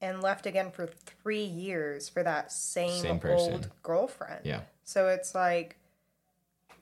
and 0.00 0.20
left 0.22 0.46
again 0.46 0.70
for 0.70 0.86
three 0.86 1.44
years 1.44 2.08
for 2.08 2.22
that 2.22 2.52
same, 2.52 3.02
Same 3.02 3.18
person. 3.18 3.52
old 3.54 3.70
girlfriend. 3.82 4.40
Yeah. 4.44 4.60
So 4.84 5.08
it's 5.08 5.34
like, 5.34 5.76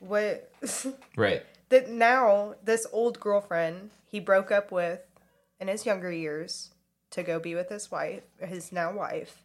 what? 0.01 0.53
Right. 1.17 1.45
That 1.69 1.89
now 1.89 2.55
this 2.63 2.87
old 2.93 3.19
girlfriend 3.21 3.91
he 4.07 4.21
broke 4.21 4.51
up 4.51 4.71
with 4.71 5.01
in 5.61 5.69
his 5.69 5.85
younger 5.87 6.13
years 6.13 6.71
to 7.11 7.23
go 7.23 7.39
be 7.39 7.55
with 7.55 7.69
his 7.69 7.91
wife, 7.91 8.23
his 8.41 8.73
now 8.73 8.93
wife, 8.93 9.43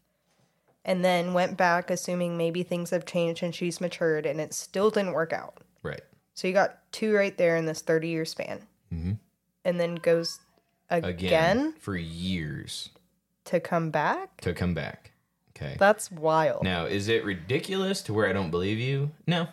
and 0.83 1.03
then 1.05 1.33
went 1.33 1.57
back 1.57 1.89
assuming 1.89 2.37
maybe 2.37 2.63
things 2.63 2.89
have 2.89 3.05
changed 3.05 3.43
and 3.43 3.53
she's 3.55 3.79
matured, 3.81 4.25
and 4.25 4.39
it 4.41 4.53
still 4.53 4.89
didn't 4.89 5.13
work 5.13 5.31
out. 5.33 5.57
Right. 5.83 6.01
So 6.33 6.47
you 6.47 6.53
got 6.53 6.79
two 6.91 7.13
right 7.13 7.37
there 7.37 7.55
in 7.55 7.65
this 7.65 7.81
thirty 7.81 8.07
year 8.09 8.25
span, 8.25 8.61
Mhm. 8.93 9.17
and 9.65 9.79
then 9.79 9.95
goes 9.95 10.39
Again, 10.89 11.09
again, 11.09 11.73
for 11.79 11.95
years 11.95 12.89
to 13.45 13.59
come 13.61 13.91
back. 13.91 14.41
to 14.41 14.53
come 14.53 14.73
back. 14.73 15.11
Okay. 15.55 15.75
That's 15.79 16.11
wild. 16.11 16.63
Now, 16.63 16.85
is 16.85 17.07
it 17.07 17.23
ridiculous 17.23 18.01
to 18.03 18.13
where 18.13 18.27
I 18.27 18.33
don't 18.33 18.51
believe 18.51 18.79
you? 18.79 19.11
No. 19.27 19.47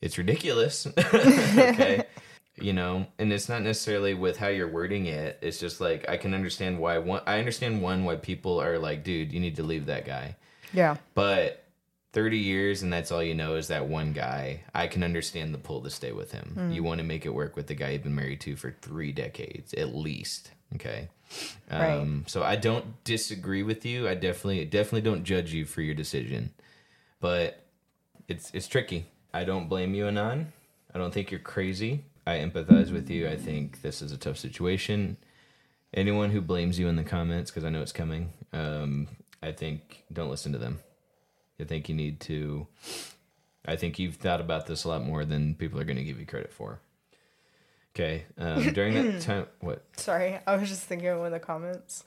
It's 0.00 0.18
ridiculous. 0.18 0.86
okay. 0.98 2.04
You 2.60 2.74
know, 2.74 3.06
and 3.18 3.32
it's 3.32 3.48
not 3.48 3.62
necessarily 3.62 4.12
with 4.12 4.36
how 4.36 4.48
you're 4.48 4.68
wording 4.68 5.06
it. 5.06 5.38
It's 5.40 5.58
just 5.58 5.80
like 5.80 6.06
I 6.10 6.18
can 6.18 6.34
understand 6.34 6.78
why 6.78 6.98
one 6.98 7.22
I 7.26 7.38
understand 7.38 7.80
one 7.80 8.04
why 8.04 8.16
people 8.16 8.60
are 8.60 8.78
like, 8.78 9.02
dude, 9.02 9.32
you 9.32 9.40
need 9.40 9.56
to 9.56 9.62
leave 9.62 9.86
that 9.86 10.04
guy. 10.04 10.36
Yeah. 10.74 10.96
But 11.14 11.64
30 12.12 12.38
years 12.38 12.82
and 12.82 12.92
that's 12.92 13.12
all 13.12 13.22
you 13.22 13.34
know 13.34 13.54
is 13.54 13.68
that 13.68 13.86
one 13.88 14.12
guy. 14.12 14.62
I 14.74 14.88
can 14.88 15.02
understand 15.02 15.54
the 15.54 15.58
pull 15.58 15.80
to 15.82 15.90
stay 15.90 16.12
with 16.12 16.32
him. 16.32 16.50
Hmm. 16.54 16.70
You 16.70 16.82
want 16.82 16.98
to 16.98 17.04
make 17.04 17.24
it 17.24 17.32
work 17.32 17.56
with 17.56 17.66
the 17.66 17.74
guy 17.74 17.90
you've 17.90 18.02
been 18.02 18.14
married 18.14 18.40
to 18.42 18.56
for 18.56 18.76
3 18.82 19.12
decades 19.12 19.72
at 19.72 19.94
least, 19.94 20.50
okay? 20.74 21.08
Right. 21.70 21.94
Um 21.94 22.24
so 22.26 22.42
I 22.42 22.56
don't 22.56 23.02
disagree 23.04 23.62
with 23.62 23.86
you. 23.86 24.06
I 24.06 24.14
definitely 24.16 24.64
definitely 24.66 25.02
don't 25.02 25.24
judge 25.24 25.54
you 25.54 25.64
for 25.64 25.80
your 25.80 25.94
decision. 25.94 26.50
But 27.20 27.64
it's 28.28 28.50
it's 28.52 28.68
tricky. 28.68 29.06
I 29.32 29.44
don't 29.44 29.68
blame 29.68 29.94
you, 29.94 30.06
Anon. 30.06 30.52
I 30.94 30.98
don't 30.98 31.12
think 31.12 31.30
you're 31.30 31.40
crazy. 31.40 32.04
I 32.26 32.38
empathize 32.38 32.92
with 32.92 33.10
you. 33.10 33.28
I 33.28 33.36
think 33.36 33.82
this 33.82 34.02
is 34.02 34.12
a 34.12 34.16
tough 34.16 34.36
situation. 34.36 35.16
Anyone 35.94 36.30
who 36.30 36.40
blames 36.40 36.78
you 36.78 36.88
in 36.88 36.96
the 36.96 37.04
comments, 37.04 37.50
because 37.50 37.64
I 37.64 37.70
know 37.70 37.82
it's 37.82 37.92
coming, 37.92 38.32
um, 38.52 39.08
I 39.42 39.52
think 39.52 40.04
don't 40.12 40.30
listen 40.30 40.52
to 40.52 40.58
them. 40.58 40.80
I 41.58 41.64
think 41.64 41.88
you 41.88 41.94
need 41.94 42.20
to. 42.20 42.66
I 43.66 43.76
think 43.76 43.98
you've 43.98 44.16
thought 44.16 44.40
about 44.40 44.66
this 44.66 44.84
a 44.84 44.88
lot 44.88 45.04
more 45.04 45.24
than 45.24 45.54
people 45.54 45.78
are 45.80 45.84
going 45.84 45.98
to 45.98 46.04
give 46.04 46.18
you 46.18 46.26
credit 46.26 46.52
for. 46.52 46.80
Okay. 47.94 48.24
Um, 48.38 48.72
during 48.72 48.94
that 48.94 49.20
time, 49.20 49.46
what? 49.60 49.84
Sorry, 49.96 50.38
I 50.46 50.56
was 50.56 50.68
just 50.68 50.84
thinking 50.84 51.08
of 51.08 51.18
one 51.18 51.26
of 51.26 51.32
the 51.32 51.40
comments. 51.40 52.04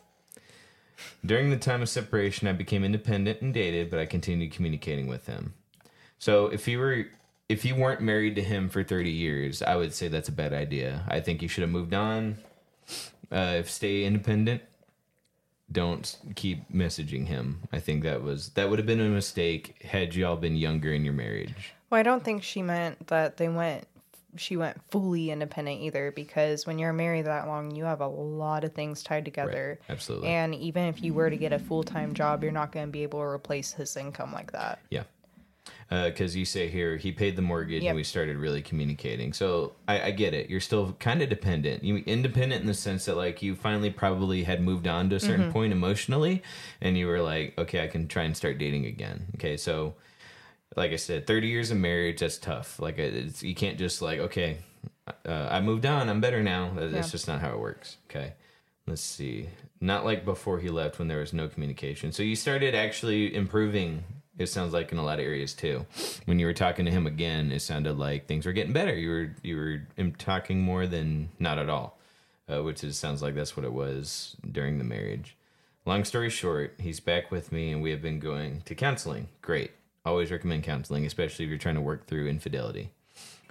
During 1.26 1.50
the 1.50 1.58
time 1.58 1.82
of 1.82 1.90
separation, 1.90 2.48
I 2.48 2.54
became 2.54 2.84
independent 2.84 3.42
and 3.42 3.54
dated, 3.54 3.90
but 3.90 4.00
I 4.00 4.06
continued 4.06 4.52
communicating 4.54 5.08
with 5.08 5.28
him. 5.28 5.54
So 6.24 6.48
if 6.48 6.70
you 6.70 6.80
were 6.80 7.08
if 7.50 7.66
you 7.66 7.76
weren't 7.76 8.00
married 8.00 8.36
to 8.36 8.42
him 8.42 8.70
for 8.70 8.82
30 8.82 9.10
years, 9.10 9.62
I 9.62 9.76
would 9.76 9.94
say 9.94 10.08
that's 10.08 10.30
a 10.30 10.32
bad 10.32 10.54
idea. 10.54 11.04
I 11.10 11.20
think 11.20 11.42
you 11.42 11.50
should 11.50 11.64
have 11.64 11.70
moved 11.70 11.94
on. 11.94 12.38
Uh, 13.30 13.56
if 13.58 13.70
stay 13.70 14.06
independent, 14.06 14.62
don't 15.70 16.18
keep 16.36 16.72
messaging 16.72 17.28
him. 17.28 17.64
I 17.74 17.80
think 17.82 18.04
that 18.04 18.24
was 18.24 18.52
that 18.52 18.70
would 18.70 18.80
have 18.80 18.86
been 18.86 19.02
a 19.02 19.10
mistake 19.10 19.84
had 19.84 20.16
y'all 20.16 20.38
been 20.38 20.56
younger 20.56 20.94
in 20.94 21.04
your 21.04 21.14
marriage. 21.14 21.74
Well, 21.90 22.00
I 22.00 22.04
don't 22.04 22.24
think 22.24 22.42
she 22.42 22.62
meant 22.62 23.08
that 23.08 23.36
they 23.36 23.50
went. 23.50 23.86
She 24.38 24.56
went 24.56 24.82
fully 24.92 25.30
independent 25.30 25.82
either, 25.82 26.10
because 26.12 26.66
when 26.66 26.80
you're 26.80 26.94
married 26.94 27.26
that 27.26 27.48
long, 27.48 27.76
you 27.76 27.84
have 27.84 28.00
a 28.00 28.08
lot 28.08 28.64
of 28.64 28.72
things 28.72 29.04
tied 29.04 29.26
together. 29.26 29.78
Absolutely. 29.90 30.30
And 30.30 30.56
even 30.56 30.86
if 30.86 31.04
you 31.04 31.14
were 31.14 31.30
to 31.30 31.36
get 31.36 31.52
a 31.52 31.60
full 31.60 31.84
time 31.84 32.14
job, 32.14 32.44
you're 32.44 32.54
not 32.54 32.72
going 32.72 32.86
to 32.86 32.92
be 32.92 33.04
able 33.04 33.20
to 33.20 33.26
replace 33.26 33.74
his 33.74 33.98
income 33.98 34.32
like 34.32 34.54
that. 34.54 34.80
Yeah. 34.90 35.04
Uh, 35.92 36.06
because 36.06 36.36
you 36.36 36.46
say 36.46 36.68
here, 36.68 36.98
he 36.98 37.12
paid 37.12 37.36
the 37.36 37.42
mortgage 37.42 37.84
Yep. 37.84 37.92
and 37.92 37.96
we 37.96 38.04
started 38.04 38.38
really 38.38 38.62
communicating. 38.62 39.34
So 39.34 39.74
I, 39.88 40.02
I 40.02 40.12
get 40.12 40.34
it. 40.34 40.50
You're 40.50 40.60
still 40.60 40.94
kind 40.94 41.22
of 41.22 41.30
dependent. 41.30 41.84
You 41.84 41.98
independent 41.98 42.62
in 42.62 42.68
the 42.68 42.74
sense 42.74 43.06
that 43.06 43.16
like 43.16 43.42
you 43.42 43.56
finally 43.56 43.90
probably 43.90 44.44
had 44.44 44.62
moved 44.62 44.88
on 44.88 45.10
to 45.10 45.18
a 45.18 45.20
certain 45.20 45.46
mm-hmm. 45.46 45.52
point 45.52 45.74
emotionally, 45.74 46.42
and 46.82 46.98
you 46.98 47.08
were 47.08 47.22
like, 47.22 47.54
okay, 47.58 47.84
I 47.84 47.88
can 47.88 48.08
try 48.08 48.24
and 48.24 48.36
start 48.36 48.58
dating 48.58 48.86
again. 48.86 49.28
Okay, 49.36 49.58
so 49.58 49.96
like 50.76 50.92
I 50.92 50.96
said, 50.96 51.28
30 51.28 51.48
years 51.48 51.72
of 51.72 51.78
marriage, 51.78 52.20
that's 52.20 52.38
tough. 52.38 52.80
Like 52.80 53.00
uh, 53.00 53.04
it's, 53.04 53.44
you 53.44 53.56
can't 53.56 53.78
just 53.78 54.02
like, 54.02 54.20
okay, 54.20 54.58
uh, 55.08 55.48
I 55.52 55.62
moved 55.62 55.86
on, 55.86 56.10
I'm 56.10 56.22
better 56.22 56.42
now. 56.42 56.72
That's 56.76 57.08
Yeah. 57.08 57.12
just 57.12 57.28
not 57.28 57.42
how 57.42 57.52
it 57.52 57.60
works. 57.60 57.98
Okay. 58.10 58.34
Let's 58.88 59.02
see. 59.02 59.50
Not 59.80 60.06
like 60.06 60.26
before 60.26 60.60
he 60.60 60.70
left 60.70 61.00
when 61.00 61.08
there 61.08 61.20
was 61.20 61.34
no 61.34 61.48
communication. 61.48 62.12
So 62.12 62.24
you 62.24 62.36
started 62.36 62.76
actually 62.76 63.34
improving. 63.34 64.04
It 64.44 64.50
sounds 64.50 64.74
like 64.74 64.92
in 64.92 64.98
a 64.98 65.04
lot 65.04 65.20
of 65.20 65.26
areas 65.26 65.54
too. 65.54 65.86
When 66.26 66.38
you 66.38 66.46
were 66.46 66.54
talking 66.54 66.86
to 66.86 66.92
him 66.92 67.08
again, 67.08 67.52
it 67.52 67.62
sounded 67.62 67.98
like 67.98 68.28
things 68.28 68.46
were 68.46 68.54
getting 68.54 68.74
better. 68.74 68.94
You 68.96 69.10
were 69.10 69.36
you 69.42 69.58
were 69.58 70.12
talking 70.18 70.62
more 70.62 70.86
than 70.86 71.30
not 71.40 71.58
at 71.58 71.70
all, 71.70 71.98
uh, 72.48 72.62
which 72.62 72.84
is 72.84 72.98
sounds 72.98 73.22
like 73.22 73.36
that's 73.36 73.58
what 73.58 73.66
it 73.66 73.74
was 73.74 74.36
during 74.52 74.78
the 74.78 74.84
marriage. 74.84 75.36
Long 75.86 76.06
story 76.06 76.30
short, 76.30 76.76
he's 76.80 77.00
back 77.00 77.32
with 77.32 77.52
me, 77.52 77.72
and 77.72 77.82
we 77.82 77.92
have 77.92 78.02
been 78.02 78.20
going 78.20 78.62
to 78.66 78.76
counseling. 78.76 79.28
Great. 79.42 79.72
Always 80.06 80.32
recommend 80.32 80.64
counseling, 80.64 81.06
especially 81.06 81.46
if 81.46 81.50
you're 81.50 81.58
trying 81.58 81.76
to 81.76 81.82
work 81.82 82.08
through 82.08 82.28
infidelity. 82.28 82.92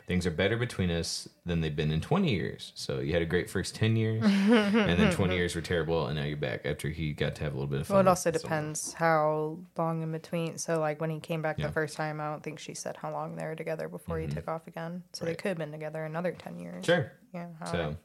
Things 0.07 0.27
are 0.27 0.31
better 0.31 0.57
between 0.57 0.91
us 0.91 1.29
than 1.47 1.61
they've 1.61 1.75
been 1.75 1.93
in 1.93 2.01
20 2.01 2.31
years. 2.31 2.73
So 2.75 2.99
you 2.99 3.13
had 3.13 3.23
a 3.23 3.27
great 3.27 3.49
first 3.49 3.75
10 3.75 3.97
years, 3.97 4.23
and 4.25 4.99
then 4.99 5.13
20 5.13 5.35
years 5.37 5.55
were 5.55 5.61
terrible, 5.61 6.07
and 6.07 6.17
now 6.17 6.25
you're 6.25 6.37
back 6.37 6.67
after 6.67 6.89
he 6.89 7.13
got 7.13 7.35
to 7.37 7.45
have 7.45 7.53
a 7.53 7.57
little 7.57 7.71
bit 7.71 7.81
of 7.83 7.87
fun. 7.87 7.95
Well, 7.97 8.01
it 8.07 8.09
also 8.09 8.31
someone. 8.31 8.43
depends 8.43 8.93
how 8.95 9.59
long 9.77 10.03
in 10.03 10.13
between. 10.13 10.59
So, 10.59 10.81
like 10.81 11.01
when 11.01 11.11
he 11.11 11.21
came 11.21 11.41
back 11.41 11.59
Yeah. 11.59 11.69
the 11.69 11.73
first 11.73 11.97
time, 11.97 12.21
I 12.21 12.31
don't 12.31 12.43
think 12.43 12.59
she 12.59 12.75
said 12.75 12.97
how 12.97 13.13
long 13.13 13.37
they 13.37 13.45
were 13.45 13.55
together 13.55 13.89
before 13.89 14.19
he 14.19 14.27
mm-hmm. 14.27 14.35
took 14.35 14.49
off 14.49 14.67
again. 14.67 15.05
So 15.13 15.25
they 15.25 15.35
could 15.35 15.49
have 15.49 15.59
been 15.59 15.73
together 15.73 16.05
another 16.05 16.33
ten 16.33 16.59
years. 16.59 16.85
Sure. 16.85 17.13
Yeah. 17.33 17.49
So, 17.71 17.97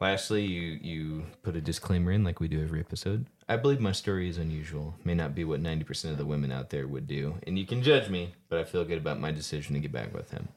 lastly, 0.00 0.44
you 0.44 0.78
you 0.80 1.26
put 1.42 1.56
a 1.56 1.60
disclaimer 1.60 2.12
in 2.12 2.24
like 2.24 2.40
we 2.40 2.48
do 2.48 2.62
every 2.62 2.80
episode. 2.80 3.26
I 3.48 3.56
believe 3.56 3.80
my 3.80 3.92
story 3.92 4.28
is 4.28 4.38
unusual. 4.38 4.94
May 5.04 5.14
not 5.14 5.34
be 5.34 5.44
what 5.44 5.62
90% 5.62 6.10
of 6.10 6.18
the 6.18 6.26
women 6.26 6.50
out 6.50 6.70
there 6.70 6.86
would 6.88 7.06
do, 7.06 7.36
and 7.46 7.56
you 7.58 7.64
can 7.66 7.82
judge 7.82 8.08
me, 8.08 8.34
but 8.48 8.58
I 8.58 8.64
feel 8.64 8.84
good 8.84 8.98
about 8.98 9.20
my 9.20 9.30
decision 9.30 9.74
to 9.74 9.80
get 9.80 9.92
back 9.92 10.12
with 10.12 10.30
him. 10.32 10.48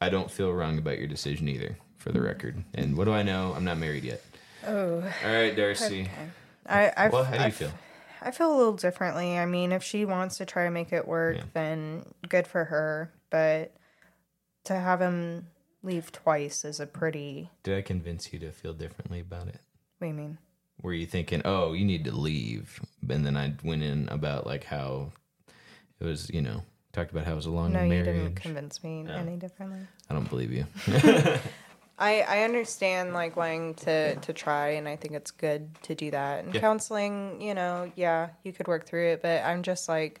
I 0.00 0.08
don't 0.08 0.30
feel 0.30 0.52
wrong 0.52 0.78
about 0.78 0.98
your 0.98 1.08
decision 1.08 1.48
either, 1.48 1.76
for 1.98 2.12
the 2.12 2.20
record. 2.20 2.62
And 2.74 2.96
what 2.96 3.04
do 3.06 3.12
I 3.12 3.22
know? 3.22 3.52
I'm 3.56 3.64
not 3.64 3.78
married 3.78 4.04
yet. 4.04 4.22
Oh. 4.66 4.96
All 4.96 5.32
right, 5.32 5.56
Darci. 5.56 6.08
I. 6.66 6.92
I. 6.96 7.08
Well, 7.08 7.24
how 7.24 7.38
do 7.38 7.44
you 7.44 7.50
feel? 7.50 7.72
I 8.20 8.30
feel 8.30 8.54
a 8.54 8.56
little 8.56 8.74
differently. 8.74 9.36
I 9.36 9.46
mean, 9.46 9.72
if 9.72 9.82
she 9.82 10.04
wants 10.04 10.36
to 10.38 10.46
try 10.46 10.64
to 10.64 10.70
make 10.70 10.92
it 10.92 11.08
work, 11.08 11.36
Yeah. 11.38 11.42
then 11.54 12.04
good 12.28 12.46
for 12.46 12.64
her. 12.66 13.12
But 13.30 13.74
to 14.64 14.74
have 14.76 15.00
him 15.00 15.48
leave 15.82 16.12
twice 16.12 16.64
is 16.64 16.78
a 16.78 16.86
pretty. 16.86 17.50
Did 17.64 17.76
I 17.76 17.82
convince 17.82 18.32
you 18.32 18.38
to 18.40 18.52
feel 18.52 18.74
differently 18.74 19.18
about 19.18 19.48
it? 19.48 19.58
What 19.98 20.02
do 20.02 20.06
you 20.06 20.14
mean? 20.14 20.38
Were 20.82 20.92
you 20.92 21.06
thinking, 21.06 21.42
"Oh, 21.44 21.72
you 21.72 21.84
need 21.84 22.04
to 22.04 22.12
leave," 22.12 22.80
and 23.08 23.24
then 23.24 23.36
I 23.36 23.54
went 23.62 23.82
in 23.82 24.08
about 24.08 24.46
like 24.46 24.64
how 24.64 25.12
it 26.00 26.04
was, 26.04 26.28
you 26.30 26.42
know, 26.42 26.62
talked 26.92 27.12
about 27.12 27.24
how 27.24 27.32
it 27.32 27.36
was 27.36 27.46
a 27.46 27.50
long 27.50 27.72
No, 27.72 27.82
you 27.82 28.02
didn't 28.02 28.34
convince 28.34 28.82
me 28.82 29.02
No. 29.02 29.14
any 29.14 29.36
differently. 29.36 29.80
I 30.10 30.14
don't 30.14 30.28
believe 30.28 30.52
you. 30.52 30.66
I, 31.98 32.22
I 32.22 32.42
understand 32.42 33.14
like 33.14 33.36
wanting 33.36 33.74
to, 33.74 34.16
to 34.16 34.32
try 34.32 34.70
and 34.70 34.88
I 34.88 34.96
think 34.96 35.14
it's 35.14 35.30
good 35.30 35.72
to 35.82 35.94
do 35.94 36.10
that. 36.10 36.44
And 36.44 36.52
Yeah. 36.54 36.60
counseling, 36.60 37.40
you 37.40 37.54
know, 37.54 37.92
yeah, 37.94 38.30
you 38.42 38.52
could 38.52 38.66
work 38.66 38.86
through 38.86 39.12
it, 39.12 39.22
but 39.22 39.44
I'm 39.44 39.62
just 39.62 39.88
like 39.88 40.20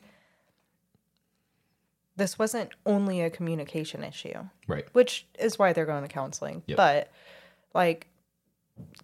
this 2.14 2.38
wasn't 2.38 2.70
only 2.86 3.22
a 3.22 3.30
communication 3.30 4.04
issue, 4.04 4.46
right. 4.66 4.86
which 4.92 5.26
is 5.38 5.58
why 5.58 5.72
they're 5.72 5.86
going 5.86 6.02
to 6.02 6.08
counseling. 6.08 6.62
Yep. 6.66 6.76
But 6.76 7.10
like 7.74 8.06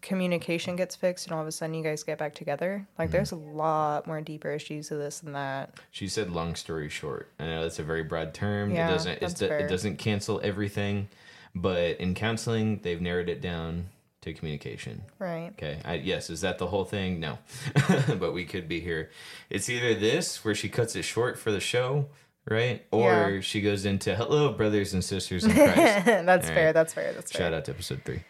communication 0.01 0.77
gets 0.77 0.97
fixed 0.97 1.27
and 1.27 1.35
all 1.35 1.41
of 1.43 1.47
a 1.47 1.53
sudden 1.53 1.75
you 1.75 1.83
guys 1.83 2.03
get 2.03 2.19
back 2.19 2.35
together. 2.35 2.81
Mm-hmm. 2.83 3.03
Like 3.03 3.11
there's 3.11 3.33
a 3.33 3.37
lot 3.37 4.07
more 4.07 4.21
deeper 4.21 4.51
issues 4.51 4.89
to 4.89 4.97
this 4.97 5.21
than 5.21 5.33
that. 5.33 5.75
She 5.91 6.09
said, 6.09 6.31
"Long 6.31 6.55
story 6.55 6.89
short." 6.89 7.29
I 7.39 7.45
know 7.47 7.63
that's 7.63 7.79
a 7.79 7.83
very 7.85 8.03
broad 8.05 8.35
term. 8.35 8.71
Yeah, 8.71 8.89
it 8.89 8.93
doesn't. 8.93 9.23
It's, 9.23 9.35
that's 9.35 9.43
it 9.43 9.69
doesn't 9.69 9.97
cancel 9.99 10.41
everything, 10.43 11.09
but 11.55 11.99
in 12.01 12.15
counseling, 12.15 12.81
they've 12.83 13.01
narrowed 13.01 13.29
it 13.29 13.41
down 13.41 13.89
to 14.23 14.33
communication. 14.33 15.03
Right. 15.19 15.51
Okay. 15.53 15.79
I, 15.85 15.95
yes. 15.95 16.31
Is 16.31 16.41
that 16.41 16.59
the 16.59 16.67
whole 16.67 16.85
thing? 16.85 17.21
No. 17.21 17.39
but 18.19 18.33
we 18.33 18.45
could 18.45 18.69
be 18.69 18.81
here. 18.81 19.11
It's 19.51 19.69
either 19.69 19.95
this, 19.95 20.45
where 20.45 20.55
she 20.55 20.69
cuts 20.69 20.97
it 20.97 21.03
short 21.03 21.39
for 21.39 21.53
the 21.53 21.61
show, 21.61 22.07
right? 22.49 22.85
Or 22.91 23.31
Yeah. 23.35 23.41
she 23.41 23.61
goes 23.61 23.85
into 23.85 24.15
"Hello, 24.17 24.53
brothers 24.53 24.95
and 24.95 25.05
sisters 25.05 25.45
in 25.45 25.53
Christ." 25.55 25.77
that's 26.07 26.49
All 26.49 26.55
fair. 26.55 26.73
That's 26.73 26.95
fair. 26.95 27.13
That's 27.13 27.33
fair. 27.33 27.41
Shout 27.43 27.55
out 27.55 27.65
to 27.67 27.73
episode 27.73 28.03
three. 28.05 28.23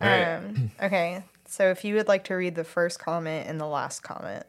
Right. 0.00 0.34
Um, 0.36 0.70
okay. 0.82 1.22
So 1.46 1.70
if 1.70 1.84
you 1.84 1.94
would 1.96 2.08
like 2.08 2.24
to 2.24 2.34
read 2.34 2.54
the 2.54 2.64
first 2.64 2.98
comment 2.98 3.48
and 3.48 3.60
the 3.60 3.66
last 3.66 4.00
comment. 4.00 4.44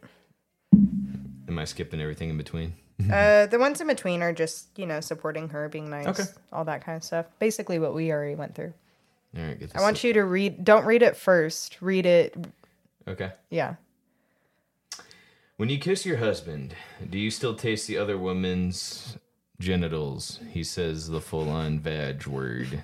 Am 0.73 1.57
I 1.59 1.65
skipping 1.65 1.99
everything 1.99 2.29
in 2.29 2.37
between? 2.37 2.73
Uh, 3.11 3.47
the 3.47 3.57
ones 3.57 3.81
in 3.81 3.87
between 3.87 4.21
are 4.21 4.31
just, 4.31 4.67
you 4.77 4.85
know, 4.85 5.01
supporting 5.01 5.49
her, 5.49 5.67
being 5.67 5.89
nice, 5.89 6.07
Okay. 6.07 6.23
all 6.53 6.63
that 6.65 6.85
kind 6.85 6.95
of 6.97 7.03
stuff. 7.03 7.25
Basically 7.39 7.79
what 7.79 7.95
we 7.95 8.11
already 8.11 8.35
went 8.35 8.53
through. 8.53 8.73
All 9.35 9.43
right. 9.43 9.71
I 9.73 9.81
want 9.81 10.03
you 10.03 10.13
to 10.13 10.23
read 10.23 10.63
don't 10.63 10.85
read 10.85 11.01
it 11.01 11.17
first. 11.17 11.81
Read 11.81 12.05
it 12.05 12.35
Okay. 13.07 13.31
yeah. 13.49 13.75
When 15.57 15.69
you 15.69 15.77
kiss 15.79 16.05
your 16.05 16.17
husband, 16.17 16.75
do 17.09 17.17
you 17.19 17.31
still 17.31 17.55
taste 17.55 17.87
the 17.87 17.97
other 17.97 18.17
woman's 18.17 19.17
genitals? 19.59 20.39
He 20.51 20.63
says 20.63 21.07
the 21.09 21.21
full 21.21 21.49
on 21.49 21.79
vag 21.79 22.25
word. 22.27 22.83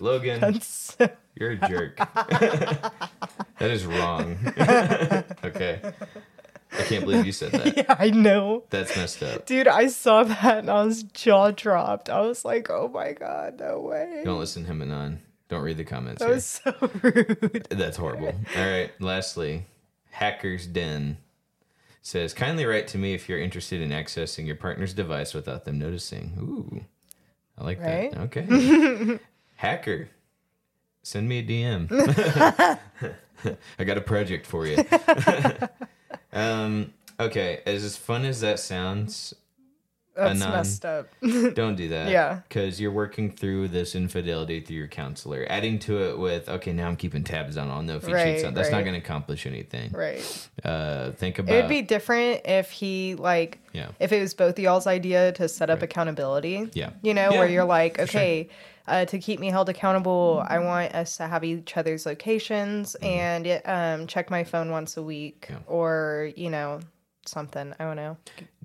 Logan, 0.00 0.40
That's 0.40 0.96
you're 1.34 1.52
a 1.52 1.68
jerk. 1.68 1.96
that 2.14 2.92
is 3.60 3.86
wrong. 3.86 4.36
okay. 5.44 5.80
I 6.72 6.82
can't 6.82 7.04
believe 7.04 7.24
you 7.24 7.32
said 7.32 7.52
that. 7.52 7.76
yeah, 7.76 7.96
I 7.98 8.10
know. 8.10 8.64
That's 8.70 8.96
messed 8.96 9.22
up. 9.22 9.46
Dude, 9.46 9.68
I 9.68 9.86
saw 9.86 10.24
that 10.24 10.58
and 10.58 10.70
I 10.70 10.84
was 10.84 11.02
jaw 11.04 11.50
dropped. 11.50 12.10
I 12.10 12.20
was 12.20 12.44
like, 12.44 12.68
oh 12.70 12.88
my 12.92 13.12
god, 13.12 13.58
no 13.58 13.80
way. 13.80 14.22
Don't 14.24 14.38
listen 14.38 14.64
to 14.64 14.68
him 14.70 14.82
Anon. 14.82 15.20
Don't 15.48 15.62
read 15.62 15.76
the 15.76 15.84
comments. 15.84 16.20
That 16.20 16.26
here. 16.26 16.34
was 16.34 16.44
so 16.44 16.74
rude. 17.02 17.66
That's 17.70 17.96
horrible. 17.96 18.34
All 18.56 18.66
right. 18.66 18.90
Lastly, 19.00 19.66
Hacker's 20.10 20.66
Den 20.66 21.18
says, 22.02 22.34
kindly 22.34 22.66
write 22.66 22.88
to 22.88 22.98
me 22.98 23.14
if 23.14 23.28
you're 23.28 23.38
interested 23.38 23.80
in 23.80 23.90
accessing 23.90 24.46
your 24.46 24.56
partner's 24.56 24.92
device 24.92 25.34
without 25.34 25.64
them 25.64 25.78
noticing. 25.78 26.32
Ooh, 26.38 26.84
I 27.58 27.64
like 27.64 27.80
Right? 27.80 28.10
that. 28.12 28.20
Okay. 28.36 29.18
Hacker, 29.56 30.08
send 31.02 31.28
me 31.28 31.38
a 31.38 31.42
DM. 31.42 31.88
I 33.78 33.84
got 33.84 33.96
a 33.98 34.00
project 34.02 34.46
for 34.46 34.66
you. 34.66 34.84
um, 36.32 36.92
okay, 37.18 37.62
as, 37.66 37.84
as 37.84 37.96
fun 37.96 38.24
as 38.24 38.40
that 38.40 38.58
sounds, 38.58 39.34
That's 40.16 40.40
Anon. 40.40 40.52
messed 40.56 40.84
up. 40.86 41.08
don't 41.54 41.76
do 41.76 41.88
that. 41.90 42.08
Yeah. 42.10 42.40
Because 42.48 42.80
you're 42.80 42.90
working 42.90 43.30
through 43.30 43.68
this 43.68 43.94
infidelity 43.94 44.60
through 44.60 44.76
your 44.76 44.88
counselor. 44.88 45.46
Adding 45.50 45.78
to 45.80 46.02
it 46.08 46.18
with, 46.18 46.48
okay, 46.48 46.72
now 46.72 46.88
I'm 46.88 46.96
keeping 46.96 47.22
tabs 47.22 47.56
on. 47.56 47.70
I'll 47.70 47.82
know 47.82 47.96
if 47.96 48.06
he 48.06 48.12
cheats 48.12 48.42
on. 48.44 48.54
That's 48.54 48.70
not 48.70 48.82
going 48.82 48.94
to 48.94 48.98
accomplish 49.00 49.46
anything. 49.46 49.92
right. 49.92 50.48
Uh, 50.64 51.10
think 51.12 51.38
about. 51.38 51.54
It 51.54 51.62
would 51.62 51.68
be 51.68 51.82
different 51.82 52.40
if 52.46 52.70
he 52.70 53.14
like 53.14 53.58
Yeah. 53.72 53.88
if 54.00 54.10
it 54.12 54.20
was 54.20 54.32
both 54.34 54.58
y'all's 54.58 54.86
idea 54.86 55.32
to 55.32 55.48
set 55.48 55.68
up 55.70 55.82
accountability. 55.82 56.70
Yeah. 56.72 56.90
You 57.02 57.12
know, 57.14 57.30
Yeah, 57.32 57.38
where 57.38 57.48
you're 57.48 57.64
like, 57.64 57.98
for 57.98 58.06
sure. 58.06 58.20
okay, 58.20 58.48
uh, 58.88 59.04
to 59.04 59.18
keep 59.18 59.38
me 59.40 59.50
held 59.50 59.68
accountable, 59.68 60.42
I 60.48 60.60
want 60.60 60.94
us 60.94 61.16
to 61.18 61.26
have 61.26 61.42
each 61.44 61.76
other's 61.76 62.06
locations 62.06 62.94
and 63.02 63.60
um, 63.64 64.06
check 64.06 64.30
my 64.30 64.44
phone 64.44 64.70
once 64.70 64.96
a 64.96 65.02
week, 65.02 65.46
Mm-hmm. 65.48 65.52
Yeah. 65.54 65.58
or 65.74 66.30
you 66.36 66.50
know, 66.50 66.80
something. 67.28 67.74
I 67.78 67.84
don't 67.84 67.96
know, 67.96 68.16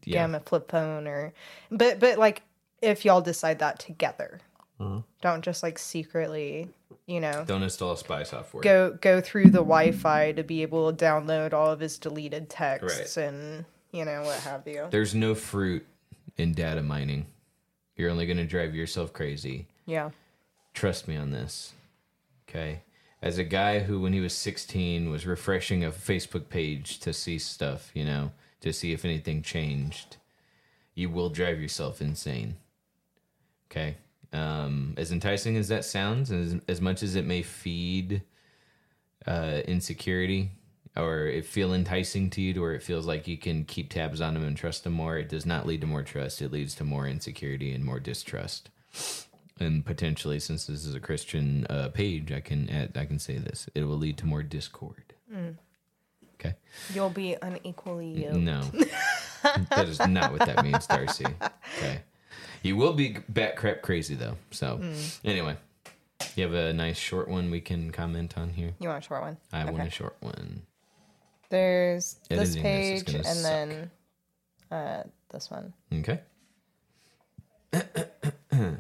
Yeah. 0.04 0.28
get 0.28 0.36
a 0.42 0.44
flip 0.44 0.70
phone 0.72 1.08
or, 1.08 1.34
but 1.70 2.00
but 2.00 2.18
like 2.18 2.42
if 2.82 3.06
y'all 3.06 3.22
decide 3.22 3.60
that 3.60 3.80
together, 3.80 4.40
Mm-hmm. 4.80 5.00
don't 5.22 5.44
just 5.44 5.62
like 5.62 5.78
secretly, 5.78 6.68
you 7.06 7.20
know. 7.20 7.44
Don't 7.46 7.62
install 7.62 7.96
spy 7.96 8.24
software. 8.24 8.64
Go 8.64 8.98
go 9.00 9.22
through 9.22 9.46
the 9.52 9.60
Wi-Fi 9.60 10.32
to 10.32 10.44
be 10.44 10.64
able 10.64 10.92
to 10.92 11.06
download 11.06 11.54
all 11.54 11.70
of 11.70 11.80
his 11.80 12.00
deleted 12.00 12.50
texts 12.50 13.16
and 13.18 13.66
you 13.92 14.06
know 14.06 14.24
what 14.24 14.40
have 14.40 14.68
you. 14.68 14.88
There's 14.90 15.14
no 15.14 15.36
fruit 15.36 15.86
in 16.38 16.54
data 16.54 16.82
mining. 16.82 17.28
You're 17.96 18.10
only 18.10 18.26
going 18.26 18.38
to 18.38 18.46
drive 18.46 18.74
yourself 18.74 19.14
crazy. 19.14 19.68
Yeah. 19.86 20.10
Trust 20.74 21.08
me 21.08 21.16
on 21.16 21.30
this. 21.32 21.74
Okay. 22.50 22.82
As 23.22 23.38
a 23.38 23.44
guy 23.44 23.80
who, 23.80 24.00
when 24.02 24.14
he 24.14 24.20
was 24.20 24.34
16, 24.34 25.12
was 25.12 25.28
refreshing 25.28 25.84
a 25.84 25.92
Facebook 25.92 26.50
page 26.50 27.00
to 27.02 27.14
see 27.14 27.38
stuff, 27.38 27.92
you 27.94 28.04
know, 28.04 28.32
to 28.62 28.72
see 28.72 28.94
if 28.94 29.06
anything 29.06 29.42
changed, 29.42 30.18
you 30.94 31.10
will 31.10 31.30
drive 31.30 31.62
yourself 31.62 32.02
insane. 32.02 32.56
Okay. 33.70 33.98
Um, 34.34 34.94
as 34.98 35.12
enticing 35.12 35.58
as 35.58 35.68
that 35.68 35.84
sounds, 35.84 36.32
as, 36.32 36.56
as 36.68 36.80
much 36.80 37.04
as 37.04 37.16
it 37.16 37.26
may 37.26 37.42
feed 37.42 38.22
uh, 39.28 39.62
insecurity 39.68 40.52
or 40.96 41.26
it 41.26 41.46
feel 41.46 41.74
enticing 41.74 42.30
to 42.30 42.42
you 42.42 42.54
to 42.54 42.62
where 42.62 42.74
it 42.74 42.84
feels 42.84 43.06
like 43.06 43.28
you 43.28 43.38
can 43.38 43.66
keep 43.66 43.90
tabs 43.90 44.22
on 44.22 44.34
them 44.34 44.44
and 44.44 44.58
trust 44.58 44.84
them 44.84 44.94
more, 44.94 45.18
it 45.18 45.30
does 45.30 45.46
not 45.46 45.66
lead 45.66 45.82
to 45.82 45.88
more 45.88 46.04
trust. 46.04 46.42
It 46.42 46.52
leads 46.52 46.76
to 46.76 46.84
more 46.84 47.08
insecurity 47.08 47.74
and 47.74 47.84
more 47.84 48.00
distrust 48.00 48.70
and 49.62 49.86
potentially 49.86 50.40
since 50.40 50.66
this 50.66 50.86
is 50.86 50.96
a 50.96 51.00
christian 51.00 51.66
uh, 51.70 51.90
page 51.90 52.32
i 52.32 52.40
can 52.40 52.70
add, 52.70 52.98
i 52.98 53.06
can 53.06 53.20
say 53.20 53.38
this 53.38 53.70
it 53.76 53.84
will 53.84 53.98
lead 53.98 54.18
to 54.18 54.26
more 54.26 54.44
discord 54.44 55.14
okay 56.42 56.56
You'll 56.94 57.10
be 57.12 57.36
unequally 57.42 58.24
yoked. 58.26 58.36
no 58.38 58.62
that 59.70 59.88
is 59.88 60.00
not 60.08 60.32
what 60.32 60.46
that 60.46 60.64
means 60.64 60.88
darci 60.88 61.32
okay 61.78 62.02
you 62.64 62.76
will 62.76 62.94
be 62.94 63.18
bat 63.30 63.56
crap 63.56 63.82
crazy 63.84 64.16
though 64.16 64.36
so 64.52 64.82
anyway 65.24 65.56
you 66.36 66.44
have 66.44 66.54
a 66.54 66.74
nice 66.74 66.98
short 66.98 67.28
one 67.28 67.50
we 67.52 67.62
can 67.62 67.92
comment 67.92 68.38
on 68.38 68.50
here 68.50 68.74
You 68.80 68.90
want 68.90 69.04
a 69.04 69.08
short 69.08 69.22
one? 69.22 69.38
i 69.54 69.64
want 69.66 69.88
a 69.88 69.90
short 69.92 70.16
one 70.22 70.62
There's 71.50 72.16
this 72.30 72.56
Editing 72.56 72.64
this 72.64 73.04
page 73.04 73.06
gonna 73.06 73.18
and 73.18 73.26
suck. 73.28 73.44
then 73.44 73.92
uh, 74.72 75.04
this 75.30 75.52
one. 75.52 75.74
Okay. 75.94 76.22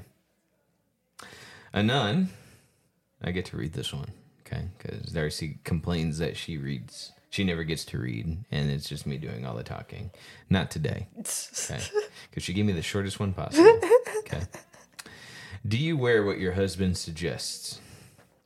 Anon, 1.73 2.29
I 3.21 3.31
get 3.31 3.45
to 3.45 3.57
read 3.57 3.73
this 3.73 3.93
one, 3.93 4.09
okay? 4.45 4.67
Because 4.77 5.11
Darci 5.13 5.63
complains 5.63 6.17
that 6.19 6.35
she 6.37 6.57
reads, 6.57 7.11
she 7.31 7.43
never 7.43 7.63
gets 7.63 7.83
to 7.85 7.97
read, 7.97 8.37
and 8.51 8.69
it's 8.69 8.87
just 8.87 9.07
me 9.07 9.17
doing 9.17 9.45
all 9.45 9.55
the 9.55 9.63
talking. 9.63 10.11
Not 10.49 10.69
today, 10.69 11.07
okay? 11.19 11.81
Because 12.29 12.43
she 12.43 12.53
gave 12.53 12.65
me 12.65 12.73
the 12.73 12.81
shortest 12.83 13.19
one 13.19 13.33
possible, 13.33 13.79
okay? 14.19 14.41
Do 15.67 15.77
you 15.77 15.97
wear 15.97 16.23
what 16.23 16.37
your 16.39 16.51
husband 16.53 16.97
suggests? 16.97 17.79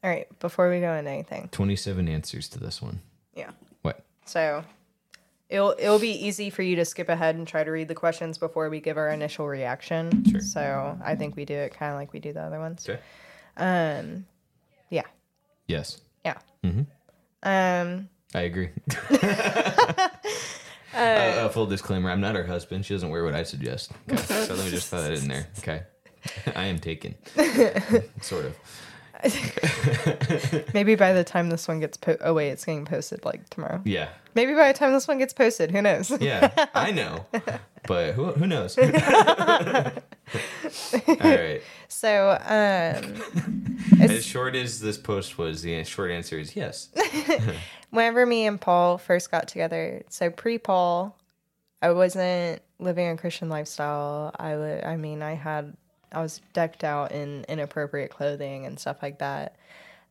All 0.03 0.09
right, 0.09 0.27
before 0.39 0.69
we 0.69 0.79
go 0.79 0.93
into 0.93 1.09
anything. 1.11 1.49
27 1.51 2.07
answers 2.07 2.47
to 2.49 2.59
this 2.59 2.81
one. 2.81 3.01
Yeah. 3.33 3.49
What? 3.81 4.05
So 4.25 4.63
it'll 5.49 5.75
it'll 5.79 5.99
be 5.99 6.11
easy 6.27 6.49
for 6.51 6.61
you 6.61 6.75
to 6.75 6.86
skip 6.86 7.09
ahead 7.09 7.36
and 7.36 7.47
try 7.47 7.63
to 7.63 7.71
read 7.71 7.88
the 7.88 7.95
questions 7.95 8.38
before 8.38 8.69
we 8.69 8.79
give 8.79 8.97
our 8.97 9.09
initial 9.09 9.47
reaction. 9.47 10.23
Sure. 10.29 10.41
So 10.41 10.97
I 11.03 11.15
think 11.15 11.36
we 11.36 11.43
do 11.45 11.55
it 11.55 11.73
kind 11.73 11.91
of 11.91 11.97
like 11.97 12.13
we 12.13 12.19
do 12.19 12.33
the 12.33 12.41
other 12.41 12.59
ones. 12.59 12.88
Okay. 12.88 12.99
Um, 13.57 14.25
yeah, 14.89 15.03
Yes, 15.67 16.01
yeah. 16.23 16.38
Mhm. 16.63 16.86
Um, 17.41 18.09
I 18.36 18.41
agree. 18.41 18.69
uh, 19.11 20.09
uh, 20.93 21.49
full 21.49 21.67
disclaimer: 21.67 22.11
I'm 22.11 22.19
not 22.19 22.36
her 22.36 22.43
husband. 22.43 22.86
She 22.86 22.93
doesn't 22.93 23.09
wear 23.09 23.23
what 23.23 23.33
I 23.33 23.43
suggest. 23.43 23.93
Okay. 24.11 24.21
so 24.45 24.55
let 24.55 24.65
me 24.65 24.71
just 24.71 24.89
throw 24.89 25.01
that 25.03 25.13
in 25.13 25.29
there. 25.29 25.47
Okay, 25.59 25.83
I 26.55 26.65
am 26.65 26.77
taken, 26.77 27.15
sort 28.19 28.43
of. 28.43 28.57
maybe 30.74 30.95
by 30.95 31.13
the 31.13 31.24
time 31.24 31.49
this 31.49 31.68
one 31.68 31.80
gets 31.80 31.97
po- 31.97 32.18
oh 32.22 32.34
wait, 32.34 32.49
it's 32.49 32.66
getting 32.66 32.86
posted 32.86 33.24
like 33.26 33.49
tomorrow. 33.49 33.82
Yeah, 33.86 34.09
Maybe 34.34 34.53
by 34.53 34.72
the 34.72 34.78
time 34.78 34.91
this 34.91 35.07
one 35.07 35.18
gets 35.18 35.34
posted, 35.34 35.72
who 35.72 35.82
knows? 35.82 36.11
yeah, 36.20 36.51
I 36.74 36.91
know, 36.91 37.26
but 37.88 38.13
who 38.13 38.32
who 38.34 38.47
knows? 38.47 38.78
All 38.78 38.86
right. 41.20 41.61
So 41.88 42.32
um, 42.32 43.72
As 44.01 44.26
short 44.26 44.55
as 44.55 44.80
this 44.82 44.97
post 44.97 45.38
was, 45.38 45.61
the 45.61 45.84
short 45.84 46.11
answer 46.11 46.38
is 46.39 46.55
yes. 46.55 46.89
whenever 47.91 48.26
me 48.26 48.45
and 48.45 48.59
Paul 48.59 48.97
first 48.97 49.32
got 49.32 49.47
together, 49.47 50.03
so 50.09 50.30
pre 50.30 50.57
Paul, 50.57 51.18
I 51.82 51.91
wasn't 51.91 52.61
living 52.80 53.07
a 53.07 53.18
Christian 53.18 53.49
lifestyle. 53.49 54.32
I 54.38 54.55
would, 54.55 54.84
I 54.84 54.97
mean, 54.97 55.22
I 55.22 55.36
had, 55.36 55.78
I 56.16 56.22
was 56.22 56.41
decked 56.53 56.84
out 56.84 57.11
in 57.11 57.45
inappropriate 57.49 58.09
clothing 58.09 58.66
and 58.66 58.80
stuff 58.80 58.97
like 59.01 59.20
that. 59.20 59.57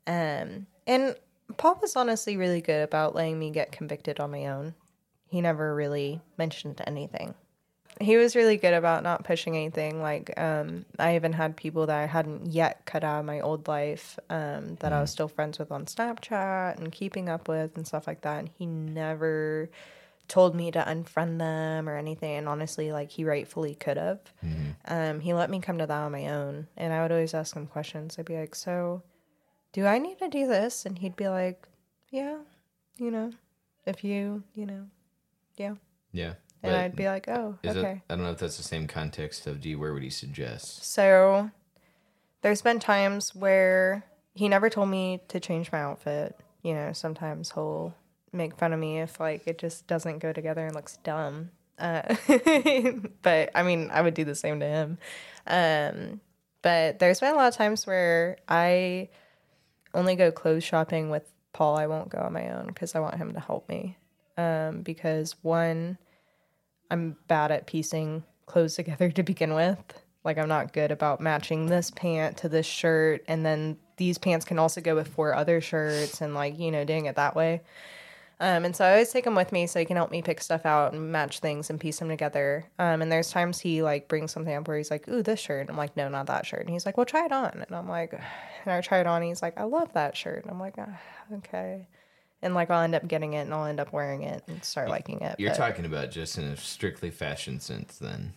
Um, 0.07 0.67
and 0.87 1.17
Paul 1.57 1.79
was 1.81 1.97
honestly 1.97 2.37
really 2.37 2.61
good 2.61 2.83
about 2.83 3.15
letting 3.15 3.39
me 3.39 3.51
get 3.51 3.73
convicted 3.73 4.21
on 4.21 4.31
my 4.31 4.47
own. 4.47 4.75
He 5.29 5.41
never 5.41 5.75
really 5.75 6.21
mentioned 6.37 6.81
anything. 6.87 7.35
He 8.01 8.17
was 8.17 8.35
really 8.35 8.57
good 8.57 8.75
about 8.75 9.03
not 9.03 9.25
pushing 9.25 9.57
anything. 9.57 10.03
Like, 10.03 10.39
um, 10.39 10.85
I 10.99 11.15
even 11.15 11.33
had 11.33 11.57
people 11.57 11.87
that 11.87 11.97
I 11.97 12.07
hadn't 12.07 12.47
yet 12.47 12.85
cut 12.87 13.05
out 13.05 13.21
of 13.21 13.25
my 13.25 13.41
old 13.41 13.69
life 13.69 14.19
um, 14.31 14.77
that 14.81 14.93
I 14.93 15.01
was 15.01 15.11
still 15.11 15.29
friends 15.29 15.59
with 15.59 15.71
on 15.71 15.87
Snapchat 15.87 16.77
and 16.77 16.91
keeping 16.91 17.29
up 17.29 17.49
with 17.49 17.77
and 17.77 17.87
stuff 17.87 18.07
like 18.07 18.23
that. 18.23 18.41
And 18.41 18.51
he 18.59 18.67
never 18.67 19.71
told 20.29 20.55
me 20.55 20.71
to 20.71 20.81
unfriend 20.81 21.39
them 21.39 21.89
or 21.89 21.97
anything. 21.97 22.37
And 22.37 22.49
honestly, 22.49 22.93
like, 22.93 23.11
he 23.11 23.25
rightfully 23.25 23.75
could 23.75 23.97
have. 23.97 24.21
Um, 24.87 25.21
he 25.21 25.35
let 25.35 25.51
me 25.51 25.61
come 25.61 25.79
to 25.79 25.87
that 25.87 26.03
on 26.03 26.13
my 26.13 26.29
own. 26.29 26.67
And 26.77 26.93
I 26.93 27.03
would 27.03 27.13
always 27.13 27.35
ask 27.35 27.55
him 27.55 27.67
questions. 27.67 28.17
I'd 28.19 28.25
be 28.25 28.37
like, 28.39 28.55
So, 28.55 29.03
do 29.73 29.87
I 29.87 29.99
need 29.99 30.19
to 30.19 30.29
do 30.29 30.47
this? 30.47 30.87
And 30.87 30.99
he'd 30.99 31.17
be 31.17 31.29
like, 31.29 31.67
Yeah, 32.11 32.39
you 32.97 33.11
know, 33.11 33.33
if 33.87 34.05
you, 34.05 34.43
you 34.55 34.67
know, 34.67 34.87
yeah. 35.57 35.75
Yeah. 36.13 36.35
And 36.63 36.73
but 36.73 36.75
I'd 36.75 36.97
be 36.97 37.07
like, 37.07 37.29
Oh, 37.29 37.59
is 37.63 37.77
okay. 37.77 37.93
it, 37.93 38.01
I 38.09 38.15
don't 38.17 38.25
know 38.25 38.31
if 38.33 38.39
that's 38.39 38.57
the 38.57 38.63
same 38.63 38.87
context 38.87 39.47
of 39.47 39.61
do 39.61 39.69
you 39.69 39.79
wear 39.79 39.93
what 39.93 40.03
he 40.03 40.11
suggest? 40.11 40.85
So 40.85 41.51
there's 42.43 42.63
been 42.63 42.79
times 42.79 43.35
where 43.35 44.05
he 44.35 44.49
never 44.49 44.71
told 44.71 44.89
me 44.89 45.21
to 45.29 45.41
change 45.41 45.71
my 45.71 45.81
outfit. 45.81 46.39
You 46.63 46.75
know, 46.75 46.93
sometimes 46.93 47.53
he'll 47.53 47.95
make 48.35 48.57
fun 48.57 48.73
of 48.73 48.81
me 48.81 49.01
if 49.01 49.21
like 49.21 49.47
it 49.47 49.59
just 49.59 49.87
doesn't 49.87 50.19
go 50.19 50.33
together 50.33 50.67
and 50.67 50.75
looks 50.75 50.99
dumb. 50.99 51.51
Uh, 51.79 52.15
but 53.23 53.51
I 53.55 53.63
mean, 53.63 53.91
I 53.93 54.03
would 54.03 54.15
do 54.15 54.25
the 54.25 54.35
same 54.35 54.61
to 54.61 54.67
him. 54.67 54.99
Um, 55.47 56.21
but 56.63 56.99
there's 56.99 57.21
been 57.21 57.35
a 57.35 57.37
lot 57.37 57.49
of 57.49 57.55
times 57.55 57.87
where 57.87 58.39
I 58.49 59.09
only 59.93 60.17
go 60.17 60.33
clothes 60.33 60.65
shopping 60.65 61.11
with 61.11 61.31
Paul. 61.53 61.77
I 61.77 61.87
won't 61.87 62.09
go 62.09 62.19
on 62.19 62.33
my 62.33 62.51
own 62.51 62.69
because 62.69 62.95
I 62.95 63.01
want 63.01 63.17
him 63.17 63.35
to 63.35 63.41
help 63.41 63.69
me. 63.69 63.97
Um, 64.37 64.83
because 64.83 65.37
one, 65.43 65.99
I'm 66.91 67.17
bad 67.29 67.53
at 67.53 67.67
piecing 67.67 68.25
clothes 68.47 68.75
together 68.77 69.11
to 69.11 69.23
begin 69.23 69.55
with. 69.55 69.79
Like 70.25 70.39
I'm 70.39 70.49
not 70.49 70.73
good 70.73 70.91
about 70.91 71.21
matching 71.21 71.67
this 71.67 71.91
pant 71.91 72.39
to 72.39 72.49
this 72.49 72.67
shirt 72.67 73.23
and 73.29 73.45
then 73.45 73.77
these 73.97 74.19
pants 74.19 74.45
can 74.45 74.59
also 74.59 74.81
go 74.81 74.95
with 74.95 75.09
four 75.09 75.35
other 75.35 75.61
shirts 75.61 76.21
and 76.21 76.35
like, 76.35 76.59
you 76.59 76.71
know, 76.71 76.85
doing 76.85 77.07
it 77.07 77.17
that 77.17 77.37
way. 77.37 77.61
Um, 78.41 78.65
and 78.65 78.75
so 78.75 78.85
I 78.85 78.93
always 78.93 79.11
take 79.13 79.27
him 79.27 79.35
with 79.35 79.53
me 79.53 79.67
so 79.67 79.79
he 79.79 79.85
can 79.85 79.97
help 79.97 80.11
me 80.11 80.23
pick 80.23 80.41
stuff 80.41 80.67
out 80.67 80.93
and 80.93 81.13
match 81.13 81.41
things 81.41 81.71
and 81.71 81.79
piece 81.79 81.99
them 81.99 82.09
together. 82.09 82.67
Um, 82.79 83.01
and 83.01 83.11
there's 83.11 83.31
times 83.31 83.61
he 83.61 83.83
like 83.83 84.09
brings 84.09 84.33
something 84.33 84.55
up 84.55 84.67
where 84.67 84.77
he's 84.77 84.91
like, 84.91 85.09
"Ooh, 85.09 85.23
this 85.23 85.41
shirt." 85.41 85.63
And 85.63 85.71
I'm 85.71 85.77
like, 85.77 85.97
"No, 85.97 86.09
not 86.09 86.27
that 86.27 86.47
shirt." 86.47 86.61
And 86.61 86.71
he's 86.71 86.85
like, 86.85 86.97
"Well, 86.97 87.07
try 87.07 87.25
it 87.25 87.33
on." 87.33 87.65
And 87.67 87.75
I'm 87.75 87.89
like, 87.89 88.13
and 88.65 88.73
I 88.73 88.81
try 88.81 88.99
it 88.99 89.07
on. 89.07 89.23
And 89.23 89.29
he's 89.29 89.43
like, 89.43 89.59
"I 89.59 89.65
love 89.65 89.93
that 89.95 90.17
shirt." 90.17 90.43
And 90.43 90.51
I'm 90.51 90.61
like, 90.61 90.75
ah, 90.79 91.01
"Okay." 91.33 91.87
and 92.45 92.55
like 92.55 92.71
I'll 92.71 92.83
end 92.83 92.95
up 92.95 93.09
getting 93.09 93.33
it 93.33 93.41
and 93.41 93.55
I'll 93.55 93.65
end 93.65 93.81
up 93.81 93.93
wearing 93.93 94.23
it 94.23 94.45
and 94.47 94.63
start 94.63 94.91
liking 94.91 95.23
it. 95.23 95.37
You're 95.41 95.51
but- 95.51 95.57
talking 95.57 95.87
about 95.87 96.11
just 96.11 96.39
in 96.39 96.45
a 96.45 96.57
strictly 96.57 97.11
fashion 97.11 97.59
sense, 97.59 97.99
then. 97.99 98.35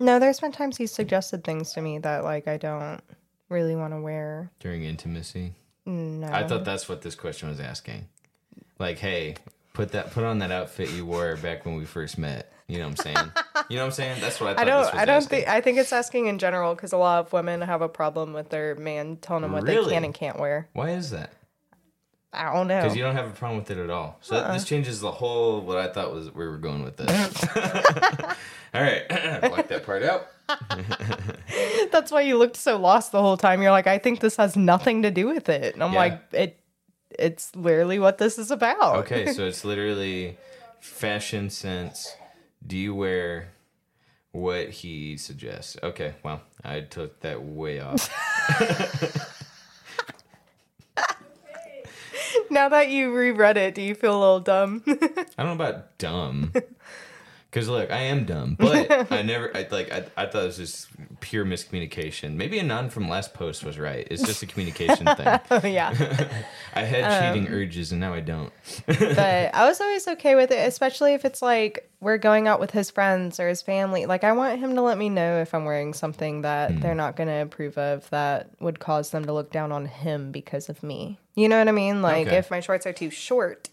No, 0.00 0.18
there's 0.18 0.40
been 0.40 0.52
times 0.52 0.76
he's 0.76 0.92
suggested 0.92 1.44
things 1.44 1.72
to 1.74 1.82
me 1.82 1.98
that 1.98 2.24
like 2.24 2.48
I 2.48 2.56
don't 2.56 3.02
really 3.48 3.76
want 3.76 3.92
to 3.92 4.00
wear. 4.00 4.50
During 4.60 4.84
intimacy, 4.84 5.54
No, 5.84 6.28
I 6.28 6.46
thought 6.46 6.64
that's 6.64 6.88
what 6.88 7.02
this 7.02 7.14
question 7.14 7.48
was 7.48 7.60
asking. 7.60 8.08
Like, 8.78 8.98
hey, 8.98 9.36
put 9.74 9.92
that, 9.92 10.12
put 10.12 10.24
on 10.24 10.38
that 10.38 10.50
outfit 10.52 10.90
you 10.90 11.04
wore 11.06 11.36
back 11.36 11.64
when 11.66 11.76
we 11.76 11.84
first 11.84 12.18
met. 12.18 12.52
You 12.68 12.78
know 12.78 12.84
what 12.84 12.90
I'm 12.90 12.96
saying? 13.14 13.32
you 13.70 13.76
know 13.76 13.82
what 13.82 13.86
I'm 13.86 13.92
saying? 13.92 14.20
That's 14.20 14.40
what 14.40 14.50
I 14.50 14.54
thought. 14.56 14.60
I 14.60 14.64
don't. 14.64 14.82
This 14.84 14.92
was 14.92 15.00
I 15.02 15.04
don't 15.06 15.24
think. 15.24 15.48
I 15.48 15.60
think 15.62 15.78
it's 15.78 15.92
asking 15.92 16.26
in 16.26 16.38
general 16.38 16.74
because 16.74 16.92
a 16.92 16.98
lot 16.98 17.20
of 17.24 17.32
women 17.32 17.62
have 17.62 17.80
a 17.82 17.88
problem 17.88 18.34
with 18.34 18.50
their 18.50 18.74
man 18.74 19.16
telling 19.16 19.42
them 19.42 19.52
what 19.52 19.64
they 19.64 19.82
can 19.86 20.04
and 20.04 20.12
can't 20.12 20.38
wear. 20.38 20.68
Why 20.74 20.90
is 20.90 21.10
that? 21.10 21.32
I 22.30 22.52
don't 22.52 22.68
know. 22.68 22.82
Because 22.82 22.94
you 22.94 23.02
don't 23.02 23.16
have 23.16 23.26
a 23.28 23.32
problem 23.32 23.58
with 23.58 23.70
it 23.70 23.78
at 23.78 23.88
all. 23.88 24.18
So 24.20 24.34
that, 24.34 24.52
this 24.52 24.62
Uh-uh. 24.62 24.66
changes 24.66 25.00
the 25.00 25.10
whole 25.10 25.62
what 25.62 25.78
I 25.78 25.88
thought 25.88 26.12
was 26.12 26.30
we 26.34 26.46
were 26.46 26.58
going 26.58 26.84
with 26.84 26.98
this. 26.98 27.08
all 28.74 28.82
right, 28.82 29.08
block 29.40 29.68
that 29.68 29.86
part 29.86 30.02
out. 30.02 30.26
That's 31.90 32.12
why 32.12 32.20
you 32.22 32.36
looked 32.36 32.56
so 32.56 32.76
lost 32.76 33.12
the 33.12 33.20
whole 33.22 33.36
time. 33.38 33.62
You're 33.62 33.70
like, 33.70 33.86
I 33.86 33.96
think 33.98 34.20
this 34.20 34.36
has 34.36 34.56
nothing 34.56 35.02
to 35.02 35.10
do 35.10 35.26
with 35.26 35.48
it, 35.48 35.72
and 35.74 35.82
I'm 35.82 35.92
Yeah. 35.92 35.98
like, 35.98 36.20
it. 36.32 36.60
It's 37.10 37.54
literally 37.54 37.98
what 37.98 38.18
this 38.18 38.38
is 38.38 38.50
about. 38.50 38.96
Okay, 38.96 39.32
so 39.32 39.44
it's 39.48 39.64
literally 39.64 40.36
fashion 40.80 41.50
sense. 41.50 42.14
Do 42.66 42.76
you 42.76 42.94
wear 42.94 43.52
what 44.32 44.70
he 44.70 45.16
suggests? 45.16 45.76
Okay, 45.82 46.14
well, 46.22 46.42
I 46.64 46.80
took 46.80 47.20
that 47.20 47.42
way 47.42 47.80
off. 47.80 48.08
now 52.50 52.68
that 52.68 52.90
you 52.90 53.12
reread 53.14 53.56
it, 53.56 53.74
do 53.74 53.82
you 53.82 53.94
feel 53.94 54.16
a 54.16 54.20
little 54.20 54.40
dumb? 54.40 54.82
I 54.86 54.94
don't 54.94 55.38
know 55.38 55.52
about 55.52 55.98
dumb. 55.98 56.52
Cause 57.50 57.66
look, 57.66 57.90
I 57.90 58.00
am 58.02 58.26
dumb, 58.26 58.56
but 58.60 59.10
I 59.10 59.22
never, 59.22 59.50
I 59.56 59.66
like, 59.70 59.90
I, 59.90 60.04
I 60.18 60.26
thought 60.26 60.42
it 60.42 60.46
was 60.48 60.58
just 60.58 60.88
pure 61.20 61.46
miscommunication. 61.46 62.34
Maybe 62.34 62.60
Anon 62.60 62.90
from 62.90 63.08
last 63.08 63.32
post 63.32 63.64
was 63.64 63.78
right. 63.78 64.06
It's 64.10 64.22
just 64.22 64.42
a 64.42 64.46
communication 64.46 65.06
thing. 65.16 65.40
oh 65.50 65.66
yeah. 65.66 65.88
I 66.74 66.82
had 66.82 67.32
cheating 67.32 67.48
Um, 67.48 67.54
urges 67.54 67.90
and 67.90 68.02
now 68.02 68.12
I 68.12 68.20
don't. 68.20 68.52
but 68.86 69.54
I 69.54 69.66
was 69.66 69.80
always 69.80 70.06
okay 70.08 70.34
with 70.34 70.50
it, 70.50 70.68
especially 70.68 71.14
if 71.14 71.24
it's 71.24 71.40
like 71.40 71.90
we're 72.00 72.18
going 72.18 72.46
out 72.48 72.60
with 72.60 72.70
his 72.70 72.90
friends 72.90 73.40
or 73.40 73.48
his 73.48 73.62
family. 73.62 74.04
Like 74.04 74.24
I 74.24 74.32
want 74.32 74.58
him 74.60 74.74
to 74.74 74.82
let 74.82 74.98
me 74.98 75.08
know 75.08 75.40
if 75.40 75.54
I'm 75.54 75.64
wearing 75.64 75.94
something 75.94 76.42
that 76.42 76.70
Hmm. 76.72 76.80
they're 76.80 76.94
not 76.94 77.16
going 77.16 77.28
to 77.28 77.42
approve 77.42 77.78
of 77.78 78.08
that 78.10 78.50
would 78.60 78.78
cause 78.78 79.10
them 79.10 79.24
to 79.24 79.32
look 79.32 79.50
down 79.50 79.72
on 79.72 79.86
him 79.86 80.32
because 80.32 80.68
of 80.68 80.82
me. 80.82 81.18
You 81.34 81.48
know 81.48 81.58
what 81.58 81.68
I 81.68 81.72
mean? 81.72 82.02
Like 82.02 82.26
Okay. 82.26 82.36
if 82.36 82.50
my 82.50 82.60
shorts 82.60 82.86
are 82.86 82.92
too 82.92 83.08
short, 83.10 83.70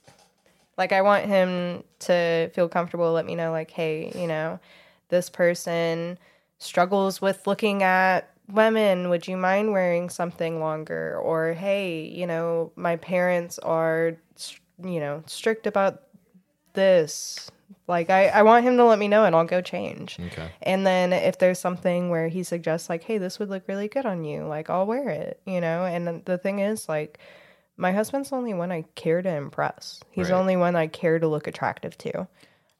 like 0.77 0.91
I 0.91 1.01
want 1.01 1.25
him 1.25 1.83
to 1.99 2.49
feel 2.53 2.67
comfortable, 2.69 3.11
let 3.13 3.25
me 3.25 3.35
know 3.35 3.51
like, 3.51 3.71
"Hey, 3.71 4.11
you 4.15 4.27
know, 4.27 4.59
this 5.09 5.29
person 5.29 6.17
struggles 6.57 7.21
with 7.21 7.45
looking 7.47 7.83
at 7.83 8.29
women 8.51 9.09
would 9.09 9.27
you 9.27 9.37
mind 9.37 9.71
wearing 9.71 10.09
something 10.09 10.59
longer? 10.59 11.17
Or 11.17 11.53
hey 11.53 12.05
you 12.07 12.27
know 12.27 12.71
my 12.75 12.95
parents 12.97 13.59
are 13.59 14.17
you 14.83 14.99
know 14.99 15.23
strict 15.25 15.67
about 15.67 16.03
this. 16.73 17.49
Like 17.87 18.09
I, 18.09 18.27
I 18.27 18.43
want 18.43 18.65
him 18.65 18.77
to 18.77 18.83
let 18.85 18.99
me 18.99 19.07
know 19.07 19.25
and 19.25 19.35
i'll 19.35 19.45
go 19.45 19.61
change. 19.61 20.17
Okay. 20.19 20.49
and 20.61 20.85
then 20.85 21.13
if 21.13 21.39
there's 21.39 21.59
something 21.59 22.09
where 22.09 22.27
he 22.27 22.43
suggests 22.43 22.89
like 22.89 23.03
hey 23.03 23.17
this 23.17 23.39
would 23.39 23.49
look 23.49 23.67
really 23.67 23.87
good 23.87 24.05
on 24.05 24.23
you 24.23 24.43
like 24.43 24.69
i'll 24.69 24.85
wear 24.85 25.09
it 25.09 25.39
you 25.45 25.61
know? 25.61 25.85
And 25.85 26.23
the 26.25 26.37
thing 26.37 26.59
is 26.59 26.87
like 26.89 27.19
my 27.77 27.91
husband's 27.91 28.29
the 28.29 28.35
only 28.35 28.53
one 28.53 28.71
i 28.71 28.83
care 28.95 29.21
to 29.21 29.29
impress 29.29 29.99
he's 30.11 30.27
the 30.27 30.33
Right. 30.33 30.39
only 30.39 30.55
one 30.55 30.75
i 30.75 30.87
care 30.87 31.19
to 31.19 31.27
look 31.27 31.47
attractive 31.47 31.97
to 31.99 32.27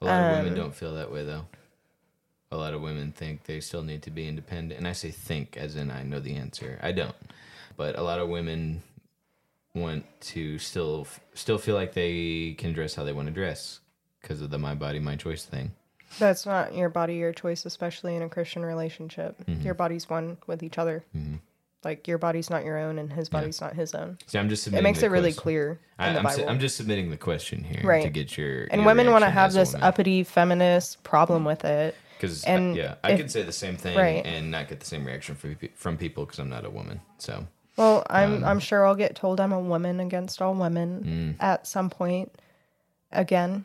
A 0.02 0.06
lot 0.06 0.22
of 0.22 0.32
Um, 0.38 0.43
women 0.43 0.56
don't 0.60 0.76
feel 0.76 0.93
that 0.96 1.12
way 1.12 1.24
though. 1.26 1.46
A 2.52 2.58
lot 2.58 2.74
of 2.74 2.82
women 2.82 3.12
think 3.12 3.43
they 3.46 3.60
still 3.60 3.82
need 3.84 4.04
to 4.04 4.12
be 4.12 4.28
independent. 4.28 4.78
And 4.78 4.88
I 4.88 4.93
say 4.93 5.10
think 5.12 5.58
as 5.58 5.76
in 5.76 5.89
I 5.91 6.04
know 6.04 6.20
the 6.20 6.36
answer. 6.36 6.80
I 6.82 6.91
don't. 6.91 7.16
But 7.76 7.98
a 7.98 8.04
lot 8.04 8.20
of 8.20 8.30
women 8.30 8.84
want 9.74 10.06
to 10.32 10.58
still 10.60 11.08
still 11.34 11.58
feel 11.58 11.76
like 11.76 11.93
they 11.93 12.54
can 12.58 12.72
dress 12.72 12.96
how 12.96 13.04
they 13.04 13.12
want 13.14 13.28
to 13.28 13.34
dress 13.34 13.80
because 14.22 14.41
of 14.41 14.50
the 14.52 14.58
my 14.60 14.76
body 14.76 15.00
my 15.00 15.16
choice 15.16 15.43
thing. 15.43 15.72
That's 16.20 16.46
not 16.46 16.74
your 16.76 16.88
body, 16.89 17.16
your 17.16 17.34
choice, 17.34 17.66
especially 17.66 18.16
in 18.16 18.22
a 18.22 18.30
Christian 18.30 18.64
relationship. 18.64 19.43
Mm-hmm. 19.46 19.64
Your 19.64 19.74
body's 19.74 20.10
one 20.10 20.38
with 20.48 20.62
each 20.64 20.78
other. 20.78 21.04
Like 21.86 22.08
your 22.08 22.18
body's 22.18 22.50
not 22.50 22.66
your 22.66 22.78
own, 22.80 22.98
and 23.00 23.14
his 23.14 23.30
body's 23.30 23.62
not 23.62 23.74
his 23.76 23.94
own. 23.94 24.18
See, 24.26 24.40
I'm 24.40 24.50
just 24.50 24.64
submitting. 24.64 24.84
It 24.84 24.90
makes 24.90 25.00
the 25.02 25.06
it 25.06 25.10
really 25.10 25.30
question. 25.32 25.42
clear 25.44 25.72
in 26.00 26.06
I, 26.06 26.14
the 26.14 26.20
I'm, 26.20 26.30
su- 26.36 26.46
I'm 26.46 26.60
just 26.60 26.76
submitting 26.78 27.12
the 27.12 27.18
question 27.18 27.64
here 27.64 28.02
to 28.02 28.10
get 28.10 28.36
your 28.38 28.64
and 28.72 28.82
your 28.82 28.86
women 28.88 29.12
want 29.12 29.24
to 29.24 29.30
have 29.30 29.54
this 29.54 29.76
uppity 29.76 30.24
feminist 30.24 31.04
problem 31.04 31.46
with 31.46 31.64
it. 31.64 31.96
Because 32.18 32.44
And 32.46 32.76
yeah, 32.76 32.96
I 33.04 33.12
if- 33.12 33.20
could 33.20 33.30
say 33.32 33.44
the 33.44 33.52
same 33.52 33.78
thing 33.78 33.96
right. 33.98 34.26
and 34.26 34.50
not 34.50 34.68
get 34.68 34.80
the 34.80 34.86
same 34.88 35.06
reaction 35.06 35.36
from 35.36 35.56
from 35.76 35.96
people 35.98 36.26
because 36.26 36.40
I'm 36.40 36.50
not 36.50 36.66
a 36.66 36.70
woman. 36.72 37.02
So 37.20 37.46
Well, 37.78 38.04
I'm 38.10 38.38
Um, 38.38 38.44
I'm 38.46 38.60
sure 38.60 38.86
I'll 38.88 38.96
get 38.96 39.16
told 39.16 39.40
I'm 39.40 39.52
a 39.54 39.60
woman 39.60 40.00
against 40.00 40.42
all 40.42 40.56
women 40.56 41.36
Mm. 41.40 41.44
at 41.44 41.68
some 41.68 41.92
point 41.92 42.32
again. 43.12 43.64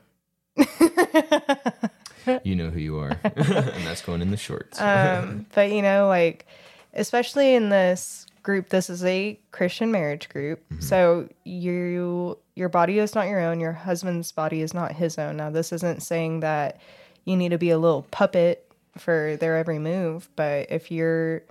you 2.44 2.54
know 2.54 2.68
who 2.70 2.78
you 2.80 2.98
are, 2.98 3.10
and 3.24 3.86
that's 3.86 4.02
going 4.02 4.20
in 4.20 4.30
the 4.30 4.36
shorts. 4.36 4.80
um, 4.80 5.46
but 5.54 5.70
you 5.72 5.80
know, 5.82 6.06
like 6.08 6.46
especially 6.94 7.54
in 7.54 7.68
this 7.68 8.26
group, 8.42 8.68
this 8.70 8.88
is 8.90 9.04
a 9.04 9.38
Christian 9.52 9.92
marriage 9.92 10.28
group. 10.28 10.62
Mm-hmm. 10.70 10.80
So 10.82 11.28
you 11.44 12.38
your 12.54 12.68
body 12.68 12.98
is 12.98 13.14
not 13.14 13.28
your 13.28 13.40
own. 13.40 13.60
Your 13.60 13.72
husband's 13.72 14.32
body 14.32 14.60
is 14.60 14.74
not 14.74 14.92
his 14.92 15.18
own. 15.18 15.36
Now, 15.38 15.50
this 15.50 15.72
isn't 15.72 16.02
saying 16.02 16.40
that 16.40 16.78
you 17.24 17.36
need 17.36 17.50
to 17.50 17.58
be 17.58 17.70
a 17.70 17.78
little 17.78 18.02
puppet 18.10 18.70
for 18.98 19.36
their 19.40 19.56
every 19.56 19.78
move. 19.78 20.28
But 20.36 20.70
if 20.70 20.90
you're, 20.90 21.42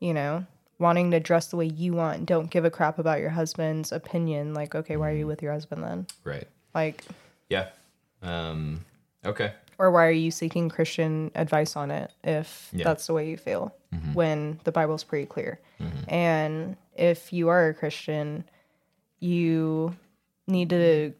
you 0.00 0.14
know, 0.14 0.46
wanting 0.78 1.10
to 1.10 1.20
dress 1.20 1.48
the 1.48 1.56
way 1.56 1.66
you 1.66 1.92
want, 1.92 2.24
don't 2.26 2.50
give 2.50 2.64
a 2.64 2.70
crap 2.70 2.98
about 2.98 3.20
your 3.20 3.30
husband's 3.30 3.92
opinion. 3.92 4.54
Like, 4.54 4.74
okay, 4.74 4.96
why 4.96 5.08
are 5.08 5.12
Mm-hmm. 5.12 5.18
you 5.20 5.26
with 5.26 5.42
your 5.42 5.52
husband 5.52 5.82
then? 5.82 6.06
right. 6.24 6.46
Like, 6.74 7.02
Yeah. 7.50 7.68
Um. 8.22 8.84
Okay. 9.24 9.52
Or 9.78 9.90
why 9.90 10.06
are 10.06 10.10
you 10.10 10.30
seeking 10.30 10.68
Christian 10.68 11.30
advice 11.34 11.76
on 11.76 11.90
it 11.90 12.10
if 12.22 12.70
Yeah. 12.72 12.84
that's 12.84 13.06
the 13.06 13.12
way 13.14 13.28
you 13.28 13.36
feel 13.36 13.74
when 14.12 14.58
the 14.64 14.72
Bible's 14.72 15.04
pretty 15.04 15.26
clear? 15.26 15.60
And 16.08 16.76
if 16.96 17.32
you 17.32 17.48
are 17.48 17.68
a 17.68 17.74
Christian, 17.74 18.44
you 19.20 19.94
need 20.46 20.70
to 20.70 21.12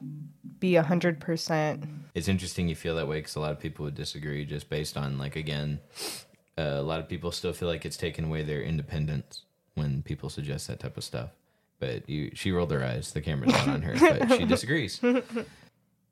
be 0.60 0.76
a 0.76 0.82
hundred 0.82 1.20
percent. 1.20 1.84
It's 2.14 2.28
interesting 2.28 2.68
you 2.68 2.74
feel 2.76 2.96
that 2.96 3.08
way 3.08 3.18
because 3.18 3.36
a 3.36 3.40
lot 3.40 3.52
of 3.52 3.60
people 3.60 3.84
would 3.84 3.94
disagree 3.94 4.44
just 4.44 4.68
based 4.68 4.96
on 4.96 5.18
like 5.18 5.36
again, 5.36 5.80
uh, 6.58 6.62
a 6.62 6.82
lot 6.82 7.00
of 7.00 7.08
people 7.08 7.32
still 7.32 7.52
feel 7.52 7.68
like 7.68 7.84
it's 7.84 7.96
taken 7.96 8.26
away 8.26 8.42
their 8.42 8.62
independence 8.62 9.44
when 9.74 10.02
people 10.02 10.28
suggest 10.30 10.68
that 10.68 10.78
type 10.80 10.96
of 10.96 11.04
stuff. 11.04 11.30
But 11.80 12.08
you, 12.08 12.30
she 12.34 12.52
rolled 12.52 12.70
her 12.70 12.84
eyes. 12.84 13.12
The 13.12 13.20
camera's 13.20 13.52
not 13.52 13.68
on 13.68 13.82
her, 13.82 13.94
but 13.98 14.36
she 14.38 14.44
disagrees. 14.54 15.00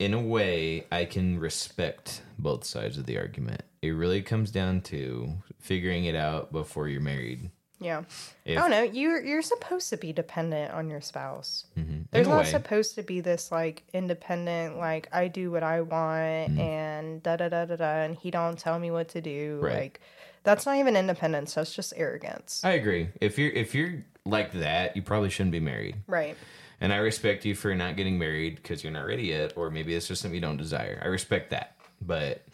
In 0.03 0.15
a 0.15 0.21
way, 0.21 0.85
I 0.91 1.05
can 1.05 1.39
respect 1.39 2.23
both 2.37 2.65
sides 2.65 2.99
of 2.99 3.07
the 3.07 3.19
argument. 3.19 3.63
It 3.83 3.91
really 3.91 4.21
comes 4.21 4.51
down 4.51 4.81
to 4.83 5.33
figuring 5.61 6.07
it 6.07 6.17
out 6.17 6.51
before 6.51 6.89
you're 6.89 7.01
married. 7.01 7.51
Yeah, 7.79 8.03
If, 8.45 8.59
I 8.59 8.61
don't 8.63 8.71
know. 8.71 8.83
You're 8.83 9.21
you're 9.25 9.43
supposed 9.43 9.91
to 9.91 9.97
be 9.97 10.13
dependent 10.13 10.73
on 10.73 10.89
your 10.91 11.01
spouse. 11.01 11.67
Mhm. 11.79 12.07
There's 12.11 12.27
not 12.29 12.45
way, 12.45 12.51
supposed 12.51 12.95
to 12.97 13.03
be 13.05 13.21
this 13.21 13.53
like 13.53 13.85
independent, 13.93 14.77
like 14.77 15.09
I 15.13 15.29
do 15.29 15.51
what 15.53 15.63
I 15.63 15.81
want 15.83 16.51
Mm-hmm. 16.51 16.61
and 16.61 17.23
da 17.23 17.37
da 17.37 17.49
da 17.49 17.65
da 17.65 17.77
da, 17.77 18.03
and 18.05 18.17
he 18.17 18.31
don't 18.33 18.59
tell 18.59 18.79
me 18.81 18.91
what 18.91 19.09
to 19.11 19.21
do. 19.21 19.59
Right. 19.63 19.75
Like 19.83 20.01
that's 20.45 20.67
not 20.67 20.77
even 20.77 20.97
independence. 20.97 21.55
That's 21.55 21.75
just 21.75 21.93
arrogance. 21.97 22.63
I 22.65 22.71
agree. 22.73 23.09
If 23.21 23.39
you're 23.39 23.51
if 23.53 23.75
you're 23.75 24.05
like 24.25 24.53
that, 24.53 24.97
you 24.97 25.03
probably 25.03 25.31
shouldn't 25.31 25.53
be 25.53 25.61
married. 25.61 25.97
right. 26.07 26.37
And 26.81 26.93
I 26.93 26.97
respect 26.97 27.45
you 27.45 27.55
for 27.55 27.73
not 27.77 27.95
getting 27.97 28.19
married 28.19 28.57
because 28.57 28.83
you're 28.83 28.93
not 28.93 29.07
ready 29.07 29.25
yet, 29.29 29.53
or 29.55 29.71
maybe 29.71 29.95
it's 29.95 30.09
just 30.09 30.21
something 30.21 30.35
you 30.35 30.41
don't 30.41 30.57
desire. 30.57 31.01
I 31.01 31.07
respect 31.07 31.51
that. 31.51 31.77
But 32.01 32.45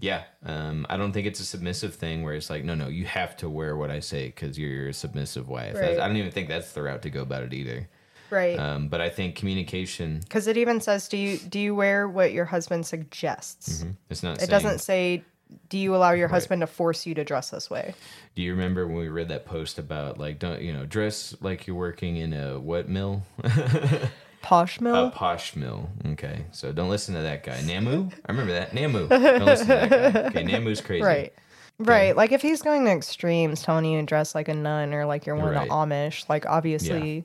yeah, 0.00 0.24
um, 0.44 0.86
I 0.88 0.96
don't 0.96 1.12
think 1.12 1.28
it's 1.28 1.38
a 1.38 1.44
submissive 1.44 1.94
thing 1.94 2.24
where 2.24 2.34
it's 2.34 2.50
like, 2.50 2.64
no, 2.64 2.74
no, 2.74 2.88
you 2.88 3.04
have 3.04 3.36
to 3.36 3.48
wear 3.48 3.76
what 3.76 3.92
I 3.92 4.00
say 4.00 4.26
because 4.26 4.58
you're 4.58 4.88
a 4.88 4.92
submissive 4.92 5.48
wife. 5.48 5.76
Right. 5.76 6.00
I 6.00 6.08
don't 6.08 6.16
even 6.16 6.32
think 6.32 6.48
that's 6.48 6.72
the 6.72 6.82
route 6.82 7.02
to 7.02 7.10
go 7.10 7.22
about 7.22 7.44
it 7.44 7.54
either. 7.54 7.88
Right. 8.28 8.58
Um, 8.58 8.88
but 8.88 9.00
I 9.00 9.08
think 9.08 9.36
communication, 9.36 10.18
Because 10.18 10.48
it 10.48 10.56
even 10.56 10.80
says, 10.80 11.06
"Do 11.06 11.16
you 11.16 11.38
do 11.38 11.60
you 11.60 11.72
wear 11.76 12.08
what 12.08 12.32
your 12.32 12.44
husband 12.44 12.86
suggests?" 12.86 13.84
it's 14.10 14.24
not. 14.24 14.38
It 14.38 14.40
saying, 14.40 14.50
doesn't 14.50 14.78
say, 14.80 15.22
"Do 15.68 15.78
you 15.78 15.94
allow 15.94 16.12
your 16.12 16.28
husband 16.28 16.60
to 16.62 16.66
force 16.66 17.06
you 17.06 17.14
to 17.14 17.24
dress 17.24 17.50
this 17.50 17.68
way?" 17.70 17.94
Do 18.34 18.42
you 18.42 18.52
remember 18.52 18.86
when 18.86 18.96
we 18.96 19.08
read 19.08 19.28
that 19.28 19.46
post 19.46 19.78
about 19.78 20.18
like, 20.18 20.38
don't 20.38 20.60
you 20.62 20.72
know, 20.72 20.84
dress 20.86 21.34
like 21.40 21.66
you're 21.66 21.76
working 21.76 22.16
in 22.16 22.32
a 22.32 22.58
what 22.60 22.88
mill? 22.88 23.22
Posh 24.42 24.80
mill. 24.80 25.06
A 25.06 25.10
posh 25.10 25.56
mill. 25.56 25.88
Okay, 26.12 26.44
so 26.52 26.70
don't 26.70 26.88
listen 26.88 27.14
to 27.16 27.22
that 27.22 27.42
guy. 27.42 27.60
Namu, 27.62 28.10
I 28.26 28.30
remember 28.32 28.52
that. 28.52 28.72
Namu. 28.74 29.08
Don't 29.08 29.44
listen 29.44 29.66
to 29.66 29.72
that 29.88 30.12
guy. 30.14 30.20
Okay, 30.28 30.44
Namu's 30.44 30.80
crazy. 30.80 31.02
right. 31.04 31.32
Right. 31.78 32.16
Like 32.16 32.30
if 32.32 32.42
he's 32.42 32.62
going 32.62 32.84
to 32.84 32.90
extremes, 32.92 33.62
telling 33.62 33.84
you 33.84 33.98
to 34.00 34.06
dress 34.06 34.34
like 34.36 34.46
a 34.48 34.54
nun 34.54 34.94
or 34.94 35.04
like 35.04 35.26
you're 35.26 35.34
one 35.36 35.46
Right. 35.52 35.62
of 35.62 35.68
the 35.68 35.74
Amish, 35.74 36.28
like 36.28 36.46
obviously, 36.46 37.24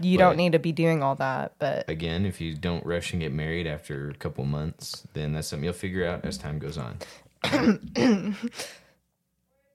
You 0.00 0.18
But- 0.18 0.24
don't 0.24 0.36
need 0.36 0.52
to 0.52 0.58
be 0.58 0.72
doing 0.72 1.02
all 1.02 1.14
that, 1.16 1.52
but 1.60 1.88
Again, 1.88 2.26
if 2.26 2.40
you 2.40 2.54
don't 2.54 2.84
rush 2.84 3.12
and 3.12 3.22
get 3.22 3.32
married 3.32 3.66
after 3.68 4.10
a 4.10 4.14
couple 4.14 4.44
months, 4.44 5.06
then 5.14 5.32
that's 5.34 5.46
something 5.48 5.64
you'll 5.64 5.72
figure 5.74 6.04
out 6.06 6.24
as 6.24 6.36
time 6.38 6.58
goes 6.58 6.76
on. 6.76 6.98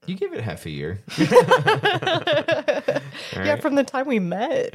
You 0.06 0.16
give 0.16 0.32
it 0.34 0.40
half 0.42 0.66
a 0.66 0.70
year. 0.70 1.00
Yeah, 3.32 3.52
right? 3.52 3.62
from 3.62 3.74
the 3.74 3.84
time 3.84 4.06
we 4.06 4.18
met. 4.18 4.70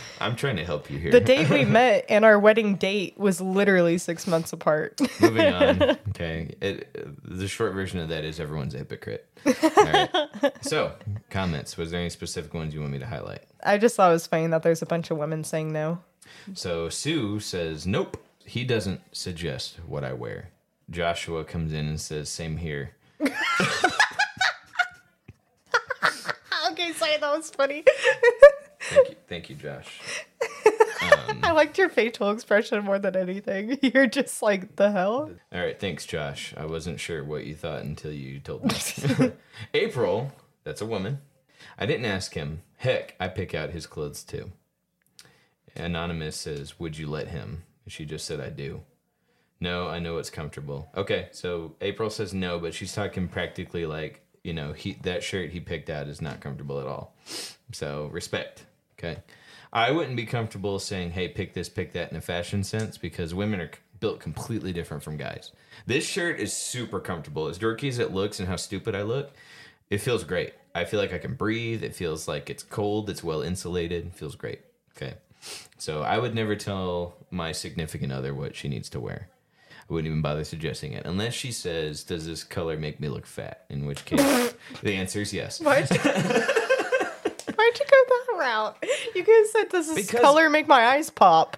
I'm 0.20 0.36
trying 0.36 0.56
to 0.56 0.64
help 0.64 0.90
you 0.90 0.98
here. 0.98 1.10
the 1.10 1.20
date 1.20 1.50
we 1.50 1.64
met 1.64 2.04
and 2.08 2.24
our 2.24 2.38
wedding 2.38 2.76
date 2.76 3.18
was 3.18 3.40
literally 3.40 3.98
six 3.98 4.26
months 4.26 4.52
apart. 4.52 5.00
Moving 5.20 5.52
on. 5.52 5.82
Okay. 6.10 6.54
It, 6.60 7.22
the 7.24 7.48
short 7.48 7.74
version 7.74 7.98
of 8.00 8.08
that 8.10 8.24
is 8.24 8.40
everyone's 8.40 8.74
a 8.74 8.78
hypocrite. 8.78 9.26
All 9.46 9.84
right. 9.84 10.10
So, 10.62 10.92
comments. 11.30 11.76
Was 11.76 11.90
there 11.90 12.00
any 12.00 12.10
specific 12.10 12.54
ones 12.54 12.74
you 12.74 12.80
want 12.80 12.92
me 12.92 12.98
to 12.98 13.06
highlight? 13.06 13.42
I 13.64 13.78
just 13.78 13.96
thought 13.96 14.10
it 14.10 14.14
was 14.14 14.26
funny 14.26 14.46
that 14.48 14.62
there's 14.62 14.82
a 14.82 14.86
bunch 14.86 15.10
of 15.10 15.18
women 15.18 15.44
saying 15.44 15.72
no. 15.72 15.98
So, 16.54 16.88
Sue 16.88 17.40
says, 17.40 17.86
Nope, 17.86 18.16
he 18.44 18.64
doesn't 18.64 19.00
suggest 19.12 19.78
what 19.86 20.04
I 20.04 20.12
wear. 20.12 20.50
Joshua 20.90 21.44
comes 21.44 21.72
in 21.72 21.86
and 21.86 22.00
says, 22.00 22.28
Same 22.28 22.56
here. 22.58 22.92
Okay, 26.70 26.92
sorry, 26.92 27.16
that 27.18 27.36
was 27.36 27.50
funny. 27.50 27.84
Thank 28.80 29.08
you, 29.08 29.16
thank 29.28 29.50
you 29.50 29.56
Josh. 29.56 30.00
Um, 31.28 31.40
I 31.42 31.50
liked 31.52 31.76
your 31.76 31.90
facial 31.90 32.30
expression 32.30 32.82
more 32.82 32.98
than 32.98 33.14
anything. 33.14 33.78
You're 33.82 34.06
just 34.06 34.40
like, 34.40 34.76
the 34.76 34.90
hell? 34.90 35.30
All 35.52 35.60
right, 35.60 35.78
thanks, 35.78 36.06
Josh. 36.06 36.54
I 36.56 36.64
wasn't 36.64 36.98
sure 36.98 37.22
what 37.22 37.44
you 37.44 37.54
thought 37.54 37.82
until 37.82 38.10
you 38.10 38.40
told 38.40 38.64
me. 38.64 39.32
April, 39.74 40.32
that's 40.64 40.80
a 40.80 40.86
woman. 40.86 41.18
I 41.78 41.84
didn't 41.84 42.06
ask 42.06 42.32
him. 42.32 42.62
Heck, 42.78 43.16
I 43.20 43.28
pick 43.28 43.54
out 43.54 43.68
his 43.70 43.86
clothes 43.86 44.24
too. 44.24 44.52
Anonymous 45.76 46.36
says, 46.36 46.80
Would 46.80 46.96
you 46.96 47.06
let 47.06 47.28
him? 47.28 47.64
She 47.86 48.06
just 48.06 48.24
said, 48.24 48.40
I 48.40 48.48
do. 48.48 48.80
No, 49.64 49.88
I 49.88 49.98
know 49.98 50.18
it's 50.18 50.28
comfortable. 50.28 50.90
Okay, 50.94 51.28
so 51.32 51.74
April 51.80 52.10
says 52.10 52.34
no, 52.34 52.58
but 52.58 52.74
she's 52.74 52.92
talking 52.92 53.28
practically 53.28 53.86
like, 53.86 54.20
you 54.42 54.52
know, 54.52 54.74
he 54.74 54.92
that 55.04 55.22
shirt 55.22 55.52
he 55.52 55.60
picked 55.60 55.88
out 55.88 56.06
is 56.06 56.20
not 56.20 56.40
comfortable 56.40 56.80
at 56.80 56.86
all. 56.86 57.14
So 57.72 58.10
respect. 58.12 58.66
Okay. 58.98 59.22
I 59.72 59.90
wouldn't 59.90 60.16
be 60.16 60.26
comfortable 60.26 60.78
saying, 60.78 61.12
hey, 61.12 61.28
pick 61.28 61.54
this, 61.54 61.70
pick 61.70 61.94
that 61.94 62.10
in 62.10 62.16
a 62.18 62.20
fashion 62.20 62.62
sense 62.62 62.98
because 62.98 63.32
women 63.32 63.58
are 63.58 63.70
built 64.00 64.20
completely 64.20 64.74
different 64.74 65.02
from 65.02 65.16
guys. 65.16 65.50
This 65.86 66.06
shirt 66.06 66.38
is 66.38 66.52
super 66.52 67.00
comfortable. 67.00 67.48
As 67.48 67.58
dorky 67.58 67.88
as 67.88 67.98
it 67.98 68.12
looks 68.12 68.38
and 68.40 68.46
how 68.46 68.56
stupid 68.56 68.94
I 68.94 69.00
look, 69.00 69.32
it 69.88 69.98
feels 69.98 70.24
great. 70.24 70.52
I 70.74 70.84
feel 70.84 71.00
like 71.00 71.14
I 71.14 71.18
can 71.18 71.36
breathe. 71.36 71.82
It 71.82 71.94
feels 71.94 72.28
like 72.28 72.50
it's 72.50 72.62
cold. 72.62 73.08
It's 73.08 73.24
well 73.24 73.40
insulated. 73.40 74.08
It 74.08 74.14
feels 74.14 74.36
great. 74.36 74.60
Okay. 74.94 75.14
So 75.78 76.02
I 76.02 76.18
would 76.18 76.34
never 76.34 76.54
tell 76.54 77.14
my 77.30 77.52
significant 77.52 78.12
other 78.12 78.34
what 78.34 78.54
she 78.54 78.68
needs 78.68 78.90
to 78.90 79.00
wear. 79.00 79.28
I 79.88 79.92
wouldn't 79.92 80.08
even 80.08 80.22
bother 80.22 80.44
suggesting 80.44 80.92
it 80.92 81.04
unless 81.06 81.34
she 81.34 81.52
says, 81.52 82.04
"Does 82.04 82.26
this 82.26 82.42
color 82.44 82.76
make 82.78 83.00
me 83.00 83.08
look 83.08 83.26
fat?" 83.26 83.64
In 83.68 83.84
which 83.86 84.04
case, 84.04 84.54
the 84.82 84.94
answer 84.94 85.20
is 85.20 85.32
yes. 85.32 85.60
Why'd 85.60 85.90
you, 85.90 85.98
Why'd 86.00 87.78
you 87.78 87.86
go 87.90 88.04
that 88.08 88.26
route? 88.38 88.84
You 89.14 89.22
guys 89.24 89.52
said, 89.52 89.68
does 89.68 89.86
this 89.94 90.06
Because- 90.06 90.20
color 90.20 90.48
make 90.50 90.66
my 90.66 90.86
eyes 90.86 91.10
pop? 91.10 91.56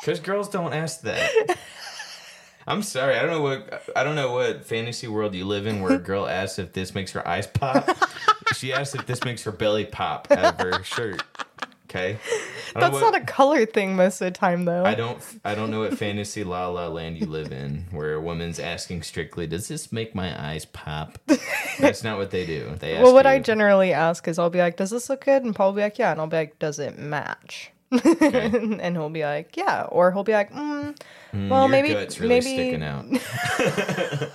Because 0.00 0.20
girls 0.20 0.48
don't 0.48 0.72
ask 0.72 1.00
that. 1.02 1.30
I'm 2.68 2.82
sorry. 2.82 3.14
I 3.16 3.22
don't 3.22 3.30
know 3.30 3.42
what 3.42 3.82
I 3.94 4.02
don't 4.02 4.16
know 4.16 4.32
what 4.32 4.64
fantasy 4.64 5.06
world 5.06 5.34
you 5.34 5.44
live 5.44 5.66
in 5.68 5.80
where 5.82 5.92
a 5.92 5.98
girl 5.98 6.26
asks 6.26 6.58
if 6.58 6.72
this 6.72 6.94
makes 6.94 7.12
her 7.12 7.26
eyes 7.26 7.46
pop. 7.46 7.88
she 8.56 8.72
asks 8.72 8.94
if 8.96 9.06
this 9.06 9.22
makes 9.24 9.44
her 9.44 9.52
belly 9.52 9.84
pop 9.84 10.26
out 10.32 10.60
of 10.60 10.60
her 10.60 10.82
shirt. 10.82 11.22
Okay. 11.96 12.18
That's 12.74 12.92
what- 12.92 13.00
not 13.00 13.14
a 13.14 13.24
color 13.24 13.64
thing 13.64 13.96
most 13.96 14.20
of 14.20 14.26
the 14.26 14.30
time, 14.38 14.64
though. 14.64 14.84
I 14.84 14.94
don't 14.94 15.18
I 15.44 15.54
don't 15.54 15.70
know 15.70 15.80
what 15.80 15.96
fantasy 15.96 16.44
la 16.44 16.68
la 16.68 16.88
land 16.88 17.18
you 17.18 17.26
live 17.26 17.52
in 17.52 17.86
where 17.90 18.14
a 18.14 18.20
woman's 18.20 18.58
asking 18.58 19.02
strictly, 19.02 19.46
does 19.46 19.68
this 19.68 19.90
make 19.92 20.14
my 20.14 20.38
eyes 20.50 20.64
pop? 20.66 21.18
That's 21.78 22.04
not 22.04 22.18
what 22.18 22.30
they 22.30 22.44
do. 22.44 22.74
They 22.78 22.94
ask 22.94 23.04
well, 23.04 23.14
what 23.14 23.24
you, 23.24 23.32
I 23.32 23.38
generally 23.38 23.92
ask 23.92 24.28
is, 24.28 24.38
I'll 24.38 24.50
be 24.50 24.58
like, 24.58 24.76
"Does 24.76 24.90
this 24.90 25.08
look 25.08 25.24
good?" 25.24 25.44
And 25.44 25.54
Paul 25.54 25.68
will 25.68 25.76
be 25.76 25.82
like, 25.82 25.98
"Yeah," 25.98 26.12
and 26.12 26.20
I'll 26.20 26.26
be 26.26 26.36
like, 26.36 26.58
"Does 26.58 26.78
it 26.78 26.98
match?" 26.98 27.70
and 27.90 28.96
he'll 28.96 29.08
be 29.10 29.24
like, 29.24 29.56
"Yeah," 29.56 29.82
or 29.90 30.12
he'll 30.12 30.24
be 30.24 30.32
like, 30.32 30.52
mm, 30.52 30.96
"Mm, 31.32 31.48
"Well, 31.48 31.62
your 31.62 31.68
maybe, 31.68 31.94
really 31.94 32.28
maybe, 32.28 32.40
sticking 32.42 32.82
out. 32.82 33.04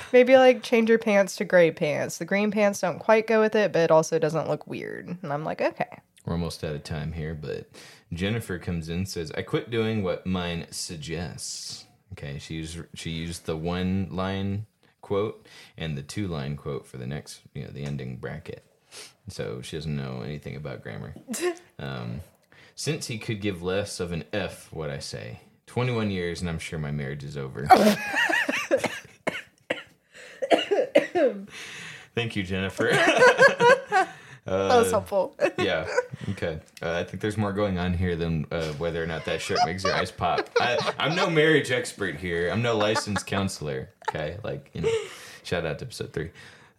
maybe 0.12 0.36
like 0.36 0.62
change 0.62 0.88
your 0.88 0.98
pants 0.98 1.36
to 1.36 1.44
gray 1.44 1.70
pants. 1.70 2.18
The 2.18 2.24
green 2.24 2.50
pants 2.50 2.80
don't 2.80 2.98
quite 2.98 3.26
go 3.26 3.40
with 3.40 3.54
it, 3.54 3.72
but 3.72 3.80
it 3.80 3.90
also 3.90 4.18
doesn't 4.18 4.48
look 4.48 4.66
weird." 4.66 5.16
And 5.22 5.32
I'm 5.32 5.44
like, 5.44 5.60
"Okay." 5.60 5.98
We're 6.24 6.34
almost 6.34 6.62
out 6.62 6.74
of 6.74 6.84
time 6.84 7.12
here, 7.12 7.34
but 7.34 7.68
Jennifer 8.12 8.58
comes 8.58 8.88
in 8.88 8.98
and 8.98 9.08
says, 9.08 9.32
"I 9.32 9.42
quit 9.42 9.70
doing 9.70 10.02
what 10.02 10.26
mine 10.26 10.66
suggests." 10.70 11.86
Okay, 12.12 12.38
she 12.38 12.54
used 12.54 12.78
she 12.94 13.10
used 13.10 13.46
the 13.46 13.56
one 13.56 14.08
line 14.10 14.66
quote 15.00 15.46
and 15.76 15.96
the 15.98 16.02
two 16.02 16.28
line 16.28 16.56
quote 16.56 16.86
for 16.86 16.96
the 16.98 17.06
next, 17.06 17.40
you 17.54 17.62
know, 17.62 17.70
the 17.70 17.84
ending 17.84 18.16
bracket. 18.16 18.64
So 19.28 19.60
she 19.62 19.76
doesn't 19.76 19.96
know 19.96 20.22
anything 20.22 20.56
about 20.56 20.82
grammar. 20.82 21.14
um, 21.78 22.20
since 22.74 23.06
he 23.06 23.18
could 23.18 23.40
give 23.40 23.62
less 23.62 24.00
of 24.00 24.12
an 24.12 24.24
F, 24.32 24.72
what 24.72 24.90
I 24.90 24.98
say. 24.98 25.40
21 25.66 26.10
years, 26.10 26.40
and 26.40 26.48
I'm 26.48 26.58
sure 26.58 26.78
my 26.78 26.90
marriage 26.90 27.22
is 27.22 27.36
over. 27.36 27.66
Thank 32.14 32.34
you, 32.34 32.42
Jennifer. 32.42 32.90
that 34.50 34.70
Uh, 34.76 34.78
was 34.80 34.90
helpful. 34.90 35.36
yeah. 35.58 35.86
Okay. 36.30 36.58
Uh, 36.82 36.92
I 36.92 37.04
think 37.04 37.20
there's 37.22 37.36
more 37.38 37.52
going 37.52 37.78
on 37.78 37.94
here 37.94 38.16
than 38.16 38.46
uh, 38.50 38.72
whether 38.74 39.02
or 39.02 39.06
not 39.06 39.24
that 39.24 39.40
shirt 39.40 39.58
makes 39.64 39.84
your 39.84 39.94
eyes 39.94 40.10
pop. 40.10 40.48
I, 40.60 40.92
I'm 40.98 41.14
no 41.14 41.30
marriage 41.30 41.70
expert 41.70 42.16
here. 42.16 42.50
I'm 42.50 42.62
no 42.62 42.76
licensed 42.76 43.26
counselor. 43.26 43.90
Okay. 44.08 44.36
Like, 44.44 44.70
you 44.74 44.82
know, 44.82 44.90
shout 45.42 45.64
out 45.64 45.78
to 45.78 45.84
episode 45.86 46.12
three. 46.12 46.30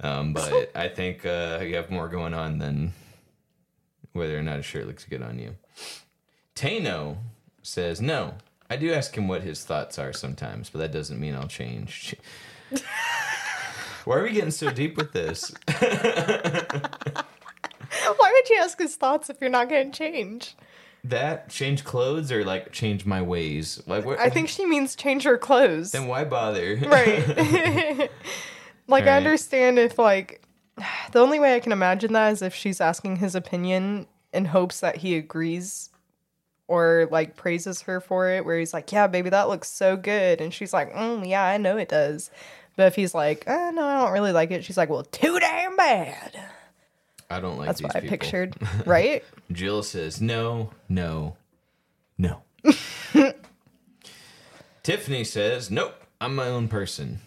Um, 0.01 0.33
but 0.33 0.71
I 0.75 0.87
think 0.89 1.25
uh, 1.25 1.59
you 1.61 1.75
have 1.75 1.89
more 1.91 2.07
going 2.09 2.33
on 2.33 2.57
than 2.59 2.93
whether 4.13 4.37
or 4.37 4.41
not 4.43 4.59
a 4.59 4.63
shirt 4.63 4.87
looks 4.87 5.05
good 5.05 5.21
on 5.21 5.39
you. 5.39 5.55
Tano 6.55 7.17
says, 7.63 8.01
no. 8.01 8.33
I 8.69 8.75
do 8.77 8.91
ask 8.93 9.15
him 9.17 9.27
what 9.27 9.43
his 9.43 9.63
thoughts 9.63 9.99
are 9.99 10.13
sometimes, 10.13 10.69
but 10.69 10.79
that 10.79 10.91
doesn't 10.91 11.19
mean 11.19 11.35
I'll 11.35 11.47
change. 11.47 12.15
Why 14.05 14.15
are 14.17 14.23
we 14.23 14.31
getting 14.31 14.49
so 14.51 14.71
deep 14.71 14.97
with 14.97 15.11
this? 15.13 15.53
Why 18.17 18.31
would 18.31 18.49
you 18.49 18.57
ask 18.61 18.79
his 18.79 18.95
thoughts 18.95 19.29
if 19.29 19.37
you're 19.41 19.49
not 19.49 19.69
going 19.69 19.91
to 19.91 19.97
change? 19.97 20.55
That 21.03 21.49
change 21.49 21.83
clothes 21.83 22.31
or 22.31 22.45
like 22.45 22.71
change 22.71 23.05
my 23.05 23.21
ways? 23.21 23.81
Like 23.87 24.05
what? 24.05 24.19
I 24.19 24.29
think 24.29 24.49
she 24.49 24.65
means 24.65 24.95
change 24.95 25.23
her 25.23 25.37
clothes. 25.37 25.91
Then 25.91 26.07
why 26.07 26.25
bother? 26.25 26.75
right. 26.75 27.27
like 28.87 29.05
I 29.05 29.17
understand 29.17 29.79
if 29.79 29.97
like 29.97 30.41
the 31.11 31.19
only 31.19 31.39
way 31.39 31.55
I 31.55 31.59
can 31.59 31.71
imagine 31.71 32.13
that 32.13 32.33
is 32.33 32.41
if 32.41 32.53
she's 32.53 32.79
asking 32.79 33.17
his 33.17 33.33
opinion 33.33 34.07
in 34.31 34.45
hopes 34.45 34.79
that 34.79 34.97
he 34.97 35.15
agrees 35.15 35.89
or 36.67 37.07
like 37.11 37.35
praises 37.35 37.81
her 37.81 37.99
for 37.99 38.29
it 38.29 38.45
where 38.45 38.59
he's 38.59 38.73
like, 38.73 38.91
"Yeah, 38.91 39.07
baby, 39.07 39.29
that 39.31 39.49
looks 39.49 39.69
so 39.69 39.97
good." 39.97 40.39
And 40.39 40.53
she's 40.53 40.71
like, 40.71 40.93
mm, 40.93 41.27
"Yeah, 41.27 41.43
I 41.43 41.57
know 41.57 41.77
it 41.77 41.89
does." 41.89 42.29
But 42.77 42.87
if 42.87 42.95
he's 42.95 43.13
like, 43.13 43.43
oh, 43.47 43.71
"No, 43.71 43.85
I 43.85 44.01
don't 44.01 44.13
really 44.13 44.31
like 44.31 44.51
it." 44.51 44.63
She's 44.63 44.77
like, 44.77 44.89
"Well, 44.89 45.03
too 45.03 45.39
damn 45.39 45.75
bad." 45.75 46.39
I 47.31 47.39
don't 47.39 47.57
like 47.57 47.67
That's 47.67 47.79
these 47.79 47.87
what 47.87 47.95
I 47.95 48.01
people. 48.01 48.17
pictured, 48.17 48.55
right? 48.85 49.23
Jill 49.51 49.83
says 49.83 50.21
no, 50.21 50.71
no, 50.89 51.37
no. 52.17 52.41
Tiffany 54.83 55.23
says 55.23 55.69
nope. 55.71 55.95
I'm 56.19 56.35
my 56.35 56.47
own 56.47 56.67
person. 56.67 57.19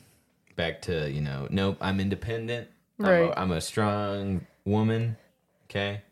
Back 0.57 0.83
to 0.83 1.11
you 1.11 1.21
know 1.21 1.49
nope. 1.51 1.79
I'm 1.81 2.01
independent. 2.01 2.69
I'm, 3.01 3.07
Right. 3.07 3.31
a, 3.31 3.39
I'm 3.41 3.51
a 3.51 3.61
strong 3.61 4.47
woman. 4.65 5.17
Okay. 5.71 6.03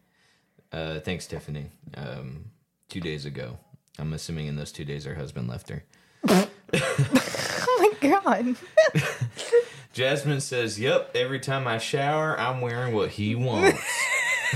Uh, 0.73 0.99
thanks, 1.01 1.27
Tiffany. 1.27 1.67
Um, 1.95 2.47
two 2.89 3.01
days 3.01 3.25
ago. 3.27 3.59
I'm 3.99 4.13
assuming 4.15 4.47
in 4.47 4.57
those 4.57 4.73
two 4.73 4.85
days 4.85 5.05
her 5.05 5.15
husband 5.15 5.49
left 5.49 5.69
her. 5.69 5.85
oh 6.29 7.95
my 8.01 8.09
god. 8.09 8.57
Jasmine 9.93 10.41
says, 10.41 10.81
"Yep, 10.81 11.13
every 11.15 11.41
time 11.41 11.67
I 11.67 11.79
shower, 11.79 12.39
I'm 12.39 12.61
wearing 12.61 12.95
what 12.95 13.11
he 13.11 13.35
wants." 13.35 13.83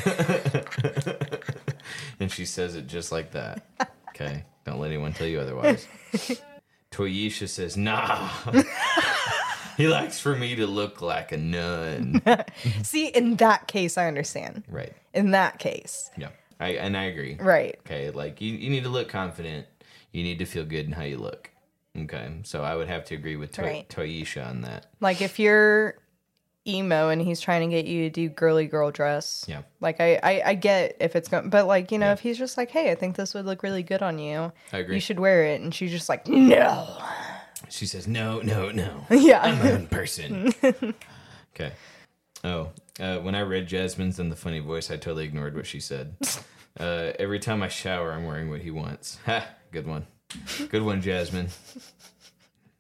and 2.21 2.31
she 2.31 2.45
says 2.45 2.77
it 2.77 2.87
just 2.87 3.13
like 3.13 3.33
that. 3.33 3.65
Okay, 4.11 4.45
don't 4.65 4.79
let 4.79 4.89
anyone 4.89 5.13
tell 5.13 5.27
you 5.27 5.41
otherwise. 5.41 5.87
Toyisha 6.91 7.49
says, 7.49 7.77
"Nah." 7.77 8.29
he 9.77 9.89
likes 9.89 10.19
for 10.19 10.35
me 10.35 10.55
to 10.57 10.67
look 10.67 11.03
like 11.03 11.33
a 11.33 11.37
nun. 11.37 12.23
See, 12.83 13.09
in 13.09 13.37
that 13.37 13.69
case 13.69 13.99
I 13.99 14.07
understand. 14.07 14.65
right. 14.69 14.93
In 15.13 15.33
that 15.33 15.59
case. 15.59 16.11
Yeah. 16.17 16.29
I 16.59 16.71
and 16.71 16.97
I 16.97 17.05
agree. 17.05 17.37
Right. 17.39 17.79
Okay, 17.87 18.11
like 18.11 18.41
you, 18.41 18.55
you 18.55 18.71
need 18.71 18.85
to 18.85 18.89
look 18.89 19.09
confident. 19.09 19.67
You 20.13 20.23
need 20.23 20.39
to 20.39 20.47
feel 20.47 20.65
good 20.65 20.87
in 20.87 20.93
how 20.93 21.03
you 21.03 21.19
look. 21.19 21.51
Okay, 21.97 22.29
so 22.43 22.63
I 22.63 22.75
would 22.77 22.89
have 22.89 23.05
to 23.07 23.15
agree 23.15 23.37
with 23.37 23.53
Toy- 23.53 23.63
Right. 23.63 23.89
Toyisha 23.89 24.47
on 24.47 24.63
that. 24.63 24.87
Like 25.01 25.23
if 25.23 25.39
you're 25.39 25.97
emo 26.69 27.09
and 27.11 27.23
he's 27.23 27.41
trying 27.41 27.69
to 27.69 27.75
get 27.75 27.87
you 27.87 28.03
to 28.05 28.11
do 28.11 28.29
girly 28.29 28.67
girl 28.67 28.91
dress. 28.91 29.45
Yeah. 29.49 29.63
Like 29.81 30.01
I, 30.01 30.19
I, 30.23 30.43
I 30.47 30.55
get 30.55 30.97
if 31.01 31.15
it's 31.15 31.29
going, 31.29 31.49
but 31.49 31.67
like 31.67 31.93
you 31.93 31.99
know, 31.99 32.13
if 32.13 32.21
he's 32.21 32.39
just 32.39 32.57
like, 32.57 32.71
hey, 32.71 32.91
I 32.91 32.95
think 32.97 33.17
this 33.17 33.35
would 33.35 33.47
look 33.47 33.63
really 33.63 33.83
good 33.83 34.03
on 34.03 34.19
you. 34.19 34.53
I 34.73 34.79
agree. 34.79 34.97
You 34.97 35.01
should 35.01 35.21
wear 35.21 35.45
it, 35.45 35.61
and 35.61 35.75
she's 35.75 35.91
just 35.93 36.09
like, 36.09 36.27
no. 36.29 36.99
She 37.69 37.87
says, 37.87 38.07
no, 38.07 38.41
no, 38.41 38.71
no. 38.71 39.07
Yeah. 39.11 39.41
I'm 39.43 39.59
my 39.59 39.73
own 39.73 39.87
person. 39.87 40.53
okay. 41.55 41.73
Oh, 42.45 42.71
uh, 43.01 43.19
when 43.19 43.35
I 43.35 43.41
read 43.41 43.67
Jasmine's 43.67 44.21
in 44.21 44.29
the 44.29 44.37
funny 44.37 44.61
voice, 44.61 44.91
I 44.91 44.97
totally 44.97 45.25
ignored 45.25 45.55
what 45.57 45.67
she 45.67 45.81
said. 45.81 46.17
Uh, 46.79 47.15
every 47.19 47.39
time 47.39 47.63
I 47.63 47.69
shower, 47.69 48.13
I'm 48.13 48.27
wearing 48.27 48.51
what 48.51 48.61
he 48.61 48.71
wants. 48.71 49.17
Ha! 49.25 49.49
Good 49.73 49.87
one. 49.87 50.07
Good 50.69 50.83
one, 50.83 51.01
Jasmine. 51.03 51.49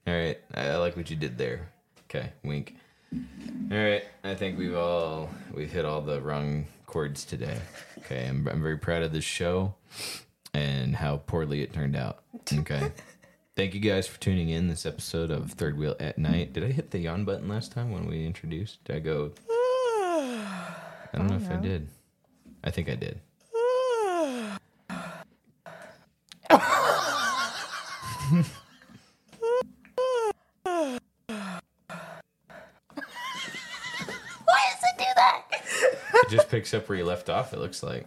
All 0.06 0.14
right. 0.14 0.38
I, 0.54 0.68
I 0.68 0.76
like 0.76 0.96
what 0.96 1.10
you 1.10 1.16
did 1.16 1.38
there. 1.38 1.68
Okay. 2.04 2.32
Wink. 2.44 2.76
All 3.12 3.78
right. 3.78 4.04
I 4.24 4.34
think 4.34 4.58
we've 4.58 4.76
all 4.76 5.30
we've 5.52 5.70
hit 5.70 5.84
all 5.84 6.00
the 6.00 6.20
wrong 6.20 6.66
chords 6.86 7.24
today. 7.24 7.58
Okay. 7.98 8.26
I'm 8.26 8.46
I'm 8.48 8.62
very 8.62 8.78
proud 8.78 9.02
of 9.02 9.12
this 9.12 9.24
show 9.24 9.74
and 10.54 10.96
how 10.96 11.18
poorly 11.18 11.62
it 11.62 11.72
turned 11.72 11.96
out. 11.96 12.22
Okay. 12.52 12.92
Thank 13.56 13.72
you 13.72 13.80
guys 13.80 14.06
for 14.06 14.20
tuning 14.20 14.50
in 14.50 14.68
this 14.68 14.84
episode 14.84 15.30
of 15.30 15.52
Third 15.52 15.78
Wheel 15.78 15.96
at 15.98 16.18
Night. 16.18 16.52
Did 16.52 16.62
I 16.62 16.72
hit 16.72 16.90
the 16.90 16.98
yawn 16.98 17.24
button 17.24 17.48
last 17.48 17.72
time 17.72 17.90
when 17.90 18.06
we 18.06 18.26
introduced? 18.26 18.84
Did 18.84 18.96
I 18.96 18.98
go? 18.98 19.32
I 19.50 21.08
don't 21.14 21.28
know 21.28 21.36
if 21.36 21.50
I 21.50 21.56
did. 21.56 21.88
I 22.62 22.70
think 22.70 22.90
I 22.90 22.96
did. 22.96 23.20
Why 28.26 28.42
does 34.72 34.82
it 34.82 34.98
do 34.98 35.04
that? 35.14 35.42
It 36.14 36.28
just 36.28 36.48
picks 36.48 36.74
up 36.74 36.88
where 36.88 36.98
you 36.98 37.04
left 37.04 37.28
off, 37.30 37.52
it 37.52 37.60
looks 37.60 37.84
like. 37.84 38.06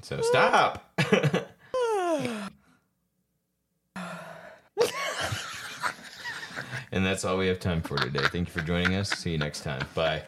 So 0.00 0.20
stop! 0.20 0.92
and 6.90 7.06
that's 7.06 7.24
all 7.24 7.38
we 7.38 7.46
have 7.46 7.60
time 7.60 7.82
for 7.82 7.96
today. 7.98 8.24
Thank 8.32 8.48
you 8.48 8.52
for 8.52 8.62
joining 8.62 8.96
us. 8.96 9.10
See 9.10 9.30
you 9.30 9.38
next 9.38 9.60
time. 9.62 9.86
Bye. 9.94 10.22